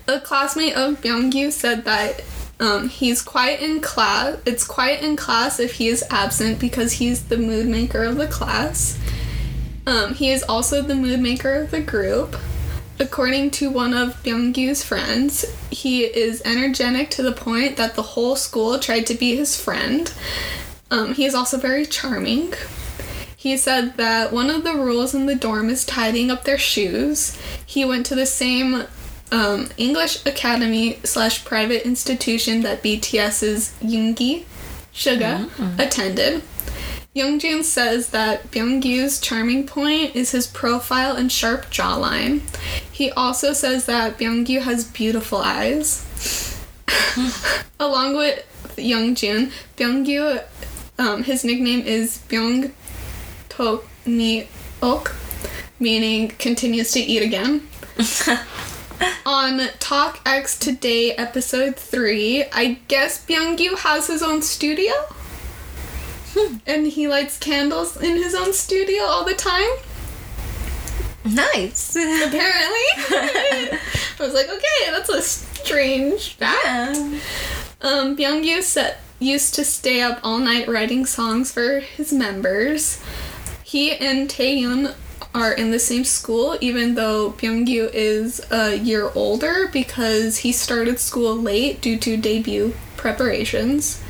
A 0.08 0.20
classmate 0.20 0.76
of 0.76 1.02
Byung-gu 1.02 1.50
said 1.52 1.86
that 1.86 2.22
um, 2.60 2.90
he's 2.90 3.22
quiet 3.22 3.62
in 3.62 3.82
class. 3.82 4.38
It's 4.46 4.66
quiet 4.66 5.04
in 5.04 5.16
class 5.16 5.60
if 5.60 5.74
he 5.74 5.88
is 5.88 6.04
absent 6.10 6.60
because 6.60 6.94
he's 6.94 7.26
the 7.26 7.38
mood 7.38 7.68
maker 7.68 8.04
of 8.04 8.18
the 8.18 8.28
class. 8.28 9.00
Um, 9.86 10.16
he 10.16 10.32
is 10.32 10.44
also 10.44 10.82
the 10.82 10.96
mood 10.96 11.20
maker 11.20 11.54
of 11.54 11.72
the 11.72 11.82
group. 11.82 12.36
According 13.00 13.52
to 13.52 13.70
one 13.70 13.94
of 13.94 14.22
Byung-gu's 14.24 14.84
friends, 14.84 15.46
he 15.70 16.04
is 16.04 16.42
energetic 16.46 17.12
to 17.12 17.22
the 17.22 17.32
point 17.32 17.78
that 17.78 17.94
the 17.94 18.02
whole 18.02 18.36
school 18.36 18.80
tried 18.80 19.06
to 19.08 19.14
be 19.14 19.36
his 19.36 19.60
friend. 19.60 20.12
Um, 20.90 21.14
he 21.14 21.26
is 21.26 21.36
also 21.36 21.58
very 21.58 21.86
charming. 21.86 22.54
He 23.36 23.56
said 23.56 23.98
that 23.98 24.34
one 24.34 24.50
of 24.50 24.64
the 24.64 24.74
rules 24.74 25.14
in 25.14 25.28
the 25.28 25.36
dorm 25.36 25.70
is 25.70 25.86
tidying 25.86 26.32
up 26.32 26.44
their 26.44 26.58
shoes. 26.58 27.40
He 27.64 27.86
went 27.86 28.08
to 28.08 28.16
the 28.16 28.26
same 28.26 28.86
um, 29.32 29.70
English 29.78 30.26
academy 30.26 31.00
slash 31.04 31.44
private 31.46 31.86
institution 31.86 32.62
that 32.62 32.84
BTS's 32.84 33.74
Yoongi 33.82 34.46
Suga 34.94 35.50
attended. 35.80 36.44
Youngjun 37.16 37.64
says 37.64 38.10
that 38.10 38.52
Byung-gyu's 38.52 39.20
charming 39.20 39.66
point 39.66 40.16
is 40.16 40.32
his 40.32 40.46
profile 40.46 41.16
and 41.16 41.32
sharp 41.32 41.66
jawline. 41.72 42.42
He 42.92 43.10
also 43.12 43.54
says 43.54 43.88
that 43.88 44.20
Byung-gyu 44.20 44.62
has 44.62 44.86
beautiful 44.86 45.40
eyes. 45.40 46.06
Along 47.80 48.16
with 48.16 48.46
Youngjun, 48.76 49.52
Byung-gyu, 49.78 50.44
um, 51.00 51.24
his 51.24 51.44
nickname 51.44 51.82
is 51.82 52.20
Byung 52.30 52.72
Tok 53.50 53.84
Ni 54.06 54.48
Ok, 54.84 55.12
meaning 55.80 56.28
continues 56.30 56.92
to 56.92 57.00
eat 57.00 57.24
again. 57.24 57.68
On 59.26 59.60
Talk 59.80 60.20
X 60.26 60.58
Today, 60.58 61.12
episode 61.12 61.76
3, 61.76 62.46
I 62.52 62.80
guess 62.88 63.26
Byung-gyu 63.26 63.78
has 63.80 64.08
his 64.08 64.24
own 64.24 64.42
studio? 64.42 64.94
and 66.66 66.88
he 66.88 67.08
lights 67.08 67.38
candles 67.38 67.98
in 67.98 68.16
his 68.18 68.34
own 68.34 68.54
studio 68.54 69.04
all 69.04 69.24
the 69.26 69.34
time? 69.34 69.70
Nice. 71.26 71.96
Apparently. 71.96 72.88
I 73.00 73.80
was 74.20 74.34
like, 74.34 74.50
okay, 74.50 74.92
that's 74.92 75.10
a 75.10 75.22
strange 75.22 76.34
fact. 76.36 76.66
yeah. 76.66 77.20
Um, 77.82 78.16
Byung-gyu 78.18 78.62
set, 78.64 79.00
used 79.20 79.54
to 79.56 79.66
stay 79.66 80.02
up 80.02 80.20
all 80.24 80.40
night 80.40 80.68
writing 80.68 81.06
songs 81.06 81.52
for 81.52 81.80
his 81.80 82.14
members. 82.14 83.02
He 83.64 83.92
and 83.94 84.30
Taehyun 84.30 84.96
are 85.34 85.52
in 85.54 85.72
the 85.72 85.80
same 85.80 86.04
school, 86.04 86.58
even 86.62 86.96
though 86.96 87.32
Byungyu 87.32 87.90
is 87.94 88.42
a 88.52 88.76
year 88.76 89.12
older 89.16 89.68
because 89.72 90.40
he 90.40 90.52
started 90.52 91.00
school 91.00 91.36
late 91.36 91.82
due 91.82 91.98
to 92.00 92.18
debut 92.18 92.74
preparations. 92.96 94.02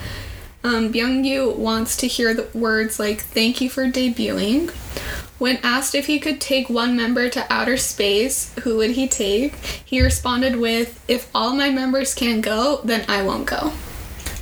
Um, 0.63 0.91
Byungyu 0.91 1.55
wants 1.55 1.95
to 1.97 2.07
hear 2.07 2.33
the 2.33 2.47
words 2.57 2.99
like 2.99 3.21
"Thank 3.21 3.61
you 3.61 3.69
for 3.69 3.85
debuting." 3.89 4.71
When 5.37 5.59
asked 5.61 5.93
if 5.93 6.07
he 6.07 6.19
could 6.19 6.41
take 6.41 6.67
one 6.69 6.95
member 6.97 7.29
to 7.29 7.45
outer 7.53 7.77
space, 7.77 8.51
who 8.63 8.77
would 8.77 8.91
he 8.91 9.07
take? 9.07 9.53
He 9.85 10.01
responded 10.01 10.55
with, 10.55 10.99
"If 11.07 11.29
all 11.33 11.53
my 11.53 11.69
members 11.69 12.13
can 12.15 12.41
go, 12.41 12.81
then 12.83 13.05
I 13.07 13.21
won't 13.21 13.45
go." 13.45 13.71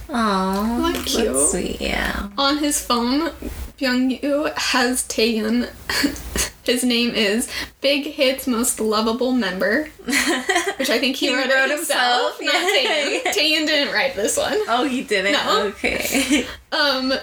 Aww, 0.08 0.82
Like 0.82 0.96
that's 0.96 1.16
cute. 1.16 1.50
sweet. 1.50 1.82
Yeah. 1.82 2.30
On 2.38 2.60
his 2.60 2.80
phone, 2.82 3.32
Byungyu 3.78 4.54
has 4.58 5.04
Taehyun. 5.04 5.70
His 6.66 6.84
name 6.84 7.12
is 7.14 7.48
Big 7.82 8.06
Hit's 8.08 8.48
most 8.48 8.80
lovable 8.80 9.32
member, 9.32 9.84
which 10.06 10.90
I 10.90 10.98
think 11.00 11.16
he, 11.16 11.28
He 11.28 11.36
wrote, 11.36 11.50
wrote 11.50 11.70
himself, 11.70 12.38
himself? 12.40 12.42
not. 12.42 12.74
Taehyun. 12.74 13.24
Taehyun 13.34 13.68
didn't 13.68 13.94
write 13.94 14.16
this 14.16 14.36
one. 14.38 14.58
Oh, 14.68 14.86
he 14.90 15.04
didn't. 15.04 15.34
No. 15.34 15.68
Okay. 15.68 16.46
Um, 16.72 17.14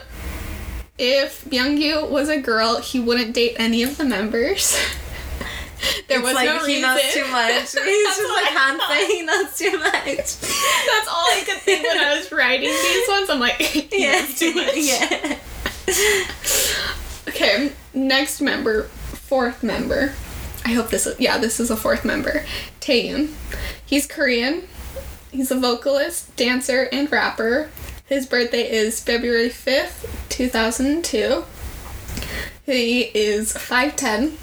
if 0.97 1.45
Byungyu 1.45 2.09
was 2.09 2.28
a 2.30 2.40
girl, 2.40 2.80
he 2.80 2.99
wouldn't 3.01 3.34
date 3.34 3.55
any 3.59 3.82
of 3.82 3.99
the 3.99 4.05
members. 4.05 4.72
there 6.09 6.18
it's 6.20 6.24
was 6.24 6.34
like 6.34 6.47
no 6.47 6.61
he 6.61 6.76
reason. 6.76 6.82
knows 6.82 7.01
too 7.12 7.26
much. 7.28 7.53
He's 7.53 7.72
just 8.16 8.32
like 8.32 8.47
I 8.47 8.78
Han 8.78 9.07
he 9.11 9.22
knows 9.22 9.57
too 9.59 9.76
much. 9.78 10.40
That's 10.40 11.09
all 11.09 11.26
I 11.28 11.43
could 11.45 11.59
think 11.59 11.82
when 11.86 11.99
I 11.99 12.16
was 12.16 12.32
writing 12.32 12.70
these 12.70 13.09
ones. 13.09 13.28
I'm 13.28 13.40
like, 13.40 13.61
he 13.61 14.03
Yeah. 14.03 14.20
knows 14.20 14.38
too 14.38 14.55
much. 14.55 14.76
Yeah. 14.76 15.38
Okay, 17.28 17.72
next 17.95 18.40
member, 18.40 18.88
fourth 19.32 19.62
member. 19.62 20.12
I 20.62 20.72
hope 20.74 20.90
this 20.90 21.06
is 21.06 21.18
yeah, 21.18 21.38
this 21.38 21.58
is 21.58 21.70
a 21.70 21.76
fourth 21.78 22.04
member. 22.04 22.44
Taehyun. 22.82 23.32
He's 23.86 24.06
Korean. 24.06 24.64
He's 25.30 25.50
a 25.50 25.58
vocalist, 25.58 26.36
dancer, 26.36 26.86
and 26.92 27.10
rapper. 27.10 27.70
His 28.04 28.26
birthday 28.26 28.70
is 28.70 29.02
February 29.02 29.48
5th, 29.48 30.06
2002. 30.28 31.44
He 32.66 33.04
is 33.14 33.54
5'10. 33.54 34.34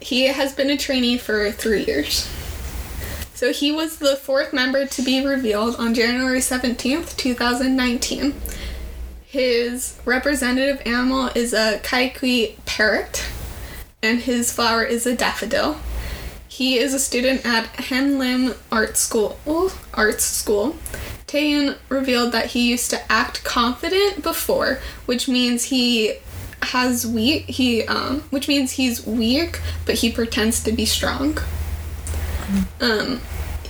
He 0.00 0.26
has 0.28 0.54
been 0.54 0.70
a 0.70 0.76
trainee 0.76 1.18
for 1.18 1.50
three 1.50 1.84
years. 1.84 2.30
So 3.34 3.52
he 3.52 3.72
was 3.72 3.98
the 3.98 4.14
fourth 4.14 4.52
member 4.52 4.86
to 4.86 5.02
be 5.02 5.26
revealed 5.26 5.74
on 5.80 5.94
January 5.94 6.38
17th, 6.38 7.16
2019. 7.16 8.40
His 9.30 9.96
representative 10.04 10.82
animal 10.84 11.30
is 11.36 11.52
a 11.52 11.78
kaikui 11.84 12.56
parrot, 12.66 13.28
and 14.02 14.18
his 14.18 14.52
flower 14.52 14.82
is 14.82 15.06
a 15.06 15.14
daffodil. 15.14 15.76
He 16.48 16.78
is 16.78 16.92
a 16.94 16.98
student 16.98 17.46
at 17.46 17.72
Hanlim 17.74 18.56
Art 18.72 18.96
School. 18.96 19.38
Arts 19.94 20.24
School. 20.24 20.74
Taehyun 21.28 21.76
revealed 21.88 22.32
that 22.32 22.46
he 22.46 22.68
used 22.68 22.90
to 22.90 23.00
act 23.12 23.44
confident 23.44 24.24
before, 24.24 24.80
which 25.06 25.28
means 25.28 25.66
he 25.66 26.14
has 26.62 27.06
weak. 27.06 27.44
He 27.44 27.84
um, 27.84 28.22
which 28.30 28.48
means 28.48 28.72
he's 28.72 29.06
weak, 29.06 29.60
but 29.86 29.94
he 29.94 30.10
pretends 30.10 30.60
to 30.64 30.72
be 30.72 30.84
strong. 30.84 31.38
Um, 32.80 33.20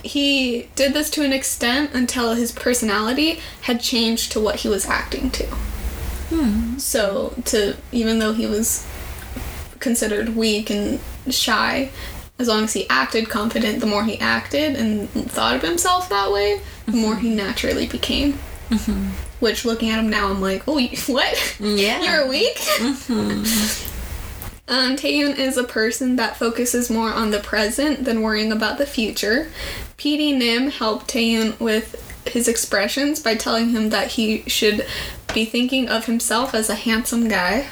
he 0.03 0.69
did 0.75 0.93
this 0.93 1.09
to 1.11 1.23
an 1.23 1.33
extent 1.33 1.91
until 1.93 2.33
his 2.33 2.51
personality 2.51 3.39
had 3.61 3.79
changed 3.79 4.31
to 4.31 4.39
what 4.39 4.57
he 4.57 4.67
was 4.67 4.85
acting 4.85 5.31
to. 5.31 5.45
Hmm. 5.45 6.77
So, 6.77 7.35
to 7.45 7.77
even 7.91 8.19
though 8.19 8.33
he 8.33 8.45
was 8.45 8.87
considered 9.79 10.35
weak 10.35 10.69
and 10.69 10.99
shy, 11.29 11.91
as 12.39 12.47
long 12.47 12.63
as 12.63 12.73
he 12.73 12.89
acted 12.89 13.29
confident, 13.29 13.79
the 13.79 13.85
more 13.85 14.03
he 14.03 14.19
acted 14.19 14.75
and 14.75 15.09
thought 15.09 15.55
of 15.55 15.61
himself 15.61 16.09
that 16.09 16.31
way, 16.31 16.61
the 16.85 16.93
more 16.93 17.13
mm-hmm. 17.13 17.27
he 17.27 17.35
naturally 17.35 17.87
became. 17.87 18.33
Mm-hmm. 18.69 19.09
Which, 19.39 19.65
looking 19.65 19.89
at 19.89 19.99
him 19.99 20.09
now, 20.09 20.29
I'm 20.29 20.41
like, 20.41 20.63
oh, 20.67 20.79
what? 21.07 21.55
Yeah. 21.59 22.01
You're 22.01 22.27
weak? 22.27 22.55
Mm-hmm. 22.57 23.87
Um, 24.71 24.95
Taehyun 24.95 25.37
is 25.37 25.57
a 25.57 25.65
person 25.65 26.15
that 26.15 26.37
focuses 26.37 26.89
more 26.89 27.09
on 27.09 27.31
the 27.31 27.39
present 27.39 28.05
than 28.05 28.21
worrying 28.21 28.53
about 28.53 28.77
the 28.77 28.85
future. 28.85 29.51
PD 29.97 30.35
Nim 30.35 30.71
helped 30.71 31.11
Taehyun 31.11 31.59
with 31.59 31.97
his 32.25 32.47
expressions 32.47 33.21
by 33.21 33.35
telling 33.35 33.71
him 33.71 33.89
that 33.89 34.11
he 34.11 34.43
should 34.47 34.87
be 35.33 35.43
thinking 35.43 35.89
of 35.89 36.05
himself 36.05 36.55
as 36.55 36.69
a 36.69 36.75
handsome 36.75 37.27
guy. 37.27 37.67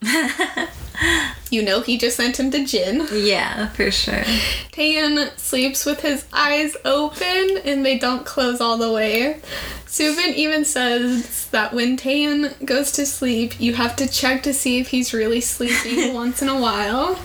you 1.52 1.62
know, 1.62 1.82
he 1.82 1.98
just 1.98 2.16
sent 2.16 2.40
him 2.40 2.50
to 2.50 2.64
Jin. 2.64 3.06
Yeah, 3.12 3.68
for 3.68 3.90
sure. 3.90 4.24
Taehyun 4.72 5.38
sleeps 5.38 5.84
with 5.84 6.00
his 6.00 6.24
eyes 6.32 6.76
open 6.84 7.58
and 7.64 7.84
they 7.84 7.98
don't 7.98 8.24
close 8.24 8.60
all 8.60 8.78
the 8.78 8.90
way. 8.90 9.40
Subin 9.86 10.34
even 10.34 10.64
says 10.64 11.48
that 11.50 11.74
when 11.74 11.98
Taehyun 11.98 12.64
goes 12.64 12.92
to 12.92 13.04
sleep, 13.04 13.60
you 13.60 13.74
have 13.74 13.94
to 13.96 14.08
check 14.08 14.42
to 14.44 14.54
see 14.54 14.80
if 14.80 14.88
he's 14.88 15.12
really 15.12 15.42
sleeping 15.42 16.14
once 16.14 16.40
in 16.40 16.48
a 16.48 16.58
while. 16.58 17.18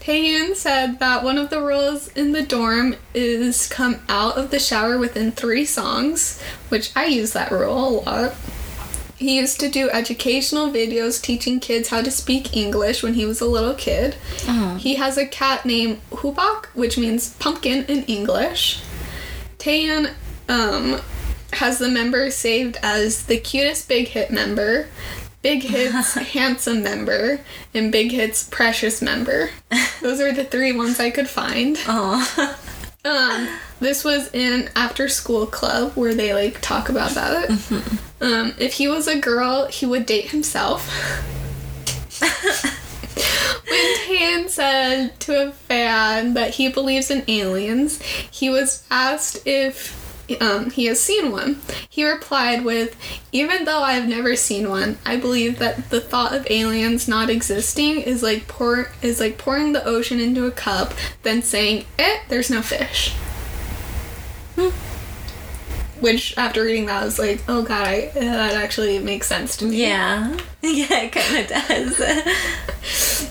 Taehyun 0.00 0.54
said 0.54 1.00
that 1.00 1.24
one 1.24 1.36
of 1.36 1.50
the 1.50 1.60
rules 1.60 2.08
in 2.08 2.30
the 2.30 2.42
dorm 2.42 2.94
is 3.14 3.66
come 3.66 4.00
out 4.08 4.38
of 4.38 4.50
the 4.50 4.60
shower 4.60 4.98
within 4.98 5.32
three 5.32 5.64
songs, 5.64 6.40
which 6.68 6.92
I 6.94 7.06
use 7.06 7.32
that 7.32 7.50
rule 7.50 7.76
a 7.76 7.90
lot. 7.90 8.34
He 9.18 9.36
used 9.36 9.58
to 9.60 9.68
do 9.68 9.90
educational 9.90 10.70
videos 10.70 11.20
teaching 11.20 11.58
kids 11.58 11.88
how 11.88 12.02
to 12.02 12.10
speak 12.10 12.56
English 12.56 13.02
when 13.02 13.14
he 13.14 13.26
was 13.26 13.40
a 13.40 13.46
little 13.46 13.74
kid. 13.74 14.14
He 14.78 14.94
has 14.94 15.18
a 15.18 15.26
cat 15.26 15.66
named 15.66 16.00
Hubak, 16.10 16.66
which 16.66 16.96
means 16.96 17.34
pumpkin 17.34 17.84
in 17.86 18.04
English. 18.04 18.80
Taehyun 19.58 20.12
um, 20.48 21.00
has 21.54 21.78
the 21.78 21.88
member 21.88 22.30
saved 22.30 22.78
as 22.82 23.24
the 23.26 23.38
cutest 23.38 23.88
Big 23.88 24.08
Hit 24.08 24.30
member, 24.30 24.86
Big 25.42 25.64
Hit's 25.64 26.14
handsome 26.34 26.82
member, 26.84 27.40
and 27.74 27.90
Big 27.90 28.12
Hit's 28.12 28.48
precious 28.48 29.02
member. 29.02 29.50
Those 30.00 30.20
are 30.20 30.32
the 30.32 30.44
three 30.44 30.72
ones 30.72 31.00
I 31.00 31.10
could 31.10 31.28
find. 31.28 31.76
Um, 33.08 33.48
this 33.80 34.04
was 34.04 34.28
in 34.34 34.68
after 34.76 35.08
school 35.08 35.46
club 35.46 35.92
where 35.94 36.14
they 36.14 36.34
like 36.34 36.60
talk 36.60 36.88
about 36.88 37.12
that. 37.12 37.50
Um, 38.20 38.52
if 38.58 38.72
he 38.72 38.88
was 38.88 39.06
a 39.06 39.20
girl, 39.20 39.66
he 39.68 39.86
would 39.86 40.04
date 40.04 40.30
himself. 40.30 40.90
when 43.68 43.96
Tan 44.06 44.48
said 44.48 45.20
to 45.20 45.48
a 45.48 45.52
fan 45.52 46.34
that 46.34 46.54
he 46.54 46.68
believes 46.68 47.12
in 47.12 47.22
aliens, 47.28 48.02
he 48.02 48.50
was 48.50 48.84
asked 48.90 49.46
if 49.46 49.97
um, 50.40 50.70
he 50.70 50.86
has 50.86 51.00
seen 51.00 51.32
one. 51.32 51.60
He 51.88 52.04
replied 52.04 52.64
with, 52.64 52.96
"Even 53.32 53.64
though 53.64 53.82
I've 53.82 54.08
never 54.08 54.36
seen 54.36 54.68
one, 54.68 54.98
I 55.04 55.16
believe 55.16 55.58
that 55.58 55.90
the 55.90 56.00
thought 56.00 56.34
of 56.34 56.46
aliens 56.50 57.08
not 57.08 57.30
existing 57.30 58.00
is 58.02 58.22
like 58.22 58.46
pour 58.48 58.90
is 59.02 59.20
like 59.20 59.38
pouring 59.38 59.72
the 59.72 59.84
ocean 59.84 60.20
into 60.20 60.46
a 60.46 60.50
cup, 60.50 60.94
then 61.22 61.42
saying, 61.42 61.86
"Eh, 61.98 62.18
there's 62.28 62.50
no 62.50 62.62
fish." 62.62 63.14
Which, 66.00 66.36
after 66.38 66.62
reading 66.62 66.86
that, 66.86 67.02
I 67.02 67.04
was 67.04 67.18
like, 67.18 67.42
"Oh 67.48 67.62
God, 67.62 67.86
I, 67.86 68.10
that 68.14 68.54
actually 68.54 68.98
makes 69.00 69.26
sense 69.26 69.56
to 69.58 69.64
me." 69.64 69.80
Yeah. 69.80 70.36
Yeah, 70.60 71.02
it 71.02 71.12
kind 71.12 71.38
of 71.38 71.48
does. 71.48 71.98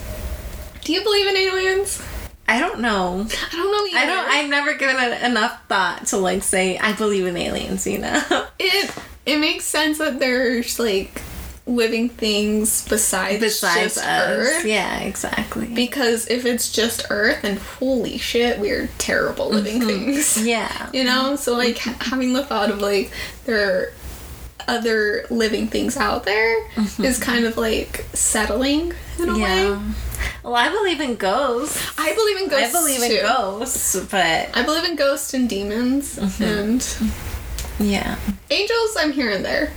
Do 0.84 0.92
you 0.94 1.02
believe 1.02 1.26
in 1.26 1.36
aliens? 1.36 2.02
I 2.48 2.58
don't 2.58 2.80
know. 2.80 3.26
I 3.28 3.56
don't 3.56 3.70
know. 3.70 3.86
Either. 3.86 3.98
I 3.98 4.06
don't. 4.06 4.30
I've 4.30 4.50
never 4.50 4.74
given 4.74 4.96
it 4.96 5.22
enough 5.22 5.60
thought 5.68 6.06
to 6.08 6.16
like 6.16 6.42
say 6.42 6.78
I 6.78 6.92
believe 6.94 7.26
in 7.26 7.36
aliens. 7.36 7.86
You 7.86 7.98
know. 7.98 8.22
It 8.60 8.90
it 9.24 9.38
makes 9.38 9.66
sense 9.66 9.98
that 9.98 10.18
there's 10.18 10.80
like 10.80 11.22
living 11.68 12.08
things 12.08 12.88
besides 12.88 13.40
Besides 13.40 13.94
just 13.94 13.98
us. 13.98 14.06
Earth. 14.06 14.64
Yeah. 14.64 15.00
Exactly. 15.00 15.66
Because 15.66 16.26
if 16.28 16.46
it's 16.46 16.72
just 16.72 17.06
Earth, 17.10 17.42
then 17.42 17.58
holy 17.58 18.18
shit, 18.18 18.58
we're 18.58 18.88
terrible 18.98 19.50
living 19.50 19.80
mm-hmm. 19.80 19.86
things. 19.86 20.44
yeah. 20.44 20.90
You 20.94 21.04
know, 21.04 21.36
so 21.36 21.54
like 21.54 21.76
having 21.76 22.32
the 22.32 22.44
thought 22.44 22.70
of 22.70 22.80
like 22.80 23.12
there 23.44 23.70
are 23.70 23.92
other 24.68 25.24
living 25.30 25.66
things 25.66 25.96
out 25.96 26.24
there 26.24 26.68
mm-hmm. 26.70 27.04
is 27.04 27.18
kind 27.18 27.44
of 27.44 27.56
like 27.56 28.06
settling 28.12 28.92
in 29.18 29.28
a 29.28 29.38
way. 29.38 29.78
Well, 30.42 30.54
I 30.54 30.70
believe 30.70 31.00
in 31.00 31.16
ghosts. 31.16 31.92
I 31.98 32.14
believe 32.14 32.36
in 32.42 32.48
ghosts. 32.48 32.74
I 32.74 32.78
believe 32.78 33.02
in 33.02 33.10
too. 33.10 33.22
ghosts, 33.22 33.96
but 34.10 34.56
I 34.56 34.62
believe 34.64 34.84
in 34.84 34.96
ghosts 34.96 35.34
and 35.34 35.48
demons 35.48 36.16
mm-hmm. 36.16 36.42
and 36.42 37.88
yeah. 37.88 38.18
angels. 38.50 38.96
I'm 38.98 39.12
here 39.12 39.30
and 39.30 39.44
there. 39.44 39.72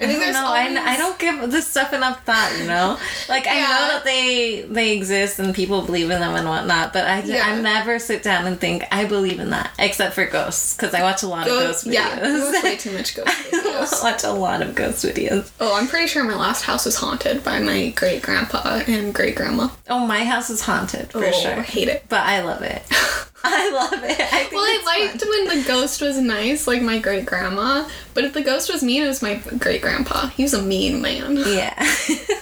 I 0.00 0.06
think 0.08 0.22
I 0.22 0.32
don't 0.32 0.42
know. 0.42 0.46
always, 0.46 0.76
I, 0.76 0.94
I 0.94 0.96
don't 0.96 1.18
give 1.20 1.50
this 1.52 1.68
stuff 1.68 1.92
enough 1.92 2.24
thought, 2.24 2.54
you 2.58 2.66
know. 2.66 2.98
Like 3.28 3.46
I 3.46 3.54
know 3.60 3.88
that 3.94 4.02
they 4.04 4.62
they 4.68 4.96
exist 4.96 5.38
and 5.38 5.54
people 5.54 5.82
believe 5.82 6.10
in 6.10 6.20
them 6.20 6.34
and 6.34 6.46
whatnot, 6.48 6.92
but 6.92 7.06
I, 7.06 7.22
Yeah. 7.22 7.42
I 7.46 7.60
never 7.60 7.98
sit 7.98 8.22
down 8.22 8.46
and 8.46 8.60
think 8.60 8.84
I 8.92 9.04
believe 9.06 9.38
in 9.40 9.50
that, 9.50 9.70
except 9.78 10.14
for 10.14 10.26
ghosts, 10.26 10.76
because 10.76 10.92
I 10.94 11.02
watch 11.02 11.22
a 11.22 11.26
lot 11.28 11.46
of 11.46 11.52
ghost 11.58 11.86
videos. 11.86 11.92
yeah, 11.92 12.20
was 12.52 12.62
way 12.62 12.76
too 12.76 12.92
much 12.92 13.14
ghost 13.16 13.28
I 13.28 13.32
videos. 13.50 14.02
watch 14.02 14.24
a 14.24 14.32
lot 14.32 14.62
of 14.62 14.74
ghost 14.74 15.04
videos. 15.04 15.50
Oh, 15.60 15.74
I'm 15.76 15.86
pretty 15.86 16.08
sure 16.08 16.24
my 16.24 16.34
last 16.34 16.62
house 16.64 16.84
was 16.84 16.96
haunted 16.96 17.42
by 17.44 17.60
my 17.60 17.90
great 17.90 18.20
grandpa 18.22 18.82
and 18.86 19.14
great 19.14 19.36
grandma. 19.36 19.68
Oh, 19.88 20.06
my 20.06 20.24
house 20.24 20.50
is 20.50 20.60
haunted 20.62 21.12
for 21.12 21.24
oh, 21.24 21.28
I 21.28 21.30
sure, 21.30 21.62
hate 21.62 21.88
it. 21.88 22.04
but 22.08 22.20
I 22.26 22.42
love 22.42 22.62
it. 22.62 22.82
I 23.46 23.70
love 23.70 23.92
it. 24.02 24.20
I 24.20 24.44
think 24.44 24.52
Well, 24.52 24.62
I 24.64 24.78
it's 24.80 24.84
fun. 25.20 25.30
liked 25.34 25.48
when 25.48 25.58
the 25.62 25.68
ghost 25.68 26.00
was 26.00 26.18
nice, 26.18 26.66
like 26.66 26.82
my 26.82 26.98
great 26.98 27.26
grandma. 27.26 27.88
But 28.14 28.24
if 28.24 28.32
the 28.32 28.42
ghost 28.42 28.72
was 28.72 28.82
mean, 28.82 29.02
it 29.02 29.06
was 29.06 29.20
my 29.22 29.34
great 29.58 29.82
grandpa. 29.82 30.28
He 30.28 30.42
was 30.42 30.54
a 30.54 30.62
mean 30.62 31.00
man. 31.02 31.36
Yeah. 31.36 31.74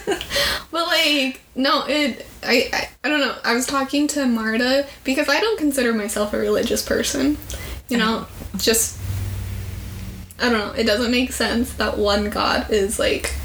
But 0.71 0.87
like, 0.87 1.41
no, 1.55 1.85
it. 1.85 2.25
I, 2.41 2.67
I 2.73 2.89
I 3.03 3.09
don't 3.09 3.19
know. 3.19 3.35
I 3.43 3.53
was 3.53 3.67
talking 3.67 4.07
to 4.07 4.25
Marta 4.25 4.87
because 5.03 5.29
I 5.29 5.39
don't 5.39 5.57
consider 5.59 5.93
myself 5.93 6.33
a 6.33 6.37
religious 6.39 6.83
person. 6.83 7.37
You 7.89 7.97
know, 7.97 8.25
just 8.57 8.97
I 10.39 10.49
don't 10.49 10.53
know. 10.57 10.71
It 10.71 10.85
doesn't 10.85 11.11
make 11.11 11.31
sense 11.31 11.73
that 11.73 11.99
one 11.99 12.31
God 12.31 12.71
is 12.71 12.97
like 12.97 13.35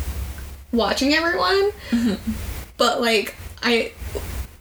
watching 0.73 1.13
everyone. 1.13 1.71
Mm-hmm. 1.91 2.33
But 2.79 3.03
like, 3.03 3.35
I 3.63 3.93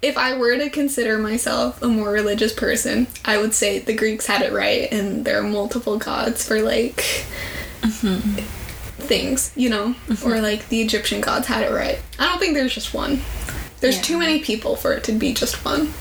if 0.02 0.18
I 0.18 0.38
were 0.38 0.58
to 0.58 0.70
consider 0.70 1.18
myself 1.18 1.82
a 1.82 1.88
more 1.88 2.12
religious 2.12 2.54
person, 2.54 3.08
I 3.26 3.38
would 3.38 3.54
say 3.54 3.80
the 3.80 3.96
Greeks 3.96 4.28
had 4.28 4.42
it 4.42 4.54
right, 4.54 4.92
and 4.92 5.26
there 5.26 5.40
are 5.40 5.44
multiple 5.44 5.98
gods 5.98 6.48
for 6.48 6.62
like 6.62 6.98
mm-hmm. 7.82 8.34
things, 9.04 9.52
you 9.56 9.70
know, 9.70 9.96
mm-hmm. 10.08 10.28
or 10.28 10.40
like 10.42 10.70
the 10.70 10.82
Egyptian 10.82 11.22
gods 11.22 11.48
had 11.48 11.64
it 11.64 11.74
right. 11.74 12.00
I 12.20 12.28
don't 12.28 12.40
think 12.40 12.54
there's 12.54 12.74
just 12.74 12.94
one. 12.94 13.22
There's 13.80 13.96
Yeah. 13.98 14.02
too 14.04 14.18
many 14.18 14.40
people 14.40 14.76
for 14.76 14.94
it 14.94 15.04
to 15.06 15.12
be 15.12 15.34
just 15.34 15.64
one. 15.66 15.94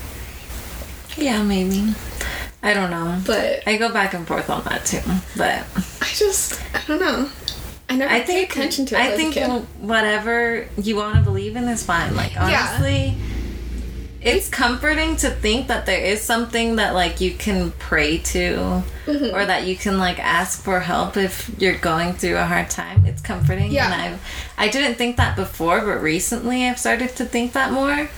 yeah, 1.16 1.42
maybe. 1.42 1.94
I 2.62 2.74
don't 2.74 2.90
know. 2.90 3.20
But 3.24 3.62
I 3.66 3.76
go 3.76 3.92
back 3.92 4.12
and 4.12 4.26
forth 4.26 4.50
on 4.50 4.64
that 4.64 4.84
too. 4.84 5.00
But 5.36 5.64
I 6.02 6.08
just, 6.14 6.60
I 6.74 6.80
don't 6.86 7.00
know. 7.00 7.30
I 7.88 7.96
never 7.96 8.12
I 8.12 8.20
think 8.22 8.50
attention 8.50 8.86
to 8.86 8.96
it 8.96 8.98
I 8.98 9.06
as 9.12 9.16
think 9.16 9.36
a 9.36 9.46
kid. 9.46 9.66
whatever 9.80 10.66
you 10.76 10.96
want 10.96 11.16
to 11.16 11.22
believe 11.22 11.54
in 11.54 11.64
is 11.68 11.84
fine. 11.84 12.16
Like 12.16 12.34
Yeah. 12.34 12.76
It's 14.26 14.48
comforting 14.48 15.16
to 15.16 15.30
think 15.30 15.68
that 15.68 15.86
there 15.86 16.00
is 16.04 16.20
something 16.20 16.76
that 16.76 16.94
like 16.94 17.20
you 17.20 17.32
can 17.32 17.70
pray 17.72 18.18
to, 18.18 18.82
Mm-hmm. 19.06 19.36
or 19.36 19.46
that 19.46 19.68
you 19.68 19.76
can 19.76 19.98
like 19.98 20.18
ask 20.18 20.60
for 20.64 20.80
help 20.80 21.16
if 21.16 21.48
you're 21.60 21.78
going 21.78 22.14
through 22.14 22.36
a 22.38 22.44
hard 22.44 22.68
time. 22.68 23.06
It's 23.06 23.22
comforting. 23.22 23.70
Yeah. 23.70 23.84
And 23.92 24.18
I 24.58 24.64
I 24.64 24.68
didn't 24.68 24.96
think 24.96 25.16
that 25.18 25.36
before, 25.36 25.80
but 25.80 26.02
recently 26.02 26.66
I've 26.66 26.78
started 26.80 27.10
to 27.16 27.24
think 27.24 27.52
that 27.52 27.70
more. 27.70 28.08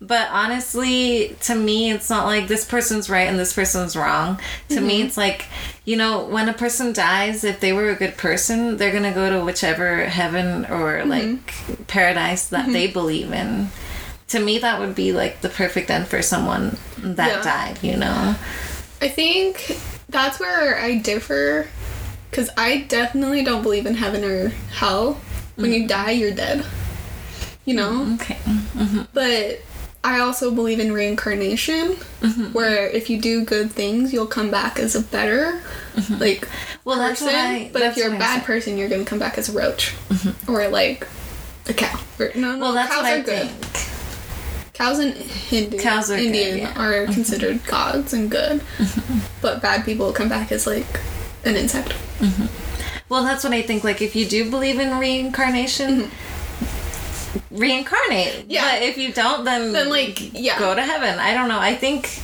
But 0.00 0.28
honestly, 0.30 1.36
to 1.42 1.54
me, 1.54 1.92
it's 1.92 2.08
not 2.08 2.24
like 2.24 2.48
this 2.48 2.64
person's 2.64 3.10
right 3.10 3.28
and 3.28 3.38
this 3.38 3.52
person's 3.52 3.94
wrong. 3.94 4.40
To 4.70 4.76
Mm-hmm. 4.76 4.86
me, 4.86 5.02
it's 5.02 5.16
like, 5.18 5.44
you 5.84 5.96
know, 5.96 6.24
when 6.24 6.48
a 6.48 6.54
person 6.54 6.94
dies, 6.94 7.44
if 7.44 7.60
they 7.60 7.74
were 7.74 7.90
a 7.90 7.94
good 7.94 8.16
person, 8.16 8.78
they're 8.78 8.90
going 8.90 9.02
to 9.04 9.12
go 9.12 9.28
to 9.30 9.44
whichever 9.44 10.06
heaven 10.06 10.64
or 10.64 11.02
Mm-hmm. 11.04 11.10
like 11.10 11.86
paradise 11.88 12.48
that 12.48 12.72
they 12.72 12.86
believe 12.86 13.32
in. 13.32 13.68
To 14.32 14.40
me, 14.40 14.58
that 14.58 14.80
would 14.80 14.94
be 14.94 15.12
like 15.12 15.40
the 15.42 15.48
perfect 15.50 15.90
end 15.90 16.08
for 16.08 16.22
someone 16.22 16.76
that 16.98 17.28
Yeah. 17.28 17.42
died, 17.42 17.78
you 17.82 17.96
know? 17.96 18.34
I 19.02 19.08
think 19.08 19.76
that's 20.08 20.40
where 20.40 20.78
I 20.80 20.96
differ. 20.98 21.66
Because 22.30 22.48
I 22.56 22.78
definitely 22.88 23.44
don't 23.44 23.62
believe 23.62 23.84
in 23.84 23.94
heaven 23.94 24.24
or 24.24 24.48
hell. 24.74 25.20
When 25.56 25.70
Mm. 25.70 25.80
you 25.82 25.86
die, 25.86 26.12
you're 26.12 26.30
dead. 26.30 26.64
You 27.66 27.74
know? 27.74 28.14
Okay. 28.14 28.38
But 29.12 29.60
I 30.02 30.20
also 30.20 30.50
believe 30.50 30.80
in 30.80 30.92
reincarnation, 30.92 31.98
Mm-hmm. 32.22 32.44
where 32.54 32.88
if 32.88 33.10
you 33.10 33.20
do 33.20 33.44
good 33.44 33.70
things, 33.70 34.14
you'll 34.14 34.26
come 34.26 34.50
back 34.50 34.78
as 34.78 34.94
a 34.94 35.00
better, 35.02 35.60
like, 36.18 36.40
Mm-hmm. 36.46 36.78
Well, 36.84 36.98
that's 36.98 37.20
person. 37.20 37.36
I. 37.36 37.70
but 37.72 37.82
if 37.82 37.96
you're 37.98 38.14
a 38.14 38.18
bad 38.18 38.44
person, 38.44 38.78
you're 38.78 38.88
gonna 38.88 39.04
come 39.04 39.18
back 39.18 39.36
as 39.36 39.50
a 39.50 39.52
roach, 39.52 39.92
or 40.48 40.66
like 40.68 41.06
a 41.68 41.74
cow. 41.74 42.00
Or, 42.18 42.32
no, 42.34 42.52
no, 42.56 42.58
Well, 42.58 42.72
that's 42.72 42.90
cows 42.94 43.02
what 43.04 43.12
are 43.12 43.16
I 43.16 43.20
good. 43.20 43.50
Cows 44.74 44.98
and 44.98 45.14
Hindu, 45.14 45.78
Cows 45.78 46.10
are 46.10 46.16
good, 46.16 46.26
Indian 46.26 46.58
yeah. 46.58 46.72
Mm-hmm. 46.72 46.80
are 46.80 47.06
considered 47.14 47.64
gods 47.66 48.12
and 48.12 48.30
good, 48.30 48.62
but 49.42 49.60
bad 49.60 49.84
people 49.84 50.12
come 50.12 50.28
back 50.28 50.50
as 50.52 50.66
like 50.66 50.86
an 51.44 51.56
insect. 51.56 51.94
Well, 53.08 53.24
that's 53.24 53.44
what 53.44 53.52
I 53.52 53.60
think. 53.62 53.84
Like, 53.84 54.00
if 54.00 54.16
you 54.16 54.24
do 54.26 54.50
believe 54.50 54.78
in 54.80 54.98
reincarnation, 54.98 56.10
reincarnate. 57.50 58.32
Mm-hmm. 58.34 58.50
Yeah. 58.50 58.72
But 58.72 58.82
if 58.82 58.96
you 58.98 59.12
don't, 59.12 59.44
then 59.44 59.72
Then, 59.72 59.90
like, 59.90 60.32
yeah. 60.32 60.58
go 60.58 60.74
to 60.74 60.82
heaven. 60.82 61.18
I 61.18 61.34
don't 61.34 61.48
know. 61.48 61.58
I 61.58 61.74
think, 61.74 62.20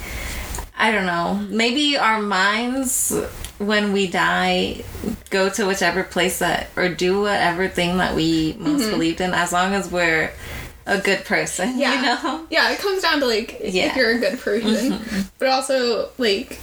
I 0.78 0.90
don't 0.92 1.06
know. 1.06 1.46
Maybe 1.50 1.98
our 1.98 2.22
minds, 2.22 3.12
when 3.58 3.92
we 3.92 4.06
die, 4.06 4.82
go 5.30 5.50
to 5.50 5.66
whichever 5.66 6.04
place 6.04 6.38
that, 6.38 6.68
or 6.76 6.88
do 6.88 7.20
whatever 7.22 7.68
thing 7.68 7.98
that 7.98 8.14
we 8.14 8.54
most 8.58 8.82
Mm-hmm. 8.82 8.90
believed 8.92 9.20
in, 9.20 9.34
as 9.34 9.52
long 9.52 9.74
as 9.74 9.90
we're 9.90 10.32
a 10.88 10.98
good 11.00 11.24
person. 11.24 11.78
Yeah, 11.78 11.94
You 11.94 12.02
know. 12.02 12.46
yeah. 12.50 12.70
It 12.72 12.78
comes 12.80 13.02
down 13.02 13.20
to 13.20 13.26
like 13.26 13.60
Yeah. 13.62 13.90
if 13.90 13.96
you're 13.96 14.10
a 14.12 14.18
good 14.18 14.38
person, 14.40 14.92
Mm-hmm. 14.92 15.20
but 15.38 15.48
also 15.48 16.08
like 16.18 16.58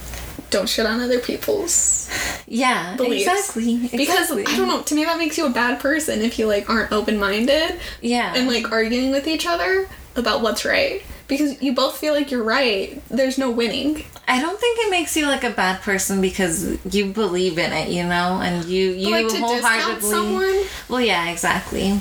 don't 0.50 0.68
shit 0.68 0.86
on 0.86 1.00
other 1.00 1.18
people's 1.18 2.08
Yeah. 2.46 2.94
Beliefs. 2.96 3.26
Exactly. 3.26 3.88
because. 3.96 4.30
I 4.32 4.42
don't 4.56 4.68
know. 4.68 4.82
To 4.82 4.94
me, 4.94 5.04
that 5.04 5.18
makes 5.18 5.36
you 5.38 5.46
a 5.46 5.50
bad 5.50 5.80
person 5.80 6.20
if 6.22 6.38
you 6.38 6.46
like 6.46 6.68
aren't 6.70 6.92
open 6.92 7.18
minded 7.18 7.80
Yeah. 8.00 8.32
and 8.36 8.46
like 8.46 8.70
arguing 8.70 9.10
with 9.10 9.26
each 9.26 9.46
other 9.46 9.88
about 10.14 10.42
what's 10.42 10.64
right. 10.64 11.02
Because 11.28 11.60
you 11.60 11.72
both 11.74 11.96
feel 11.98 12.14
like 12.14 12.30
you're 12.30 12.42
right. 12.44 13.02
There's 13.08 13.36
no 13.36 13.50
winning. 13.50 14.04
I 14.28 14.40
don't 14.40 14.58
think 14.60 14.78
it 14.80 14.90
makes 14.90 15.16
you 15.16 15.26
like 15.26 15.42
a 15.44 15.50
bad 15.50 15.80
person 15.82 16.20
because 16.20 16.78
you 16.94 17.06
believe 17.12 17.58
in 17.58 17.72
it, 17.72 17.88
you 17.90 18.02
know, 18.04 18.40
and 18.42 18.64
you 18.64 18.90
you 18.90 19.10
like 19.10 19.30
wholeheartedly. 19.30 20.08
someone. 20.08 20.62
Well, 20.88 21.00
yeah, 21.00 21.30
exactly. 21.30 22.00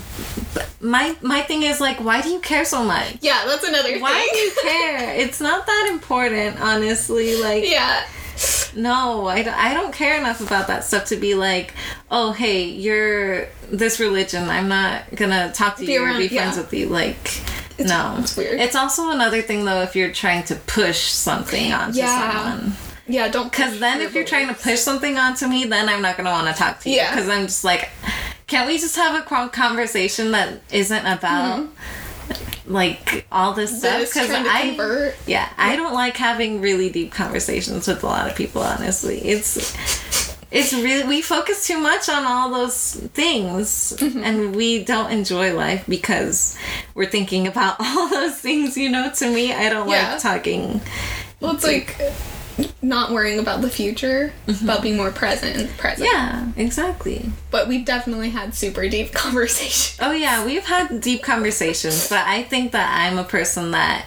But 0.53 0.69
my 0.79 1.15
my 1.21 1.41
thing 1.41 1.63
is 1.63 1.79
like, 1.81 1.97
why 2.03 2.21
do 2.21 2.29
you 2.29 2.39
care 2.39 2.65
so 2.65 2.83
much? 2.83 3.17
Yeah, 3.21 3.43
that's 3.45 3.63
another 3.67 3.97
Why 3.99 4.27
do 4.31 4.37
you 4.37 4.51
care? 4.61 5.15
It's 5.23 5.39
not 5.41 5.65
that 5.65 5.89
important, 5.91 6.59
honestly. 6.61 7.41
Like, 7.41 7.63
yeah. 7.67 8.05
no, 8.75 9.27
I, 9.27 9.43
don't- 9.43 9.55
I 9.55 9.73
don't 9.73 9.93
care 9.93 10.17
enough 10.19 10.41
about 10.41 10.67
that 10.67 10.83
stuff 10.83 11.05
to 11.05 11.15
be 11.15 11.35
like, 11.35 11.73
oh, 12.11 12.31
hey, 12.31 12.63
you're 12.65 13.47
this 13.71 13.99
religion. 13.99 14.49
I'm 14.49 14.67
not 14.67 15.03
gonna 15.15 15.51
talk 15.53 15.77
to 15.77 15.85
Be 15.85 15.93
you 15.93 16.01
or 16.01 16.05
around- 16.07 16.17
be 16.19 16.27
friends 16.27 16.57
yeah. 16.57 16.61
with 16.63 16.73
you. 16.73 16.89
Like, 16.89 17.41
It's- 17.77 17.89
no, 17.89 18.15
it's 18.19 18.35
weird. 18.37 18.59
It's 18.59 18.75
also 18.75 19.09
another 19.11 19.41
thing 19.41 19.65
though 19.65 19.81
if 19.81 19.95
you're 19.95 20.11
trying 20.11 20.43
to 20.45 20.55
push 20.55 20.99
something 21.11 21.73
onto 21.73 21.97
Yeah. 21.99 22.31
someone. 22.31 22.77
Yeah, 23.07 23.27
don't. 23.27 23.51
Because 23.51 23.79
then 23.79 24.01
if 24.01 24.15
you're 24.15 24.23
trying 24.25 24.47
to 24.47 24.53
push 24.55 24.79
something 24.79 25.17
onto 25.17 25.47
me, 25.47 25.65
then 25.65 25.87
I'm 25.89 26.01
not 26.01 26.17
gonna 26.17 26.31
want 26.31 26.47
to 26.47 26.53
talk 26.53 26.79
to 26.81 26.89
you. 26.89 26.95
Yeah. 26.95 27.13
Because 27.13 27.29
I'm 27.29 27.43
just 27.47 27.63
like, 27.63 27.89
can't 28.47 28.67
we 28.67 28.77
just 28.79 28.95
have 28.95 29.15
a 29.19 29.47
conversation 29.49 30.31
that 30.31 30.61
isn't 30.71 31.05
about 31.05 31.67
like 32.65 33.27
all 33.31 33.53
this 33.53 33.77
stuff? 33.77 34.01
Mm-hmm. 34.11 34.43
To 34.43 34.49
I, 34.49 34.61
convert. 34.69 35.15
yeah, 35.27 35.49
I 35.57 35.75
don't 35.75 35.93
like 35.93 36.17
having 36.17 36.61
really 36.61 36.89
deep 36.89 37.11
conversations 37.11 37.87
with 37.87 38.03
a 38.03 38.07
lot 38.07 38.27
of 38.29 38.35
people. 38.35 38.61
Honestly, 38.63 39.19
it's. 39.19 39.75
It's 40.51 40.71
really 40.73 41.07
we 41.07 41.21
focus 41.21 41.65
too 41.67 41.79
much 41.79 42.07
on 42.09 42.25
all 42.25 42.49
those 42.51 42.93
things 43.13 43.93
Mm-hmm. 43.97 44.23
and 44.23 44.55
we 44.55 44.83
don't 44.83 45.11
enjoy 45.11 45.53
life 45.55 45.83
because 45.87 46.57
we're 46.93 47.05
thinking 47.09 47.47
about 47.47 47.75
all 47.79 48.07
those 48.09 48.35
things, 48.39 48.77
you 48.77 48.89
know, 48.89 49.11
to 49.15 49.27
me 49.33 49.51
I 49.53 49.69
don't 49.69 49.89
Yeah. 49.89 50.13
like 50.13 50.21
talking 50.21 50.81
Well, 51.39 51.55
it's 51.55 51.63
like 51.63 51.97
not 52.81 53.11
worrying 53.11 53.39
about 53.39 53.59
the 53.61 53.69
future, 53.69 54.31
but 54.63 54.81
being 54.81 54.95
more 54.95 55.11
present 55.11 55.57
in 55.57 55.67
the 55.67 55.73
present. 55.73 56.07
Mm-hmm. 56.09 56.51
Yeah, 56.57 56.63
exactly. 56.63 57.29
But 57.51 57.67
we've 57.67 57.83
definitely 57.83 58.29
had 58.29 58.55
super 58.55 58.87
deep 58.87 59.11
conversations. 59.23 59.97
Oh 60.01 60.11
yeah, 60.11 60.45
we've 60.45 60.63
had 60.65 61.01
deep 61.01 61.21
conversations, 61.23 62.07
but 62.07 62.25
I 62.25 62.43
think 62.43 62.71
that 62.71 62.89
I'm 62.97 63.17
a 63.17 63.25
person 63.25 63.71
that 63.71 64.05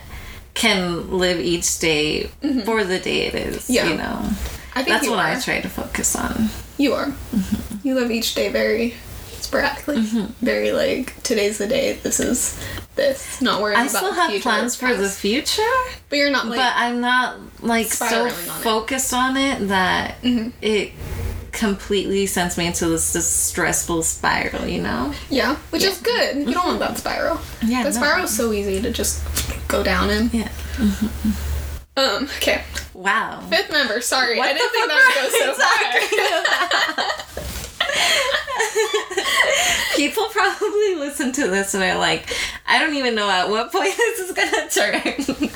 can 0.54 1.10
live 1.18 1.38
each 1.40 1.78
day 1.78 2.28
for 2.64 2.84
the 2.84 2.98
day 2.98 3.26
it 3.26 3.34
is. 3.34 3.64
Mm-hmm. 3.64 3.72
Yeah. 3.72 3.88
You 3.90 3.96
know. 3.98 4.30
I 4.78 4.84
think 4.84 4.94
That's 4.94 5.08
what 5.08 5.18
are. 5.18 5.26
I 5.26 5.40
try 5.40 5.60
to 5.60 5.68
focus 5.68 6.14
on. 6.14 6.50
You 6.76 6.92
are. 6.92 7.12
You 7.82 7.96
live 7.96 8.12
each 8.12 8.36
day 8.36 8.48
very 8.52 8.94
sporadically. 9.40 9.96
Mm-hmm. 9.96 10.44
Very 10.44 10.70
like 10.70 11.20
today's 11.24 11.58
the 11.58 11.66
day. 11.66 11.94
This 11.94 12.20
is 12.20 12.64
this. 12.94 13.42
Not 13.42 13.60
worrying 13.60 13.80
I 13.80 13.86
about 13.86 13.96
still 13.96 14.12
have 14.12 14.30
future, 14.30 14.42
plans 14.42 14.76
for 14.76 14.94
the 14.94 15.08
future, 15.08 15.62
But 16.08 16.18
you're 16.18 16.30
not 16.30 16.46
like 16.46 16.58
but 16.58 16.72
I'm 16.76 17.00
not 17.00 17.40
like 17.60 17.86
so 17.86 18.06
spiraling 18.06 18.26
on 18.26 18.30
it. 18.30 18.36
Mm-hmm. 18.36 18.62
focused 18.62 19.12
on 19.12 19.36
it 19.36 19.68
that 19.68 20.14
it 20.22 20.92
completely 21.50 22.26
sends 22.26 22.56
me 22.56 22.68
into 22.68 22.86
this, 22.86 23.12
this 23.14 23.26
stressful 23.26 24.04
spiral, 24.04 24.64
you 24.68 24.80
know? 24.80 25.12
yeah, 25.28 25.56
which 25.70 25.82
is 25.82 26.00
good. 26.00 26.36
You 26.36 26.54
don't 26.54 26.66
want 26.66 26.78
that 26.78 26.98
spiral. 26.98 27.40
Yeah, 27.66 27.82
that 27.82 27.94
no. 27.94 28.00
spiral 28.00 28.24
is 28.26 28.36
so 28.36 28.52
easy 28.52 28.80
to 28.80 28.92
just 28.92 29.24
go 29.66 29.82
down 29.82 30.10
in. 30.10 30.30
Yeah. 30.32 30.50
Um. 31.96 32.28
Okay. 32.36 32.62
Wow. 32.98 33.40
Fifth 33.48 33.70
member. 33.70 34.00
Sorry, 34.00 34.36
What 34.38 34.48
I 34.48 34.52
didn't 34.54 34.72
think 34.72 34.88
that 34.88 35.06
would 35.06 35.14
go 35.22 35.28
so 35.38 35.54
far. 37.06 37.14
People 39.96 40.24
probably 40.30 40.94
listen 40.96 41.30
to 41.32 41.46
this 41.48 41.74
and 41.74 41.82
are 41.84 41.96
like, 41.98 42.28
I 42.66 42.78
don't 42.80 42.94
even 42.96 43.14
know 43.14 43.30
at 43.30 43.48
what 43.48 43.70
point 43.72 43.96
this 43.96 44.18
is 44.20 44.32
gonna 44.32 44.68
turn. 44.68 45.00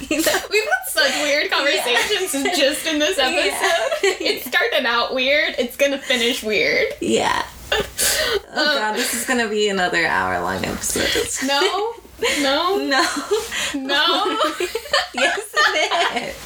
you 0.08 0.22
know? 0.22 0.40
We've 0.50 0.64
had 0.64 0.86
such 0.88 1.14
weird 1.22 1.50
conversations 1.50 2.32
just 2.56 2.86
in 2.86 2.98
this 3.00 3.18
episode. 3.18 4.18
Yeah. 4.20 4.28
It 4.28 4.44
started 4.44 4.86
out 4.86 5.12
weird. 5.14 5.54
It's 5.58 5.76
gonna 5.76 5.98
finish 5.98 6.42
weird. 6.42 6.86
Yeah. 7.00 7.44
Oh 8.54 8.76
god, 8.78 8.96
this 8.96 9.14
is 9.14 9.24
gonna 9.26 9.48
be 9.48 9.68
another 9.70 10.04
hour 10.06 10.38
long 10.42 10.62
episode. 10.64 11.08
No, 11.48 11.94
no, 12.40 12.76
No. 12.78 13.04
no. 13.74 14.38
yes, 15.14 15.40
it 15.54 16.22
is. 16.22 16.36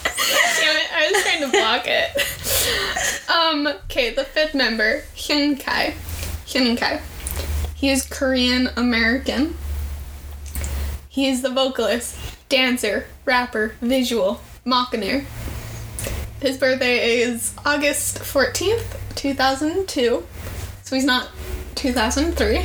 Damn 0.59 0.77
it! 0.77 0.93
I 0.93 1.11
was 1.12 1.22
trying 1.22 1.41
to 1.43 1.49
block 1.51 1.87
it. 1.87 3.31
Um. 3.31 3.66
Okay, 3.85 4.14
the 4.14 4.24
fifth 4.24 4.55
member, 4.55 5.03
Huening 5.14 5.61
Kai. 5.61 5.95
Huening 6.47 6.77
Kai. 6.79 7.01
He 7.74 7.91
is 7.91 8.05
Korean 8.07 8.70
American. 8.77 9.57
He 11.09 11.29
is 11.29 11.43
the 11.43 11.51
vocalist, 11.51 12.16
dancer, 12.49 13.07
rapper, 13.24 13.74
visual, 13.81 14.41
Machiner. 14.64 15.24
His 16.41 16.59
birthday 16.59 17.20
is 17.20 17.55
August 17.64 18.18
14th, 18.18 18.97
2002. 19.16 20.27
So 20.83 20.95
he's 20.97 21.05
not 21.05 21.29
2003. 21.74 22.64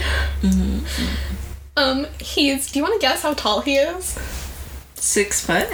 Um, 1.78 2.07
he's. 2.19 2.72
Do 2.72 2.80
you 2.80 2.84
want 2.84 2.99
to 2.99 3.05
guess 3.05 3.22
how 3.24 3.34
tall 3.34 3.61
he 3.61 3.76
is? 3.76 4.17
Six 4.95 5.43
foot. 5.45 5.67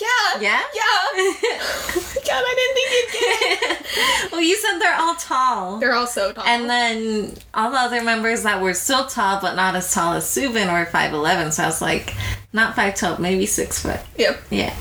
Yeah. 0.00 0.40
Yeah? 0.40 0.60
Yeah. 0.74 0.82
oh 1.14 2.14
my 2.16 2.22
god, 2.26 2.42
I 2.46 2.54
didn't 2.56 2.74
think 2.74 2.90
you'd 2.92 3.12
get 3.12 3.86
it. 3.86 4.32
well, 4.32 4.40
you 4.40 4.56
said 4.56 4.78
they're 4.78 4.96
all 4.96 5.14
tall. 5.16 5.78
They're 5.78 5.92
all 5.92 6.06
so 6.06 6.32
tall. 6.32 6.44
and 6.44 6.68
then 6.68 7.34
all 7.52 7.70
the 7.70 7.76
other 7.76 8.02
members 8.02 8.42
that 8.44 8.62
were 8.62 8.72
still 8.74 9.06
tall, 9.06 9.40
but 9.40 9.54
not 9.54 9.76
as 9.76 9.92
tall 9.92 10.14
as 10.14 10.24
Subin, 10.24 10.72
were 10.72 10.86
five 10.86 11.12
eleven. 11.12 11.52
So 11.52 11.64
I 11.64 11.66
was 11.66 11.82
like, 11.82 12.14
not 12.54 12.74
five 12.74 12.94
twelve, 12.94 13.18
maybe 13.20 13.44
six 13.46 13.80
foot. 13.80 14.00
yep. 14.16 14.40
Yeah. 14.50 14.74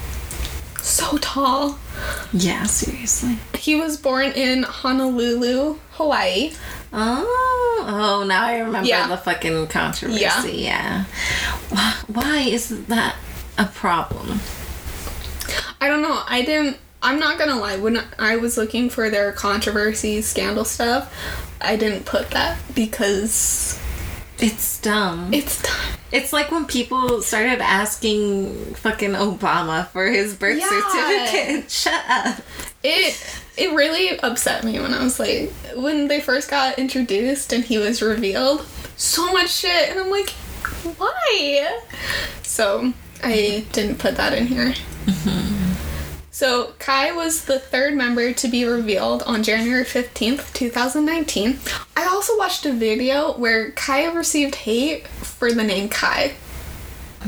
So 0.81 1.17
tall. 1.17 1.77
Yeah. 2.31 2.63
Seriously. 2.63 3.37
He 3.55 3.75
was 3.75 3.97
born 3.97 4.31
in 4.31 4.63
Honolulu, 4.63 5.77
Hawaii. 5.91 6.53
Oh, 6.93 7.85
oh! 7.87 8.23
Now 8.27 8.43
I 8.45 8.59
remember 8.59 8.87
Yeah. 8.87 9.07
the 9.07 9.17
fucking 9.17 9.67
controversy. 9.67 10.21
Yeah. 10.21 10.45
Yeah. 10.45 11.03
Why, 11.69 11.93
why 12.07 12.37
is 12.39 12.85
that 12.87 13.15
a 13.57 13.65
problem? 13.65 14.39
I 15.79 15.87
don't 15.87 16.01
know. 16.01 16.21
I 16.27 16.41
didn't. 16.43 16.77
I'm 17.01 17.19
not 17.19 17.39
gonna 17.39 17.55
lie. 17.59 17.77
When 17.77 18.03
I 18.19 18.35
was 18.35 18.57
looking 18.57 18.89
for 18.89 19.09
their 19.09 19.31
controversy, 19.31 20.21
scandal 20.21 20.65
stuff, 20.65 21.11
I 21.59 21.75
didn't 21.75 22.05
put 22.05 22.29
that 22.31 22.59
because 22.75 23.79
It's 24.37 24.79
dumb. 24.79 25.33
it's 25.33 25.61
done. 25.61 25.97
It's 26.11 26.33
like 26.33 26.51
when 26.51 26.65
people 26.65 27.21
started 27.21 27.61
asking 27.61 28.75
fucking 28.75 29.11
Obama 29.11 29.87
for 29.87 30.07
his 30.07 30.35
birth 30.35 30.59
Yeah. 30.59 30.69
certificate. 30.69 31.71
Shut 31.83 32.03
up. 32.09 32.41
It 32.83 33.35
it 33.57 33.73
really 33.73 34.19
upset 34.19 34.63
me 34.63 34.79
when 34.79 34.93
I 34.93 35.03
was 35.03 35.19
like 35.19 35.51
when 35.75 36.07
they 36.07 36.19
first 36.19 36.49
got 36.49 36.77
introduced 36.79 37.53
and 37.53 37.63
he 37.63 37.77
was 37.77 38.01
revealed. 38.01 38.65
So 38.97 39.31
much 39.33 39.49
shit, 39.51 39.89
and 39.89 39.99
I'm 39.99 40.09
like, 40.11 40.29
why? 40.97 41.79
So 42.43 42.93
I 43.23 43.65
didn't 43.71 43.97
put 43.99 44.15
that 44.17 44.33
in 44.33 44.47
here. 44.47 44.73
Mm-hmm. 45.05 45.60
So 46.33 46.73
Kai 46.79 47.11
was 47.11 47.45
the 47.45 47.59
third 47.59 47.93
member 47.93 48.31
to 48.33 48.47
be 48.47 48.63
revealed 48.63 49.21
on 49.23 49.43
January 49.43 49.83
15th, 49.83 50.53
2019. 50.53 51.59
I 51.97 52.05
also 52.05 52.37
watched 52.37 52.65
a 52.65 52.71
video 52.71 53.33
where 53.37 53.71
Kai 53.71 54.05
received 54.05 54.55
hate 54.55 55.07
for 55.07 55.51
the 55.51 55.63
name 55.63 55.89
Kai 55.89 56.33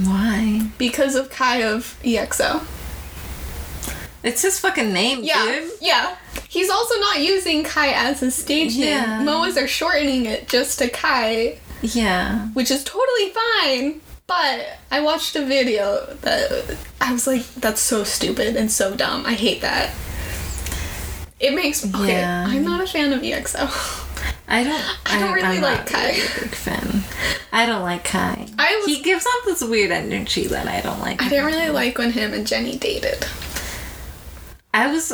Why? 0.03 0.69
because 0.77 1.15
of 1.15 1.29
Kai 1.29 1.63
of 1.63 1.99
EXO. 2.03 2.65
It's 4.23 4.41
his 4.41 4.57
fucking 4.57 4.93
name, 4.93 5.19
Yeah, 5.21 5.43
dude. 5.47 5.71
yeah. 5.81 6.15
He's 6.47 6.69
also 6.69 6.97
not 7.01 7.19
using 7.19 7.63
Kai 7.65 7.89
as 7.89 8.21
his 8.21 8.35
stage 8.35 8.71
Yeah. 8.71 9.17
name. 9.17 9.27
Moas 9.27 9.61
are 9.61 9.67
shortening 9.67 10.25
it 10.27 10.47
just 10.47 10.79
to 10.79 10.87
Kai, 10.87 11.57
Yeah. 11.81 12.47
which 12.53 12.71
is 12.71 12.85
totally 12.85 13.33
fine. 13.33 13.99
But 14.27 14.77
I 14.89 15.01
watched 15.01 15.35
a 15.35 15.45
video 15.45 16.05
that 16.21 16.77
I 17.01 17.11
was 17.11 17.27
like, 17.27 17.45
that's 17.55 17.81
so 17.81 18.03
stupid 18.03 18.55
and 18.55 18.71
so 18.71 18.95
dumb. 18.95 19.25
I 19.25 19.33
hate 19.33 19.61
that. 19.61 19.91
It 21.39 21.53
makes 21.53 21.85
okay. 21.93 22.13
Yeah. 22.13 22.45
I'm 22.47 22.63
not 22.63 22.81
a 22.81 22.87
fan 22.87 23.11
of 23.11 23.21
EXO. 23.21 23.99
I 24.47 24.63
don't. 24.63 24.83
I 25.05 25.19
don't 25.19 25.33
really 25.33 25.57
I'm 25.57 25.61
like 25.61 25.77
not 25.79 25.87
Kai. 25.87 26.07
really 26.11 26.21
a 26.21 26.39
big 26.41 26.55
fan. 26.55 27.03
I 27.51 27.65
don't 27.65 27.81
like 27.81 28.03
Kai. 28.05 28.47
I 28.57 28.75
was- 28.77 28.85
he 28.85 29.01
gives 29.03 29.25
off 29.25 29.45
this 29.45 29.61
weird 29.63 29.91
energy 29.91 30.47
that 30.47 30.67
I 30.67 30.79
don't 30.81 30.99
like. 30.99 31.21
I 31.21 31.27
didn't 31.29 31.45
really 31.45 31.69
like 31.69 31.97
when 31.97 32.11
him 32.11 32.33
and 32.33 32.47
Jennie 32.47 32.77
dated. 32.77 33.25
I 34.73 34.87
was. 34.91 35.11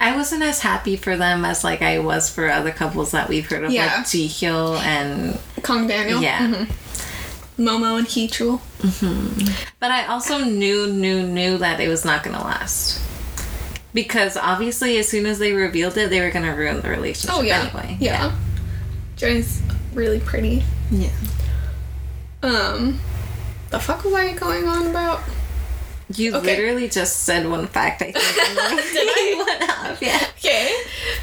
I 0.00 0.14
wasn't 0.16 0.42
as 0.42 0.60
happy 0.60 0.96
for 0.96 1.16
them 1.16 1.44
as 1.44 1.64
like 1.64 1.82
I 1.82 1.98
was 2.00 2.28
for 2.30 2.48
other 2.48 2.70
couples 2.70 3.10
that 3.12 3.28
we've 3.28 3.46
heard 3.48 3.64
of, 3.64 3.70
Yeah. 3.72 3.86
like 3.86 4.06
Jihyo 4.06 4.78
and 4.80 5.38
Kang 5.64 5.86
Daniel. 5.88 6.20
yeah. 6.22 6.38
Mhm. 6.46 6.70
Momo 7.58 7.98
and 7.98 8.06
Heechul. 8.06 8.60
But 9.80 9.90
I 9.90 10.06
also 10.06 10.38
knew, 10.44 10.86
knew, 10.92 11.24
knew 11.26 11.58
that 11.58 11.80
it 11.80 11.88
was 11.88 12.04
not 12.04 12.22
gonna 12.22 12.42
last. 12.42 13.00
Because 13.94 14.36
obviously, 14.36 14.96
as 14.98 15.08
soon 15.08 15.26
as 15.26 15.38
they 15.38 15.52
revealed 15.52 15.96
it, 15.96 16.10
they 16.10 16.20
were 16.20 16.30
gonna 16.30 16.54
ruin 16.54 16.80
the 16.80 16.88
relationship 16.88 17.36
Oh 17.36 17.42
yeah. 17.42 17.62
anyway. 17.62 17.96
Yeah. 18.00 18.32
Jennie's 19.16 19.60
really 19.94 20.20
pretty. 20.20 20.62
Yeah. 20.90 21.10
Um 22.42 23.00
the 23.70 23.78
fuck 23.80 24.04
was 24.04 24.14
I 24.14 24.32
going 24.34 24.66
on 24.66 24.86
about? 24.86 25.20
You 26.14 26.34
Okay. 26.36 26.56
literally 26.56 26.88
just 26.88 27.24
said 27.24 27.46
one 27.48 27.66
fact, 27.66 28.00
I 28.00 28.12
think. 28.12 28.16
Did 28.92 29.08
I? 29.08 29.90
off, 29.90 30.00
yeah. 30.00 30.26
Okay. 30.38 30.74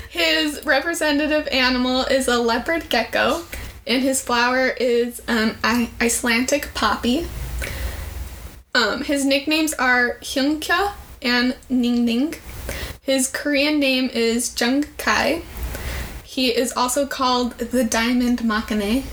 His 0.10 0.64
representative 0.66 1.48
animal 1.48 2.04
is 2.06 2.28
a 2.28 2.38
leopard 2.38 2.88
gecko, 2.90 3.42
and 3.88 4.02
his 4.02 4.22
flower 4.22 4.68
is 4.70 5.22
an 5.28 5.58
I- 5.64 5.90
Icelandic 6.02 6.74
poppy. 6.74 7.28
Um, 8.74 9.04
his 9.04 9.26
nicknames 9.26 9.74
are 9.74 10.18
Hyunkya 10.22 10.92
and 11.22 11.56
Ningning. 11.70 12.38
His 13.02 13.28
Korean 13.30 13.80
name 13.80 14.10
is 14.14 14.54
Jung 14.60 14.84
Kai. 14.98 15.44
He 16.24 16.50
is 16.50 16.74
also 16.74 17.06
called 17.08 17.58
the 17.58 17.84
Diamond 17.84 18.40
Maknae, 18.40 19.04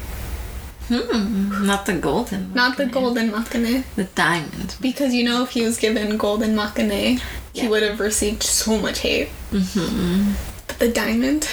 Hmm. 0.89 1.65
Not 1.65 1.87
the 1.87 1.95
golden. 1.95 2.53
not 2.55 2.77
the 2.77 2.87
Golden 2.87 3.31
Maknae. 3.31 3.85
The 3.95 4.05
diamond. 4.05 4.75
Because 4.81 5.15
you 5.15 5.23
know, 5.25 5.45
if 5.45 5.51
he 5.51 5.63
was 5.63 5.79
given 5.79 6.17
Golden 6.17 6.57
Maknae, 6.57 7.21
he 7.53 7.69
would 7.69 7.83
have 7.85 8.01
received 8.01 8.43
so 8.43 8.77
much 8.79 8.99
hate. 8.99 9.29
Mm-hmm. 9.53 10.33
But 10.67 10.79
the 10.81 10.89
diamond, 10.89 11.49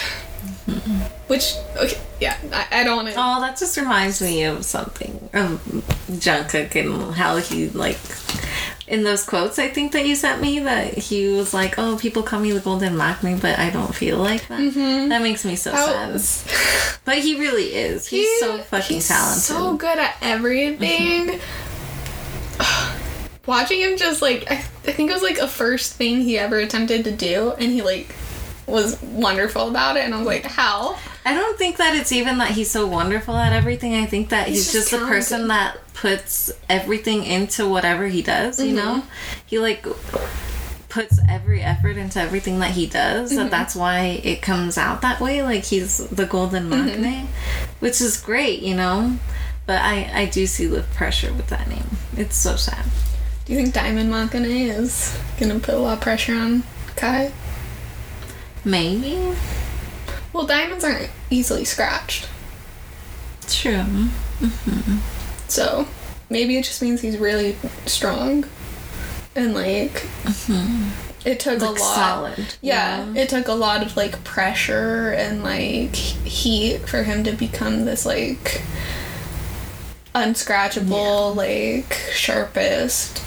which 1.28 1.54
okay, 1.76 1.98
yeah, 2.20 2.36
I, 2.52 2.80
I 2.80 2.84
don't 2.84 2.96
want 2.96 3.08
to. 3.08 3.14
Oh, 3.16 3.40
that 3.40 3.58
just 3.58 3.76
reminds 3.76 4.20
me 4.20 4.44
of 4.44 4.64
something 4.64 5.30
of 5.32 5.62
Jungkook 6.10 6.74
and 6.74 7.14
how 7.14 7.36
he 7.36 7.68
like 7.70 7.98
in 8.90 9.04
those 9.04 9.24
quotes 9.24 9.58
I 9.58 9.68
think 9.68 9.92
that 9.92 10.04
you 10.04 10.16
sent 10.16 10.42
me 10.42 10.58
that 10.60 10.98
he 10.98 11.28
was 11.28 11.54
like, 11.54 11.78
"Oh, 11.78 11.96
people 11.96 12.22
call 12.22 12.40
me 12.40 12.50
the 12.50 12.60
golden 12.60 12.94
Maknae, 12.94 13.40
but 13.40 13.58
I 13.58 13.70
don't 13.70 13.94
feel 13.94 14.18
like 14.18 14.48
that." 14.48 14.60
Mm-hmm. 14.60 15.08
That 15.08 15.22
makes 15.22 15.44
me 15.44 15.56
so 15.56 15.72
sad. 15.72 16.20
But 17.04 17.18
he 17.18 17.40
really 17.40 17.74
is. 17.74 18.06
He's 18.06 18.40
so 18.40 18.58
fucking 18.58 18.96
he's 18.96 19.08
talented. 19.08 19.42
So 19.42 19.76
good 19.76 19.98
at 19.98 20.16
everything. 20.20 21.40
Mm-hmm. 22.58 22.96
Watching 23.46 23.80
him 23.80 23.96
just 23.96 24.20
like 24.20 24.50
I, 24.50 24.56
I 24.56 24.92
think 24.92 25.10
it 25.10 25.14
was 25.14 25.22
like 25.22 25.38
a 25.38 25.48
first 25.48 25.94
thing 25.94 26.20
he 26.20 26.38
ever 26.38 26.58
attempted 26.58 27.04
to 27.04 27.12
do, 27.12 27.52
and 27.52 27.72
he 27.72 27.82
like 27.82 28.14
was 28.66 29.00
wonderful 29.02 29.68
about 29.68 29.96
it, 29.96 30.04
and 30.04 30.14
I 30.14 30.18
was 30.18 30.26
like, 30.26 30.44
how? 30.44 30.96
I 31.24 31.34
don't 31.34 31.58
think 31.58 31.76
that 31.76 31.94
it's 31.96 32.12
even 32.12 32.38
that 32.38 32.52
he's 32.52 32.70
so 32.70 32.86
wonderful 32.86 33.36
at 33.36 33.52
everything. 33.52 33.94
I 33.94 34.06
think 34.06 34.30
that 34.30 34.48
he's, 34.48 34.66
He's 34.66 34.72
just, 34.72 34.90
just 34.90 35.02
the 35.02 35.06
person 35.06 35.48
that 35.48 35.76
puts 35.94 36.50
everything 36.68 37.24
into 37.24 37.68
whatever 37.68 38.06
he 38.06 38.22
does, 38.22 38.62
you 38.62 38.74
know? 38.74 39.02
Mm-hmm. 39.02 39.38
He 39.46 39.58
like 39.58 39.86
puts 40.88 41.20
every 41.28 41.62
effort 41.62 41.96
into 41.96 42.20
everything 42.20 42.58
that 42.60 42.70
he 42.72 42.86
does. 42.86 43.30
That 43.30 43.36
mm-hmm. 43.36 43.48
that's 43.50 43.76
why 43.76 44.20
it 44.24 44.40
comes 44.40 44.78
out 44.78 45.02
that 45.02 45.20
way. 45.20 45.42
Like 45.42 45.64
he's 45.64 45.98
the 46.08 46.26
golden 46.26 46.70
mm-hmm. 46.70 47.02
maknae, 47.02 47.26
which 47.80 48.00
is 48.00 48.20
great, 48.20 48.60
you 48.60 48.74
know? 48.74 49.18
But 49.66 49.82
I, 49.82 50.10
I 50.12 50.24
do 50.24 50.46
see 50.46 50.66
the 50.66 50.82
pressure 50.82 51.32
with 51.32 51.48
that 51.48 51.68
name. 51.68 51.84
It's 52.16 52.36
so 52.36 52.56
sad. 52.56 52.86
Do 53.44 53.52
you 53.52 53.58
think 53.58 53.74
Diamond 53.74 54.12
Maknae 54.12 54.68
is 54.68 55.18
gonna 55.38 55.60
put 55.60 55.74
a 55.74 55.78
lot 55.78 55.98
of 55.98 56.00
pressure 56.00 56.34
on 56.34 56.62
Kai? 56.96 57.32
Maybe. 58.64 59.36
Well, 60.32 60.46
diamonds 60.46 60.84
aren't 60.84 61.10
easily 61.30 61.64
scratched. 61.64 62.28
True. 63.48 63.84
Mm-hmm. 64.40 64.98
So 65.48 65.86
maybe 66.28 66.56
it 66.56 66.64
just 66.64 66.80
means 66.80 67.00
he's 67.00 67.18
really 67.18 67.56
strong 67.86 68.44
and 69.34 69.54
like 69.54 69.92
mm-hmm. 70.22 70.88
it 71.28 71.40
took 71.40 71.60
a 71.60 71.64
lot. 71.64 71.78
solid. 71.78 72.54
Yeah, 72.60 73.12
it 73.14 73.28
took 73.28 73.48
a 73.48 73.52
lot 73.52 73.84
of 73.84 73.96
like 73.96 74.22
pressure 74.24 75.12
and 75.12 75.42
like 75.42 75.94
heat 75.94 76.88
for 76.88 77.02
him 77.02 77.24
to 77.24 77.32
become 77.32 77.84
this 77.84 78.06
like 78.06 78.62
unscratchable, 80.14 81.34
like 81.34 81.94
sharpest 82.12 83.22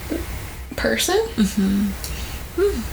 person. 0.76 1.18
Mm-hmm. 1.36 1.88
Hmm. 2.56 2.93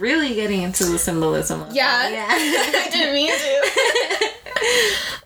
Really 0.00 0.34
getting 0.34 0.62
into 0.62 0.84
the 0.86 0.98
symbolism 0.98 1.60
of 1.60 1.74
Yeah. 1.74 2.08
it. 2.08 2.16
I 2.86 2.90
didn't 2.90 3.14
mean 3.14 3.32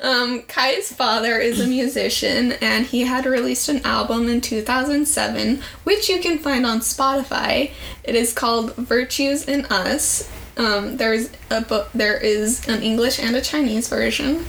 to. 0.00 0.06
um, 0.08 0.42
Kai's 0.42 0.92
father 0.92 1.38
is 1.38 1.60
a 1.60 1.66
musician 1.66 2.52
and 2.60 2.84
he 2.84 3.02
had 3.02 3.24
released 3.24 3.68
an 3.68 3.80
album 3.84 4.28
in 4.28 4.40
2007, 4.40 5.62
which 5.84 6.08
you 6.08 6.18
can 6.20 6.38
find 6.38 6.66
on 6.66 6.80
Spotify. 6.80 7.70
It 8.02 8.16
is 8.16 8.32
called 8.32 8.74
Virtues 8.74 9.46
in 9.48 9.64
Us. 9.66 10.28
Um, 10.56 10.96
there's 10.96 11.30
a 11.50 11.60
book. 11.60 11.88
There 11.94 12.16
is 12.16 12.66
an 12.68 12.82
English 12.82 13.18
and 13.20 13.34
a 13.36 13.40
Chinese 13.40 13.88
version. 13.88 14.44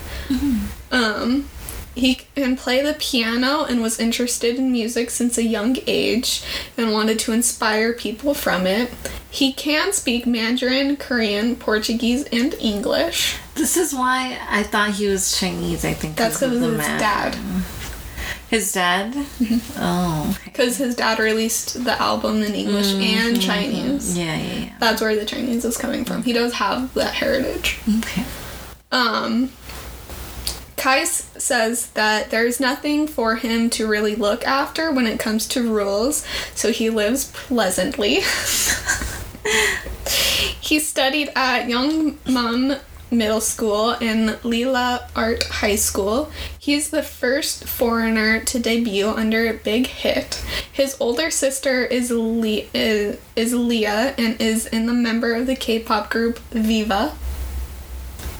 Um, 0.92 1.50
he 1.96 2.16
can 2.36 2.56
play 2.58 2.82
the 2.82 2.94
piano 2.94 3.64
and 3.64 3.82
was 3.82 4.00
interested 4.00 4.58
in 4.58 4.72
music 4.72 5.10
since 5.10 5.38
a 5.38 5.44
young 5.44 5.78
age 5.88 6.44
and 6.78 6.92
wanted 6.92 7.18
to 7.20 7.32
inspire 7.32 7.94
people 7.94 8.34
from 8.34 8.68
it. 8.68 8.92
He 9.32 9.52
can 9.54 9.94
speak 9.94 10.26
Mandarin, 10.28 10.98
Korean, 10.98 11.56
Portuguese, 11.56 12.26
and 12.32 12.54
English. 12.56 13.38
This 13.56 13.78
is 13.78 13.94
why 13.94 14.38
I 14.50 14.64
thought 14.64 14.92
he 14.92 15.08
was 15.08 15.38
Chinese, 15.40 15.84
I 15.86 15.94
think. 15.94 16.16
That's 16.18 16.40
because 16.40 16.56
of 16.56 16.62
his 16.62 16.78
man. 16.78 17.00
dad. 17.00 17.36
His 18.50 18.72
dad? 18.74 19.14
Oh. 19.78 20.38
Because 20.46 20.78
his 20.78 20.96
dad 20.96 21.18
released 21.20 21.84
the 21.84 22.00
album 22.00 22.44
in 22.44 22.54
English 22.54 22.94
and 22.94 23.42
Chinese. 23.42 24.18
Yeah, 24.18 24.36
yeah, 24.38 24.54
yeah. 24.66 24.76
That's 24.80 25.02
where 25.02 25.16
the 25.16 25.26
Chinese 25.26 25.66
is 25.66 25.78
coming 25.78 26.06
from. 26.06 26.24
He 26.24 26.32
does 26.32 26.54
have 26.54 26.94
that 26.94 27.14
heritage. 27.16 27.80
Okay. 28.00 28.24
Um, 28.92 29.52
Kai 30.78 31.00
s- 31.00 31.28
says 31.46 31.88
that 31.92 32.32
there's 32.32 32.60
nothing 32.60 33.08
for 33.08 33.36
him 33.36 33.70
to 33.70 33.88
really 33.88 34.16
look 34.16 34.46
after 34.46 34.92
when 34.92 35.06
it 35.06 35.20
comes 35.20 35.48
to 35.50 35.72
rules, 35.72 36.26
so 36.56 36.72
he 36.72 36.90
lives 36.90 37.32
pleasantly. 37.34 38.16
he 40.60 40.80
studied 40.80 41.30
at 41.36 41.68
Youngmun 41.68 42.82
Middle 43.12 43.42
School 43.42 43.92
and 44.02 44.44
Lila 44.44 45.08
Art 45.16 45.44
High 45.44 45.76
School. 45.76 46.32
He's 46.58 46.90
the 46.90 47.04
first 47.04 47.66
foreigner 47.68 48.40
to 48.46 48.60
debut 48.60 49.08
under 49.08 49.54
Big 49.54 49.86
Hit. 49.88 50.44
His 50.72 50.98
older 51.00 51.30
sister 51.30 51.86
is, 51.86 52.10
Le- 52.10 52.66
is, 52.74 53.20
is 53.36 53.54
Leah 53.54 54.16
and 54.18 54.42
is 54.42 54.66
in 54.66 54.88
the 54.88 54.94
member 54.94 55.36
of 55.36 55.46
the 55.46 55.56
K-pop 55.56 56.10
group 56.10 56.40
Viva. 56.50 57.10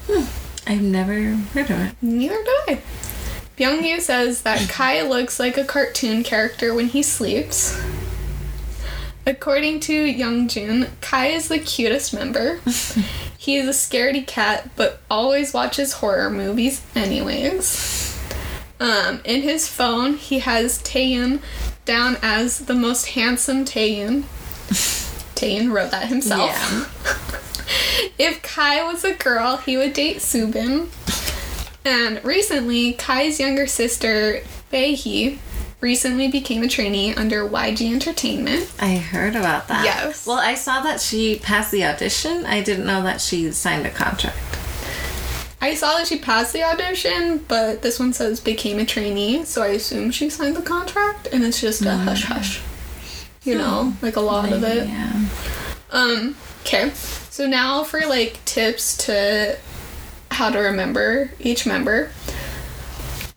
Hmm. 0.08 0.45
I've 0.68 0.82
never 0.82 1.14
heard 1.14 1.70
of 1.70 1.80
it. 1.80 1.96
Neither 2.02 2.44
do 2.44 2.58
I. 2.68 2.82
Byungyu 3.58 4.02
says 4.02 4.42
that 4.42 4.70
Kai 4.70 5.02
looks 5.02 5.40
like 5.40 5.58
a 5.58 5.64
cartoon 5.64 6.24
character 6.24 6.74
when 6.74 6.88
he 6.88 7.04
sleeps. 7.04 7.82
According 9.28 9.80
to 9.82 10.06
Youngjun, 10.06 10.90
Kai 11.02 11.28
is 11.28 11.48
the 11.48 11.58
cutest 11.58 12.14
member. 12.14 12.60
he 13.38 13.56
is 13.58 13.68
a 13.68 13.72
scaredy 13.72 14.26
cat, 14.26 14.70
but 14.76 15.02
always 15.10 15.54
watches 15.54 15.94
horror 15.94 16.30
movies 16.30 16.84
anyways. 16.96 18.16
Um, 18.80 19.22
in 19.24 19.42
his 19.42 19.68
phone, 19.68 20.16
he 20.16 20.40
has 20.40 20.80
Taehyun 20.80 21.42
down 21.86 22.18
as 22.22 22.60
the 22.60 22.76
most 22.76 23.10
handsome 23.10 23.66
Taehyun. 23.66 24.24
Taehyun 25.36 25.72
wrote 25.72 25.92
that 25.92 26.08
himself. 26.08 26.52
Yeah. 26.52 27.22
If 28.18 28.42
Kai 28.42 28.84
was 28.84 29.04
a 29.04 29.14
girl, 29.14 29.58
he 29.58 29.78
would 29.78 29.94
date 29.94 30.18
Subin. 30.18 30.88
And 31.84 32.24
recently, 32.24 32.94
Kai's 32.94 33.40
younger 33.40 33.68
sister, 33.68 34.42
Bahiyyih, 34.72 35.38
recently 35.82 36.28
became 36.30 36.64
a 36.64 36.68
trainee 36.68 37.14
under 37.14 37.48
YG 37.48 37.92
Entertainment. 37.92 38.74
I 38.80 38.96
heard 38.96 39.36
about 39.36 39.68
that. 39.68 39.86
Yes. 39.86 40.26
Well, 40.26 40.40
I 40.40 40.56
saw 40.56 40.82
that 40.82 41.00
she 41.00 41.38
passed 41.40 41.72
the 41.72 41.86
audition. 41.86 42.46
I 42.46 42.64
didn't 42.64 42.88
know 42.88 43.04
that 43.04 43.22
she 43.22 43.52
signed 43.52 43.86
a 43.86 43.92
contract. 43.92 44.38
I 45.62 45.74
saw 45.74 45.98
that 45.98 46.08
she 46.08 46.18
passed 46.20 46.54
the 46.54 46.64
audition, 46.64 47.44
but 47.48 47.82
this 47.82 48.00
one 48.00 48.14
says 48.14 48.40
became 48.40 48.80
a 48.80 48.86
trainee, 48.86 49.46
so 49.46 49.62
I 49.62 49.68
assume 49.68 50.12
she 50.12 50.30
signed 50.30 50.56
the 50.56 50.62
contract, 50.62 51.28
and 51.32 51.44
it's 51.44 51.60
just 51.60 51.84
a 51.84 51.96
hush 51.96 52.24
hush. 52.24 52.62
You 53.44 53.58
know, 53.58 53.94
like 54.02 54.16
a 54.16 54.22
lot 54.22 54.52
of 54.52 54.64
it. 54.64 54.88
Yeah. 54.88 55.26
Um, 55.92 56.36
okay. 56.66 56.90
So 57.30 57.48
now 57.48 57.84
for 57.84 58.02
like 58.02 58.44
tips 58.46 58.98
to 59.06 59.58
how 60.32 60.50
to 60.50 60.60
remember 60.60 61.32
each 61.40 61.66
member. 61.66 62.12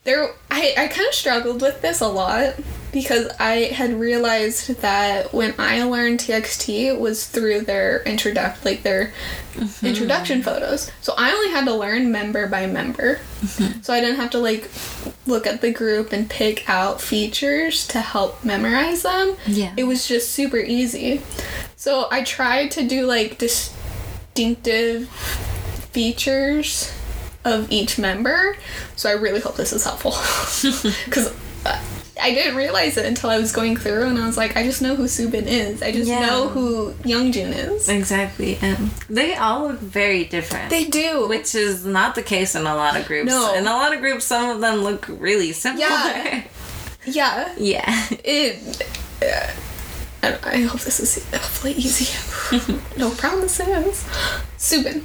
There 0.04 0.30
I, 0.50 0.74
I 0.76 0.86
kind 0.88 1.06
of 1.06 1.14
struggled 1.14 1.60
with 1.60 1.82
this 1.82 2.00
a 2.00 2.08
lot 2.08 2.54
because 2.92 3.28
I 3.38 3.70
had 3.72 3.94
realized 3.94 4.80
that 4.80 5.32
when 5.32 5.54
I 5.58 5.82
learned 5.82 6.20
TXT 6.20 6.86
it 6.86 7.00
was 7.00 7.26
through 7.26 7.62
their 7.62 8.02
introduct 8.02 8.64
like 8.64 8.82
their 8.82 9.12
mm-hmm. 9.54 9.86
introduction 9.86 10.42
photos. 10.42 10.90
So 11.00 11.14
I 11.16 11.30
only 11.32 11.50
had 11.50 11.64
to 11.66 11.74
learn 11.74 12.10
member 12.10 12.46
by 12.46 12.66
member. 12.66 13.16
Mm-hmm. 13.40 13.82
So 13.82 13.92
I 13.92 14.00
didn't 14.00 14.16
have 14.16 14.30
to 14.30 14.38
like 14.38 14.70
look 15.26 15.46
at 15.46 15.60
the 15.60 15.72
group 15.72 16.12
and 16.12 16.28
pick 16.28 16.68
out 16.68 17.00
features 17.00 17.86
to 17.88 18.00
help 18.00 18.44
memorize 18.44 19.02
them 19.02 19.36
Yeah. 19.46 19.74
it 19.76 19.84
was 19.84 20.06
just 20.06 20.30
super 20.30 20.58
easy. 20.58 21.22
So 21.76 22.08
I 22.10 22.22
tried 22.24 22.70
to 22.72 22.86
do 22.86 23.06
like 23.06 23.38
distinctive 23.38 25.08
features 25.92 26.92
of 27.44 27.70
each 27.70 27.98
member. 27.98 28.56
So 28.96 29.08
I 29.08 29.12
really 29.12 29.40
hope 29.40 29.56
this 29.56 29.72
is 29.72 29.84
helpful. 29.84 30.12
Because 31.04 31.34
I 32.20 32.34
didn't 32.34 32.56
realize 32.56 32.96
it 32.96 33.06
until 33.06 33.30
I 33.30 33.38
was 33.38 33.52
going 33.52 33.76
through 33.76 34.04
and 34.04 34.18
I 34.18 34.26
was 34.26 34.36
like, 34.36 34.56
I 34.56 34.64
just 34.64 34.82
know 34.82 34.96
who 34.96 35.04
Subin 35.04 35.46
is. 35.46 35.82
I 35.82 35.92
just 35.92 36.08
Yeah. 36.08 36.26
know 36.26 36.48
who 36.48 36.92
Youngjun 37.04 37.52
is. 37.56 37.88
Exactly. 37.88 38.58
And 38.60 38.90
they 39.08 39.34
all 39.36 39.68
look 39.68 39.80
very 39.80 40.24
different. 40.24 40.70
They 40.70 40.84
do. 40.84 41.28
which 41.28 41.54
is 41.54 41.84
not 41.84 42.14
the 42.14 42.22
case 42.22 42.54
in 42.54 42.66
a 42.66 42.74
lot 42.74 42.96
of 42.96 43.06
groups. 43.06 43.28
No. 43.30 43.54
In 43.54 43.66
a 43.66 43.72
lot 43.72 43.94
of 43.94 44.00
groups, 44.00 44.24
some 44.24 44.50
of 44.50 44.60
them 44.60 44.78
look 44.82 45.06
really 45.08 45.52
similar. 45.52 45.80
Yeah. 45.86 46.42
yeah. 47.06 47.54
yeah. 47.56 48.06
It. 48.24 48.82
Uh, 49.22 49.50
I, 50.22 50.38
I 50.54 50.56
hope 50.62 50.80
this 50.80 50.98
is 51.00 51.24
hopefully 51.30 51.72
easy. 51.74 52.08
no 52.96 53.10
promises. 53.10 54.04
Subin. 54.58 55.02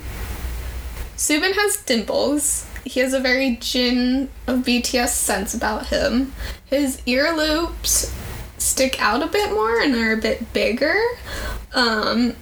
Subin 1.16 1.54
has 1.54 1.78
dimples. 1.86 2.66
He 2.84 3.00
has 3.00 3.14
a 3.14 3.20
very 3.20 3.58
Jin 3.58 4.30
of 4.48 4.60
BTS 4.60 5.10
sense 5.10 5.54
about 5.54 5.88
him. 5.88 6.34
His 6.66 7.02
ear 7.06 7.34
loops 7.36 8.14
stick 8.58 9.02
out 9.02 9.24
a 9.24 9.28
bit 9.28 9.52
more 9.52 9.80
and 9.80 9.96
are 9.96 10.14
a 10.14 10.18
bit 10.18 10.52
bigger. 10.54 11.02
Um, 11.74 12.36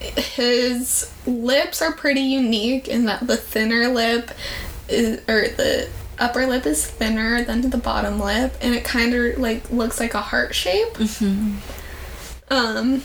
his 0.00 1.12
lips 1.26 1.82
are 1.82 1.92
pretty 1.92 2.20
unique 2.20 2.88
in 2.88 3.04
that 3.06 3.26
the 3.26 3.36
thinner 3.36 3.88
lip 3.88 4.30
is, 4.88 5.18
or 5.28 5.48
the 5.48 5.88
upper 6.18 6.46
lip 6.46 6.66
is 6.66 6.86
thinner 6.86 7.44
than 7.44 7.68
the 7.70 7.76
bottom 7.76 8.18
lip 8.18 8.54
and 8.60 8.74
it 8.74 8.84
kind 8.84 9.14
of 9.14 9.38
like 9.38 9.70
looks 9.70 10.00
like 10.00 10.14
a 10.14 10.20
heart 10.20 10.54
shape 10.54 10.96
um 12.50 13.02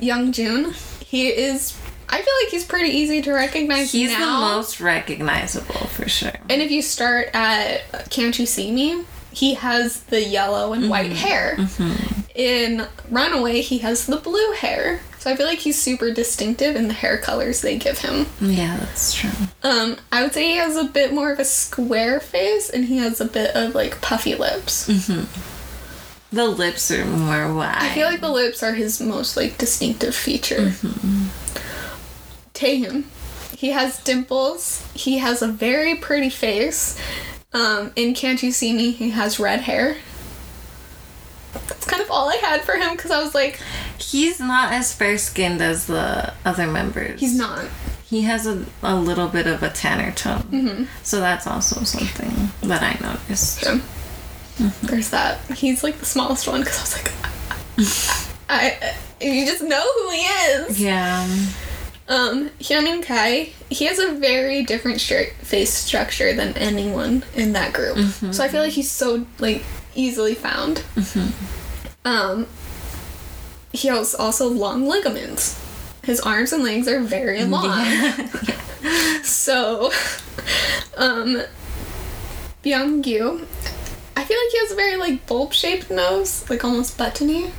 young 0.00 0.32
june 0.32 0.72
he 1.00 1.28
is 1.28 1.78
i 2.08 2.16
feel 2.16 2.34
like 2.42 2.50
he's 2.50 2.64
pretty 2.64 2.90
easy 2.90 3.20
to 3.22 3.32
recognize 3.32 3.92
He's 3.92 4.10
now. 4.12 4.40
the 4.40 4.54
most 4.56 4.80
recognizable 4.80 5.86
for 5.88 6.08
sure. 6.08 6.32
and 6.48 6.62
if 6.62 6.70
you 6.70 6.82
start 6.82 7.30
at 7.34 8.10
can't 8.10 8.38
you 8.38 8.46
see 8.46 8.70
me 8.72 9.04
he 9.32 9.54
has 9.54 10.02
the 10.04 10.22
yellow 10.24 10.72
and 10.72 10.88
white 10.88 11.10
mm-hmm. 11.10 11.26
hair 11.26 11.56
mm-hmm. 11.56 12.20
in 12.34 12.86
runaway 13.10 13.60
he 13.60 13.78
has 13.78 14.06
the 14.06 14.16
blue 14.16 14.52
hair 14.52 15.00
so 15.18 15.30
i 15.30 15.36
feel 15.36 15.46
like 15.46 15.58
he's 15.58 15.80
super 15.80 16.10
distinctive 16.12 16.76
in 16.76 16.88
the 16.88 16.94
hair 16.94 17.18
colors 17.18 17.60
they 17.60 17.76
give 17.76 17.98
him 17.98 18.26
Yeah, 18.40 18.76
that's 18.76 19.12
true. 19.12 19.30
um, 19.62 19.96
I 20.12 20.22
would 20.22 20.32
say 20.32 20.48
he 20.50 20.56
has 20.56 20.76
a 20.76 20.84
bit 20.84 21.12
more 21.12 21.32
of 21.32 21.38
a 21.38 21.44
square 21.44 22.20
face 22.20 22.70
and 22.70 22.84
he 22.86 22.98
has 22.98 23.20
a 23.20 23.24
bit 23.26 23.54
of 23.56 23.74
like 23.74 24.00
puffy 24.00 24.34
lips. 24.34 24.88
Mm-hmm. 24.88 25.24
The 26.36 26.44
lips 26.46 26.90
are 26.90 27.04
more 27.04 27.54
wide. 27.54 27.76
I 27.78 27.88
feel 27.94 28.06
like 28.06 28.20
the 28.20 28.30
lips 28.30 28.62
are 28.62 28.74
his 28.74 29.00
most 29.00 29.36
like 29.36 29.58
distinctive 29.58 30.14
feature. 30.14 30.72
Taehyun. 32.56 33.04
He 33.56 33.70
has 33.70 34.02
dimples. 34.02 34.86
He 34.94 35.18
has 35.18 35.42
a 35.42 35.48
very 35.48 35.94
pretty 35.94 36.30
face. 36.30 36.98
Um, 37.52 37.92
in 37.96 38.12
Can't 38.14 38.42
You 38.42 38.52
See 38.52 38.72
Me, 38.74 38.90
he 38.90 39.10
has 39.10 39.38
red 39.40 39.60
hair. 39.60 39.96
That's 41.52 41.86
kind 41.86 42.02
of 42.02 42.10
all 42.10 42.28
I 42.28 42.36
had 42.36 42.62
for 42.62 42.72
him 42.74 42.96
because 42.96 43.10
I 43.10 43.22
was 43.22 43.34
like, 43.34 43.58
he's 43.98 44.38
not 44.40 44.72
as 44.72 44.92
fair 44.92 45.16
skinned 45.16 45.62
as 45.62 45.86
the 45.86 46.34
other 46.44 46.66
members. 46.66 47.18
he's 47.20 47.36
not. 47.36 47.64
He 48.04 48.22
has 48.22 48.46
a, 48.46 48.64
a 48.82 48.94
little 48.94 49.28
bit 49.28 49.46
of 49.46 49.62
a 49.62 49.70
tanner 49.70 50.12
tone. 50.12 50.42
Mm-hmm. 50.42 50.84
So 51.02 51.18
that's 51.20 51.46
also 51.46 51.82
something 51.82 52.50
that 52.68 52.82
I 52.82 52.98
noticed. 53.04 53.60
So, 53.60 53.80
there's 54.82 55.10
that. 55.10 55.40
He's 55.56 55.82
like 55.82 55.96
the 55.98 56.06
smallest 56.06 56.46
one 56.46 56.60
because 56.60 56.78
I 56.78 56.82
was 56.82 58.18
like, 58.38 58.38
I 58.48 58.94
you 59.20 59.44
just 59.46 59.62
know 59.62 59.82
who 59.82 60.10
he 60.10 60.18
is. 60.18 60.80
Yeah. 60.80 61.26
Um, 62.08 62.50
Huening 62.60 63.02
Kai, 63.02 63.50
he 63.68 63.86
has 63.86 63.98
a 63.98 64.12
very 64.12 64.62
different 64.64 65.00
face 65.00 65.72
structure 65.74 66.32
than 66.32 66.56
anyone 66.56 67.24
in 67.34 67.52
that 67.54 67.72
group. 67.72 67.98
So 68.32 68.44
I 68.44 68.48
feel 68.48 68.62
like 68.62 68.72
he's 68.72 68.90
so 68.90 69.26
like 69.38 69.64
easily 69.94 70.34
found. 70.34 70.84
Um, 72.04 72.46
he 73.72 73.88
has 73.88 74.14
also 74.14 74.48
long 74.48 74.86
ligaments. 74.88 75.60
His 76.04 76.20
arms 76.20 76.52
and 76.52 76.62
legs 76.62 76.86
are 76.86 77.00
very 77.00 77.44
long. 77.44 77.70
So, 79.24 79.90
um, 80.96 81.42
Byung-gyu, 82.62 83.44
I 84.16 84.24
feel 84.24 84.38
like 84.38 84.50
he 84.50 84.58
has 84.60 84.72
a 84.72 84.74
very 84.74 84.96
like 84.96 85.26
bulb-shaped 85.26 85.90
nose, 85.90 86.48
like 86.48 86.64
almost 86.64 86.96
buttony. 86.96 87.50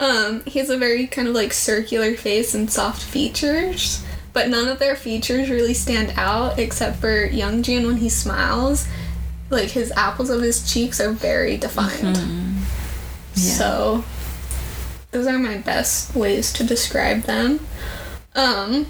Um, 0.00 0.42
he 0.44 0.58
has 0.58 0.68
a 0.70 0.76
very 0.76 1.06
kind 1.06 1.26
of 1.28 1.34
like 1.34 1.52
circular 1.52 2.14
face 2.14 2.54
and 2.54 2.70
soft 2.70 3.02
features, 3.02 4.04
but 4.32 4.48
none 4.48 4.68
of 4.68 4.78
their 4.78 4.94
features 4.96 5.48
really 5.48 5.74
stand 5.74 6.12
out 6.16 6.58
except 6.58 6.98
for 6.98 7.28
Youngjun 7.28 7.86
when 7.86 7.96
he 7.96 8.08
smiles. 8.08 8.86
Like 9.48 9.70
his 9.70 9.90
apples 9.92 10.28
of 10.30 10.42
his 10.42 10.70
cheeks 10.70 11.00
are 11.00 11.12
very 11.12 11.56
defined. 11.56 12.16
So, 13.34 14.04
those 15.10 15.26
are 15.26 15.38
my 15.38 15.56
best 15.58 16.14
ways 16.14 16.52
to 16.54 16.64
describe 16.64 17.22
them. 17.22 17.60
Um, 18.34 18.86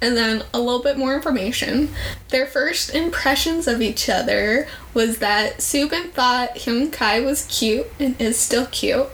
and 0.00 0.16
then 0.16 0.44
a 0.52 0.60
little 0.60 0.82
bit 0.82 0.98
more 0.98 1.14
information. 1.14 1.90
Their 2.28 2.46
first 2.46 2.94
impressions 2.94 3.66
of 3.66 3.80
each 3.80 4.08
other 4.08 4.68
was 4.94 5.18
that 5.18 5.58
Subin 5.58 6.12
thought 6.12 6.56
Huening 6.56 6.92
Kai 6.92 7.20
was 7.20 7.46
cute 7.46 7.86
and 7.98 8.20
is 8.20 8.38
still 8.38 8.66
cute. 8.66 9.08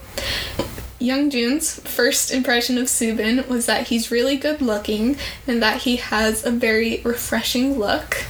Youngjun's 0.99 1.79
first 1.81 2.31
impression 2.31 2.77
of 2.77 2.85
Subin 2.85 3.47
was 3.47 3.65
that 3.65 3.87
he's 3.87 4.09
really 4.09 4.37
good 4.37 4.61
looking 4.61 5.17
and 5.45 5.61
that 5.61 5.81
he 5.81 5.97
has 5.97 6.45
a 6.45 6.51
very 6.51 7.01
refreshing 7.03 7.77
look. 7.77 8.23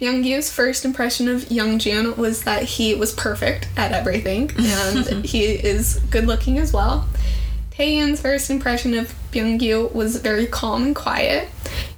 Youngyu's 0.00 0.52
first 0.52 0.84
impression 0.84 1.26
of 1.26 1.42
Youngjun 1.46 2.16
was 2.16 2.44
that 2.44 2.62
he 2.62 2.94
was 2.94 3.12
perfect 3.12 3.68
at 3.76 3.90
everything 3.90 4.52
and 4.58 5.24
he 5.24 5.44
is 5.44 5.98
good 6.10 6.26
looking 6.26 6.58
as 6.58 6.72
well. 6.72 7.08
Taehyun's 7.72 8.20
first 8.20 8.50
impression 8.50 8.94
of 8.94 9.14
Byungyu 9.32 9.92
was 9.92 10.20
very 10.20 10.46
calm 10.46 10.84
and 10.84 10.96
quiet. 10.96 11.48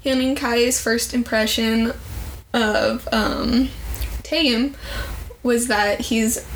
Huening 0.05 0.37
Kai's 0.37 0.81
first 0.81 1.13
impression 1.15 1.93
of 2.53 3.09
um, 3.13 3.69
Taehyun 4.23 4.75
was 5.43 5.69
that 5.69 6.01
he's 6.01 6.47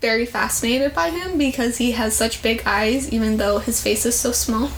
very 0.00 0.26
fascinated 0.26 0.94
by 0.94 1.10
him 1.10 1.38
because 1.38 1.78
he 1.78 1.92
has 1.92 2.16
such 2.16 2.42
big 2.42 2.62
eyes, 2.66 3.12
even 3.12 3.36
though 3.36 3.58
his 3.58 3.82
face 3.82 4.06
is 4.06 4.18
so 4.18 4.32
small. 4.32 4.70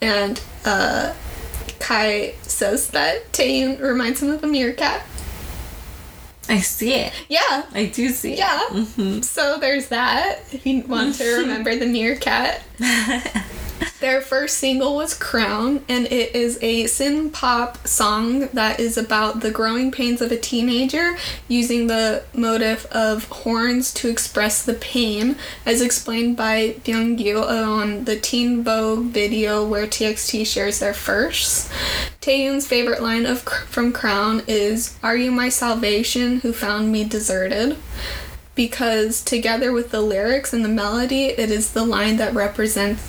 And 0.00 0.40
uh, 0.64 1.14
Kai 1.80 2.34
says 2.42 2.90
that 2.90 3.32
Taehyun 3.32 3.80
reminds 3.80 4.22
him 4.22 4.30
of 4.30 4.42
a 4.42 4.46
meerkat. 4.46 5.02
I 6.48 6.60
see 6.60 6.94
it. 6.94 7.12
Yeah, 7.28 7.66
I 7.74 7.86
do 7.86 8.08
see 8.08 8.32
it. 8.32 8.38
yeah. 8.38 9.20
So 9.20 9.58
there's 9.58 9.88
that. 9.88 10.40
If 10.50 10.64
you 10.66 10.82
want 10.82 11.16
to 11.16 11.36
remember 11.40 11.76
the 11.76 11.86
meerkat. 11.86 12.62
Their 14.00 14.20
first 14.20 14.58
single 14.58 14.94
was 14.94 15.12
Crown, 15.12 15.84
and 15.88 16.06
it 16.06 16.32
is 16.32 16.56
a 16.62 16.84
synth 16.84 17.32
pop 17.32 17.84
song 17.84 18.46
that 18.52 18.78
is 18.78 18.96
about 18.96 19.40
the 19.40 19.50
growing 19.50 19.90
pains 19.90 20.20
of 20.20 20.30
a 20.30 20.36
teenager 20.36 21.16
using 21.48 21.88
the 21.88 22.22
motif 22.32 22.86
of 22.92 23.24
horns 23.24 23.92
to 23.94 24.08
express 24.08 24.62
the 24.62 24.74
pain, 24.74 25.34
as 25.66 25.82
explained 25.82 26.36
by 26.36 26.76
Byung-gyu 26.84 27.42
on 27.42 28.04
the 28.04 28.14
Teen 28.14 28.62
Vogue 28.62 29.06
video 29.06 29.66
where 29.66 29.88
TXT 29.88 30.46
shares 30.46 30.78
their 30.78 30.94
firsts. 30.94 31.68
Taehyun's 32.20 32.68
favorite 32.68 33.02
line 33.02 33.26
of 33.26 33.40
from 33.40 33.92
Crown 33.92 34.44
is 34.46 34.94
"Are 35.02 35.16
you 35.16 35.32
my 35.32 35.48
salvation 35.48 36.38
who 36.40 36.52
found 36.52 36.92
me 36.92 37.02
deserted?" 37.02 37.76
Because 38.54 39.22
together 39.22 39.72
with 39.72 39.90
the 39.90 40.00
lyrics 40.00 40.52
and 40.52 40.64
the 40.64 40.68
melody, 40.68 41.26
it 41.26 41.50
is 41.50 41.72
the 41.72 41.84
line 41.84 42.16
that 42.18 42.32
represents 42.32 43.02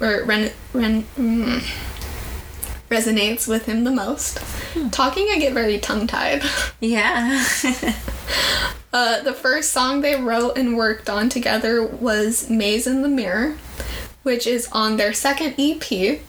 or 0.00 0.24
ren, 0.24 0.50
ren, 0.72 1.04
mm, 1.16 1.60
resonates 2.88 3.46
with 3.46 3.66
him 3.66 3.84
the 3.84 3.90
most. 3.90 4.38
Talking, 4.90 5.28
I 5.30 5.38
get 5.38 5.52
very 5.52 5.78
tongue 5.78 6.06
tied. 6.06 6.42
Yeah. 6.80 7.44
Uh, 8.90 9.20
the 9.20 9.34
first 9.34 9.70
song 9.72 10.00
they 10.00 10.16
wrote 10.18 10.56
and 10.56 10.74
worked 10.74 11.10
on 11.10 11.28
together 11.28 11.84
was 11.84 12.48
Maze 12.48 12.86
in 12.86 13.02
the 13.02 13.08
Mirror, 13.08 13.58
which 14.22 14.46
is 14.46 14.66
on 14.72 14.96
their 14.96 15.12
second 15.12 15.54
EP 15.58 16.20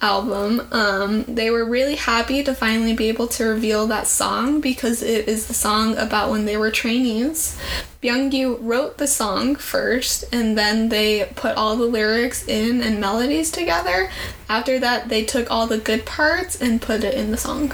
album. 0.00 0.66
Um, 0.72 1.24
they 1.24 1.50
were 1.50 1.64
really 1.64 1.96
happy 1.96 2.42
to 2.44 2.54
finally 2.54 2.94
be 2.94 3.08
able 3.08 3.26
to 3.28 3.44
reveal 3.44 3.86
that 3.88 4.06
song 4.06 4.60
because 4.60 5.02
it 5.02 5.28
is 5.28 5.48
the 5.48 5.54
song 5.54 5.96
about 5.96 6.30
when 6.30 6.44
they 6.44 6.56
were 6.56 6.70
trainees. 6.70 7.58
Byung-gyu 8.02 8.58
wrote 8.60 8.98
the 8.98 9.08
song 9.08 9.56
first 9.56 10.24
and 10.32 10.56
then 10.56 10.88
they 10.88 11.30
put 11.34 11.56
all 11.56 11.74
the 11.76 11.84
lyrics 11.86 12.46
in 12.46 12.80
and 12.80 13.00
melodies 13.00 13.50
together. 13.50 14.08
After 14.48 14.78
that, 14.78 15.08
they 15.08 15.24
took 15.24 15.50
all 15.50 15.66
the 15.66 15.78
good 15.78 16.06
parts 16.06 16.60
and 16.60 16.80
put 16.80 17.02
it 17.02 17.14
in 17.14 17.30
the 17.32 17.36
song. 17.36 17.72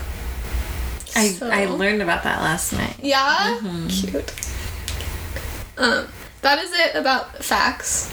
I, 1.16 1.28
So- 1.28 1.50
I 1.50 1.66
learned 1.66 2.00
about 2.02 2.22
that 2.24 2.40
last 2.40 2.72
night. 2.72 2.96
Yeah? 3.02 3.58
Cute. 3.88 4.32
Um, 5.76 6.06
that 6.40 6.58
is 6.58 6.72
it 6.72 6.94
about 6.94 7.42
facts 7.44 8.10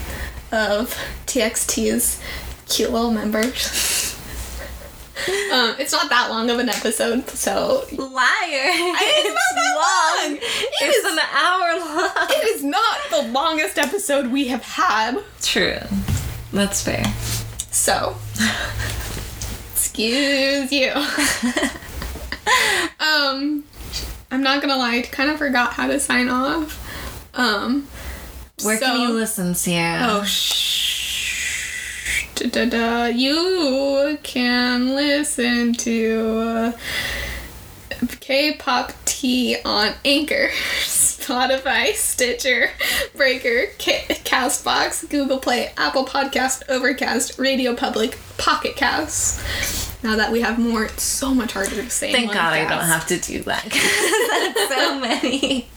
of 0.52 0.94
TXT's 1.26 2.20
cute 2.72 2.90
little 2.90 3.10
members. 3.10 4.16
um, 5.52 5.74
it's 5.78 5.92
not 5.92 6.08
that 6.08 6.28
long 6.30 6.50
of 6.50 6.58
an 6.58 6.68
episode, 6.68 7.28
so 7.28 7.84
Liar! 7.92 8.02
it's 8.02 9.28
not 9.28 9.54
that 9.54 9.76
long. 10.26 10.36
It 10.36 10.42
it's 10.80 10.96
is- 10.96 11.12
an 11.12 11.18
hour 11.34 11.78
long. 11.78 12.10
it 12.30 12.44
is 12.56 12.64
not 12.64 12.98
the 13.10 13.22
longest 13.32 13.78
episode 13.78 14.32
we 14.32 14.48
have 14.48 14.62
had. 14.62 15.22
True. 15.40 15.78
That's 16.52 16.82
fair. 16.82 17.04
So, 17.70 18.16
excuse 19.72 20.72
you. 20.72 20.92
um, 23.00 23.64
I'm 24.30 24.42
not 24.42 24.60
gonna 24.60 24.76
lie, 24.76 24.96
I 24.96 25.02
kind 25.02 25.30
of 25.30 25.38
forgot 25.38 25.72
how 25.74 25.86
to 25.88 25.98
sign 26.00 26.28
off. 26.28 26.78
Um, 27.34 27.86
Where 28.62 28.78
can 28.78 29.00
you 29.00 29.10
listen, 29.14 29.54
Sierra? 29.54 30.06
Oh, 30.10 30.22
shh. 30.24 30.71
Da, 32.42 32.48
da, 32.48 32.64
da. 32.64 33.04
You 33.06 34.18
can 34.24 34.94
listen 34.96 35.74
to 35.74 36.40
uh, 36.40 36.72
K-pop 38.20 38.92
Tea 39.04 39.58
on 39.64 39.92
Anchor, 40.04 40.48
Spotify, 40.80 41.92
Stitcher, 41.94 42.70
Breaker, 43.14 43.66
K- 43.78 44.06
Castbox, 44.24 45.08
Google 45.08 45.38
Play, 45.38 45.72
Apple 45.76 46.04
Podcast, 46.04 46.64
Overcast, 46.68 47.38
Radio 47.38 47.76
Public, 47.76 48.18
Pocket 48.38 48.74
Cast. 48.74 49.81
Now 50.02 50.16
that 50.16 50.32
we 50.32 50.40
have 50.40 50.58
more, 50.58 50.84
it's 50.84 51.02
so 51.02 51.32
much 51.32 51.52
harder 51.52 51.70
to 51.70 51.90
say. 51.90 52.12
Thank 52.12 52.32
God 52.32 52.52
I 52.52 52.68
don't 52.68 52.84
have 52.84 53.06
to 53.06 53.18
do 53.18 53.42
that. 53.44 53.64
That's 54.54 54.74
so 54.74 54.98
many. 55.00 55.68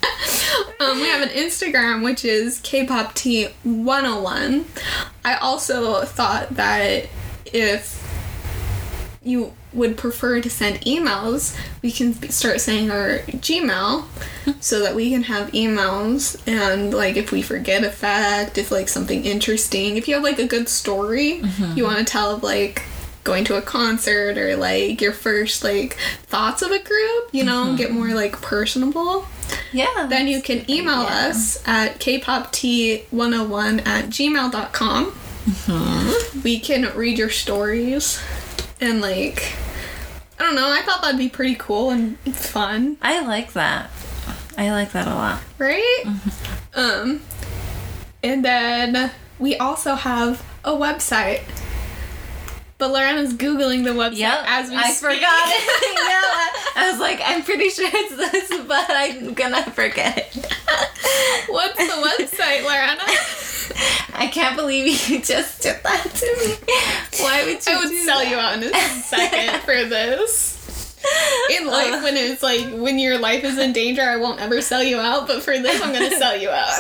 Um, 0.80 0.98
we 1.00 1.08
have 1.08 1.22
an 1.22 1.30
Instagram 1.30 2.04
which 2.04 2.26
is 2.26 2.60
Kpop 2.60 3.14
Tea 3.14 3.48
101. 3.64 4.66
I 5.24 5.36
also 5.36 6.04
thought 6.04 6.56
that 6.56 7.08
if 7.46 8.02
you 9.24 9.54
would 9.74 9.98
prefer 9.98 10.42
to 10.42 10.50
send 10.50 10.82
emails, 10.82 11.58
we 11.82 11.92
can 11.92 12.14
start 12.30 12.62
saying 12.62 12.92
our 12.92 13.20
Gmail 13.20 14.06
so 14.60 14.82
that 14.82 14.96
we 14.96 15.10
can 15.12 15.24
have 15.24 15.52
emails 15.52 16.42
and 16.48 16.94
like 16.94 17.16
if 17.16 17.32
we 17.32 17.42
forget 17.42 17.84
a 17.84 17.90
fact, 17.90 18.58
if 18.58 18.70
like 18.72 18.90
something 18.90 19.24
interesting, 19.26 19.98
if 19.98 20.08
you 20.08 20.16
have 20.16 20.24
like 20.24 20.40
a 20.40 20.48
good 20.48 20.68
story 20.70 21.42
you 21.76 21.84
want 21.84 22.00
to 22.00 22.06
tell 22.06 22.32
of 22.36 22.44
like 22.44 22.84
going 23.26 23.44
to 23.44 23.56
a 23.58 23.62
concert 23.62 24.38
or 24.38 24.56
like 24.56 25.02
your 25.02 25.12
first 25.12 25.64
like 25.64 25.98
thoughts 26.24 26.62
of 26.62 26.72
a 26.72 26.80
group, 26.80 27.30
you 27.34 27.44
know, 27.44 27.76
get 27.76 27.92
more 27.92 28.14
like 28.14 28.42
personable 28.42 29.26
Yeah. 29.74 30.06
then 30.10 30.28
you 30.30 30.42
can 30.42 30.70
email 30.72 31.02
us 31.02 31.62
at 31.68 32.00
kpopt101 32.00 33.86
at 33.86 34.06
gmail.com. 34.06 35.06
Mm-hmm. 35.12 36.42
We 36.42 36.60
can 36.60 36.96
read 36.96 37.18
your 37.18 37.30
stories 37.30 38.22
and, 38.82 39.00
like, 39.02 39.54
I 40.40 40.44
don't 40.44 40.56
know, 40.56 40.70
I 40.72 40.82
thought 40.82 41.02
that'd 41.02 41.18
be 41.18 41.30
pretty 41.30 41.56
cool 41.56 41.92
and 41.92 42.18
fun, 42.36 42.98
I 43.02 43.26
like 43.26 43.54
that. 43.54 43.90
I 44.58 44.72
like 44.72 44.92
that 44.94 45.08
a 45.08 45.14
lot. 45.14 45.42
right? 45.58 46.04
Mm-hmm. 46.06 46.80
Um, 46.80 47.22
and 48.24 48.44
then 48.44 49.12
we 49.40 49.56
also 49.58 49.96
have 49.96 50.44
a 50.64 50.72
website. 50.72 51.42
But 52.78 52.92
Lorena's 52.92 53.34
Googling 53.34 53.86
the 53.86 53.92
website 53.92 54.18
Yep, 54.18 54.44
as 54.48 54.70
we 54.70 54.76
I 54.76 54.92
speak. 54.92 54.98
forgot 55.00 55.48
it. 55.48 55.64
yeah, 56.76 56.82
I 56.84 56.90
was 56.92 57.00
like, 57.00 57.22
I'm 57.24 57.42
pretty 57.44 57.70
sure 57.70 57.90
it's 57.92 58.16
this, 58.50 58.62
but 58.68 58.86
I'm 58.90 59.34
gonna 59.34 59.64
forget 59.72 60.18
it. 60.18 60.36
What's 61.50 61.78
the 61.78 61.84
website, 62.38 62.64
Lorena? 62.64 63.02
I 64.14 64.28
can't 64.28 64.56
believe 64.58 65.10
you 65.10 65.22
just 65.22 65.62
did 65.62 65.78
that 65.84 66.04
to 66.04 66.26
me. 66.48 67.24
Why 67.24 67.46
would 67.46 67.66
you? 67.66 67.74
I 67.74 67.78
would 67.80 68.06
sell 68.06 68.20
that? 68.20 68.30
you 68.30 68.38
out 68.38 68.58
in 68.58 68.64
a 68.64 68.78
second 69.04 69.62
for 69.62 69.86
this. 69.88 70.54
In 71.58 71.68
life, 71.68 72.04
when 72.04 72.18
it's 72.18 72.42
like 72.44 72.66
when 72.74 72.98
your 73.00 73.18
life 73.20 73.44
is 73.44 73.58
in 73.58 73.72
danger, 73.74 74.02
I 74.02 74.18
won't 74.18 74.42
ever 74.42 74.62
sell 74.62 74.84
you 74.84 74.98
out. 75.00 75.28
But 75.28 75.44
for 75.44 75.58
this, 75.58 75.82
I'm 75.82 75.94
gonna 75.94 76.12
sell 76.18 76.36
you 76.36 76.50
out. 76.50 76.78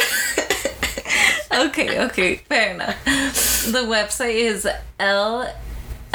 okay, 1.69 2.03
okay, 2.05 2.35
fair 2.37 2.73
enough. 2.73 3.03
The 3.05 3.83
website 3.83 4.33
is 4.35 4.67
L 4.99 5.53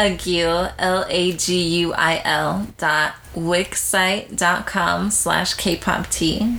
Aguil 0.00 0.72
L 0.78 1.04
A 1.08 1.32
G 1.32 1.62
U 1.80 1.92
I 1.92 2.22
L 2.24 2.68
dot 2.78 3.16
wixsite 3.34 4.34
dot 4.34 4.66
com 4.66 5.10
slash 5.10 5.52
K-pop 5.54 6.08
tea. 6.08 6.56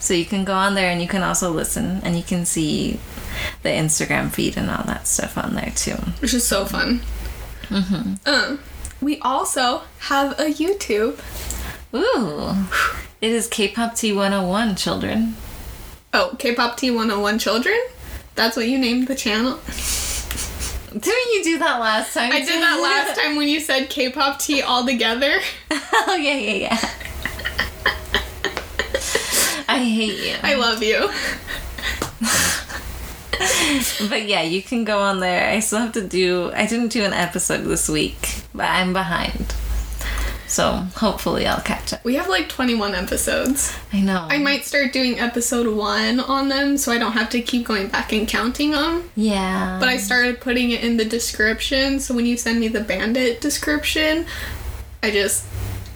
So 0.00 0.14
you 0.14 0.24
can 0.24 0.44
go 0.44 0.54
on 0.54 0.74
there 0.74 0.90
and 0.90 1.02
you 1.02 1.08
can 1.08 1.22
also 1.22 1.50
listen 1.50 2.00
and 2.02 2.16
you 2.16 2.22
can 2.22 2.46
see 2.46 2.98
the 3.62 3.68
Instagram 3.68 4.30
feed 4.30 4.56
and 4.56 4.70
all 4.70 4.84
that 4.84 5.06
stuff 5.06 5.36
on 5.36 5.54
there 5.54 5.72
too. 5.76 5.96
Which 6.20 6.32
is 6.32 6.46
so 6.46 6.64
fun. 6.64 7.00
Mm-hmm. 7.68 8.14
Um, 8.26 8.60
we 9.02 9.18
also 9.20 9.82
have 10.00 10.32
a 10.40 10.46
YouTube. 10.46 11.20
Ooh. 11.94 12.66
It 13.20 13.32
is 13.32 13.46
K-pop 13.48 13.94
tea 13.94 14.12
101, 14.12 14.76
children. 14.76 15.36
Oh, 16.14 16.34
K-pop 16.38 16.78
T 16.78 16.90
101 16.90 17.38
Children. 17.38 17.78
That's 18.34 18.56
what 18.56 18.66
you 18.66 18.78
named 18.78 19.08
the 19.08 19.14
channel. 19.14 19.58
Didn't 20.92 21.32
you 21.32 21.44
do 21.44 21.58
that 21.58 21.80
last 21.80 22.14
time? 22.14 22.32
I 22.32 22.40
did 22.40 22.48
that 22.48 22.80
last 22.80 23.20
time 23.20 23.36
when 23.36 23.48
you 23.48 23.60
said 23.60 23.90
K-pop 23.90 24.38
T 24.38 24.62
all 24.62 24.86
together. 24.86 25.38
oh 25.70 26.16
yeah, 26.18 26.34
yeah, 26.34 26.54
yeah. 26.54 26.90
I 29.68 29.84
hate 29.84 30.18
you. 30.18 30.36
I 30.42 30.54
love 30.54 30.82
you. 30.82 31.10
But 34.08 34.26
yeah, 34.26 34.42
you 34.42 34.62
can 34.62 34.84
go 34.84 34.98
on 34.98 35.20
there. 35.20 35.50
I 35.50 35.60
still 35.60 35.78
have 35.80 35.92
to 35.92 36.06
do. 36.06 36.50
I 36.54 36.66
didn't 36.66 36.88
do 36.88 37.04
an 37.04 37.12
episode 37.12 37.62
this 37.64 37.88
week, 37.88 38.42
but 38.54 38.68
I'm 38.68 38.92
behind. 38.92 39.54
So 40.48 40.72
hopefully 40.96 41.46
I'll 41.46 41.60
catch 41.60 41.92
up. 41.92 42.02
We 42.04 42.14
have 42.14 42.28
like 42.28 42.48
21 42.48 42.94
episodes. 42.94 43.76
I 43.92 44.00
know. 44.00 44.26
I 44.28 44.38
might 44.38 44.64
start 44.64 44.92
doing 44.92 45.20
episode 45.20 45.72
one 45.76 46.20
on 46.20 46.48
them 46.48 46.78
so 46.78 46.90
I 46.90 46.98
don't 46.98 47.12
have 47.12 47.28
to 47.30 47.42
keep 47.42 47.66
going 47.66 47.88
back 47.88 48.12
and 48.12 48.26
counting 48.26 48.70
them. 48.70 49.10
Yeah. 49.14 49.78
But 49.78 49.90
I 49.90 49.98
started 49.98 50.40
putting 50.40 50.70
it 50.70 50.82
in 50.82 50.96
the 50.96 51.04
description, 51.04 52.00
so 52.00 52.14
when 52.14 52.24
you 52.24 52.36
send 52.36 52.60
me 52.60 52.68
the 52.68 52.80
bandit 52.80 53.40
description, 53.42 54.24
I 55.02 55.10
just 55.10 55.44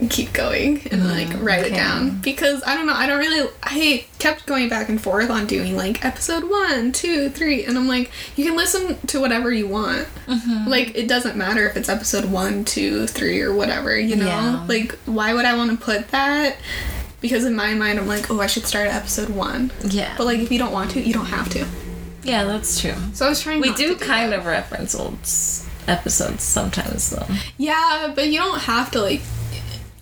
keep 0.09 0.33
going 0.33 0.81
and 0.91 1.01
mm-hmm. 1.01 1.07
like 1.33 1.41
write 1.43 1.65
it 1.65 1.73
down 1.73 2.19
because 2.21 2.63
I 2.65 2.75
don't 2.75 2.85
know. 2.87 2.93
I 2.93 3.07
don't 3.07 3.19
really. 3.19 3.49
I 3.63 4.05
kept 4.19 4.45
going 4.45 4.69
back 4.69 4.89
and 4.89 5.01
forth 5.01 5.29
on 5.29 5.45
doing 5.47 5.75
like 5.75 6.03
episode 6.05 6.43
one, 6.49 6.91
two, 6.91 7.29
three, 7.29 7.65
and 7.65 7.77
I'm 7.77 7.87
like, 7.87 8.11
you 8.35 8.45
can 8.45 8.55
listen 8.55 8.97
to 9.07 9.19
whatever 9.19 9.51
you 9.51 9.67
want. 9.67 10.07
Mm-hmm. 10.27 10.67
Like 10.69 10.95
it 10.95 11.07
doesn't 11.07 11.35
matter 11.35 11.67
if 11.67 11.75
it's 11.77 11.89
episode 11.89 12.25
one, 12.25 12.65
two, 12.65 13.07
three, 13.07 13.41
or 13.41 13.53
whatever. 13.53 13.97
You 13.97 14.15
know, 14.15 14.25
Yeah. 14.27 14.65
like 14.67 14.97
why 15.05 15.33
would 15.33 15.45
I 15.45 15.55
want 15.55 15.71
to 15.71 15.85
put 15.85 16.09
that? 16.09 16.57
Because 17.21 17.45
in 17.45 17.55
my 17.55 17.73
mind, 17.73 17.99
I'm 17.99 18.07
like, 18.07 18.29
oh, 18.29 18.41
I 18.41 18.47
should 18.47 18.65
start 18.65 18.87
at 18.89 18.95
episode 18.95 19.29
one. 19.29 19.71
yeah. 19.85 20.13
But 20.17 20.25
like, 20.25 20.39
if 20.39 20.51
you 20.51 20.59
don't 20.59 20.73
want 20.73 20.91
to, 20.91 21.01
you 21.01 21.13
don't 21.13 21.27
have 21.27 21.47
to. 21.49 21.65
yeah, 22.23 22.43
that's 22.43 22.79
true. 22.81 22.95
So 23.13 23.25
I 23.25 23.29
was 23.29 23.41
trying. 23.41 23.61
We 23.61 23.73
do 23.73 23.95
to 23.95 24.05
kind 24.05 24.33
of 24.33 24.45
reference 24.45 24.93
old 24.93 25.17
episodes 25.87 26.43
sometimes, 26.43 27.09
though. 27.11 27.25
Yeah, 27.57 28.11
but 28.15 28.27
you 28.29 28.39
don't 28.39 28.59
have 28.61 28.91
to 28.91 29.01
like. 29.01 29.21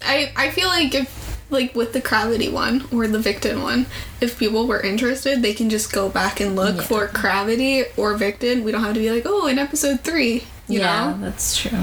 I 0.03 0.31
I 0.35 0.49
feel 0.51 0.67
like 0.67 0.93
if 0.95 1.21
like 1.49 1.75
with 1.75 1.91
the 1.93 1.99
Gravity 1.99 2.47
one 2.49 2.85
or 2.93 3.07
the 3.07 3.17
Victon 3.19 3.61
one, 3.61 3.85
if 4.21 4.39
people 4.39 4.67
were 4.67 4.79
interested, 4.81 5.41
they 5.41 5.53
can 5.53 5.69
just 5.69 5.91
go 5.91 6.07
back 6.09 6.39
and 6.39 6.55
look 6.55 6.77
Yeah. 6.77 6.81
for 6.83 7.07
Gravity 7.07 7.83
or 7.97 8.15
Victon. 8.15 8.63
We 8.63 8.71
don't 8.71 8.83
have 8.83 8.93
to 8.93 8.99
be 8.99 9.11
like, 9.11 9.23
oh, 9.25 9.47
in 9.47 9.59
episode 9.59 9.99
three, 10.01 10.45
you 10.69 10.79
yeah, 10.79 11.11
know. 11.11 11.17
that's 11.19 11.57
true. 11.57 11.77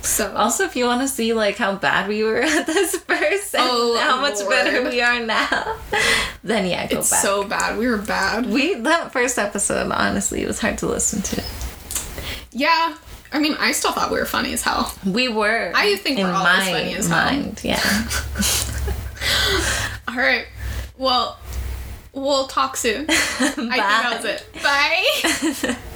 So 0.00 0.32
Also, 0.34 0.64
if 0.64 0.74
you 0.74 0.86
want 0.86 1.02
to 1.02 1.08
see 1.08 1.34
like 1.34 1.56
how 1.58 1.74
bad 1.74 2.08
we 2.08 2.24
were 2.24 2.40
at 2.42 2.66
this 2.66 2.96
first 2.96 3.54
and 3.54 3.62
Oh, 3.68 3.98
how 3.98 4.22
much 4.22 4.38
better 4.48 4.88
we 4.88 5.02
are 5.02 5.20
now, 5.20 5.76
then 6.42 6.64
yeah, 6.66 6.86
go 6.86 7.00
it's 7.00 7.10
back. 7.10 7.20
so 7.22 7.44
bad. 7.44 7.76
We 7.76 7.86
were 7.88 7.98
bad. 7.98 8.46
we 8.46 8.74
that 8.76 9.12
first 9.12 9.38
episode, 9.38 9.92
honestly, 9.92 10.40
it 10.40 10.46
was 10.48 10.60
hard 10.60 10.78
to 10.78 10.86
listen 10.86 11.20
to. 11.20 11.42
Yeah. 12.52 12.94
I 13.32 13.38
mean, 13.38 13.54
I 13.58 13.72
still 13.72 13.92
thought 13.92 14.10
we 14.10 14.18
were 14.18 14.26
funny 14.26 14.52
as 14.52 14.62
hell. 14.62 14.92
We 15.04 15.28
were. 15.28 15.72
I 15.74 15.96
think 15.96 16.18
in 16.18 16.26
we're 16.26 16.32
all 16.32 16.44
my 16.44 16.60
funny 16.60 16.94
as 16.94 17.06
hell. 17.06 17.24
mind. 17.24 17.60
Yeah. 17.62 17.80
All 20.08 20.16
right. 20.16 20.46
Well, 20.98 21.38
we'll 22.12 22.48
talk 22.48 22.76
soon. 22.76 23.06
I 23.08 23.14
think 23.14 23.70
that 23.70 24.16
was 24.16 24.24
it. 24.24 24.46
Bye. 24.62 25.76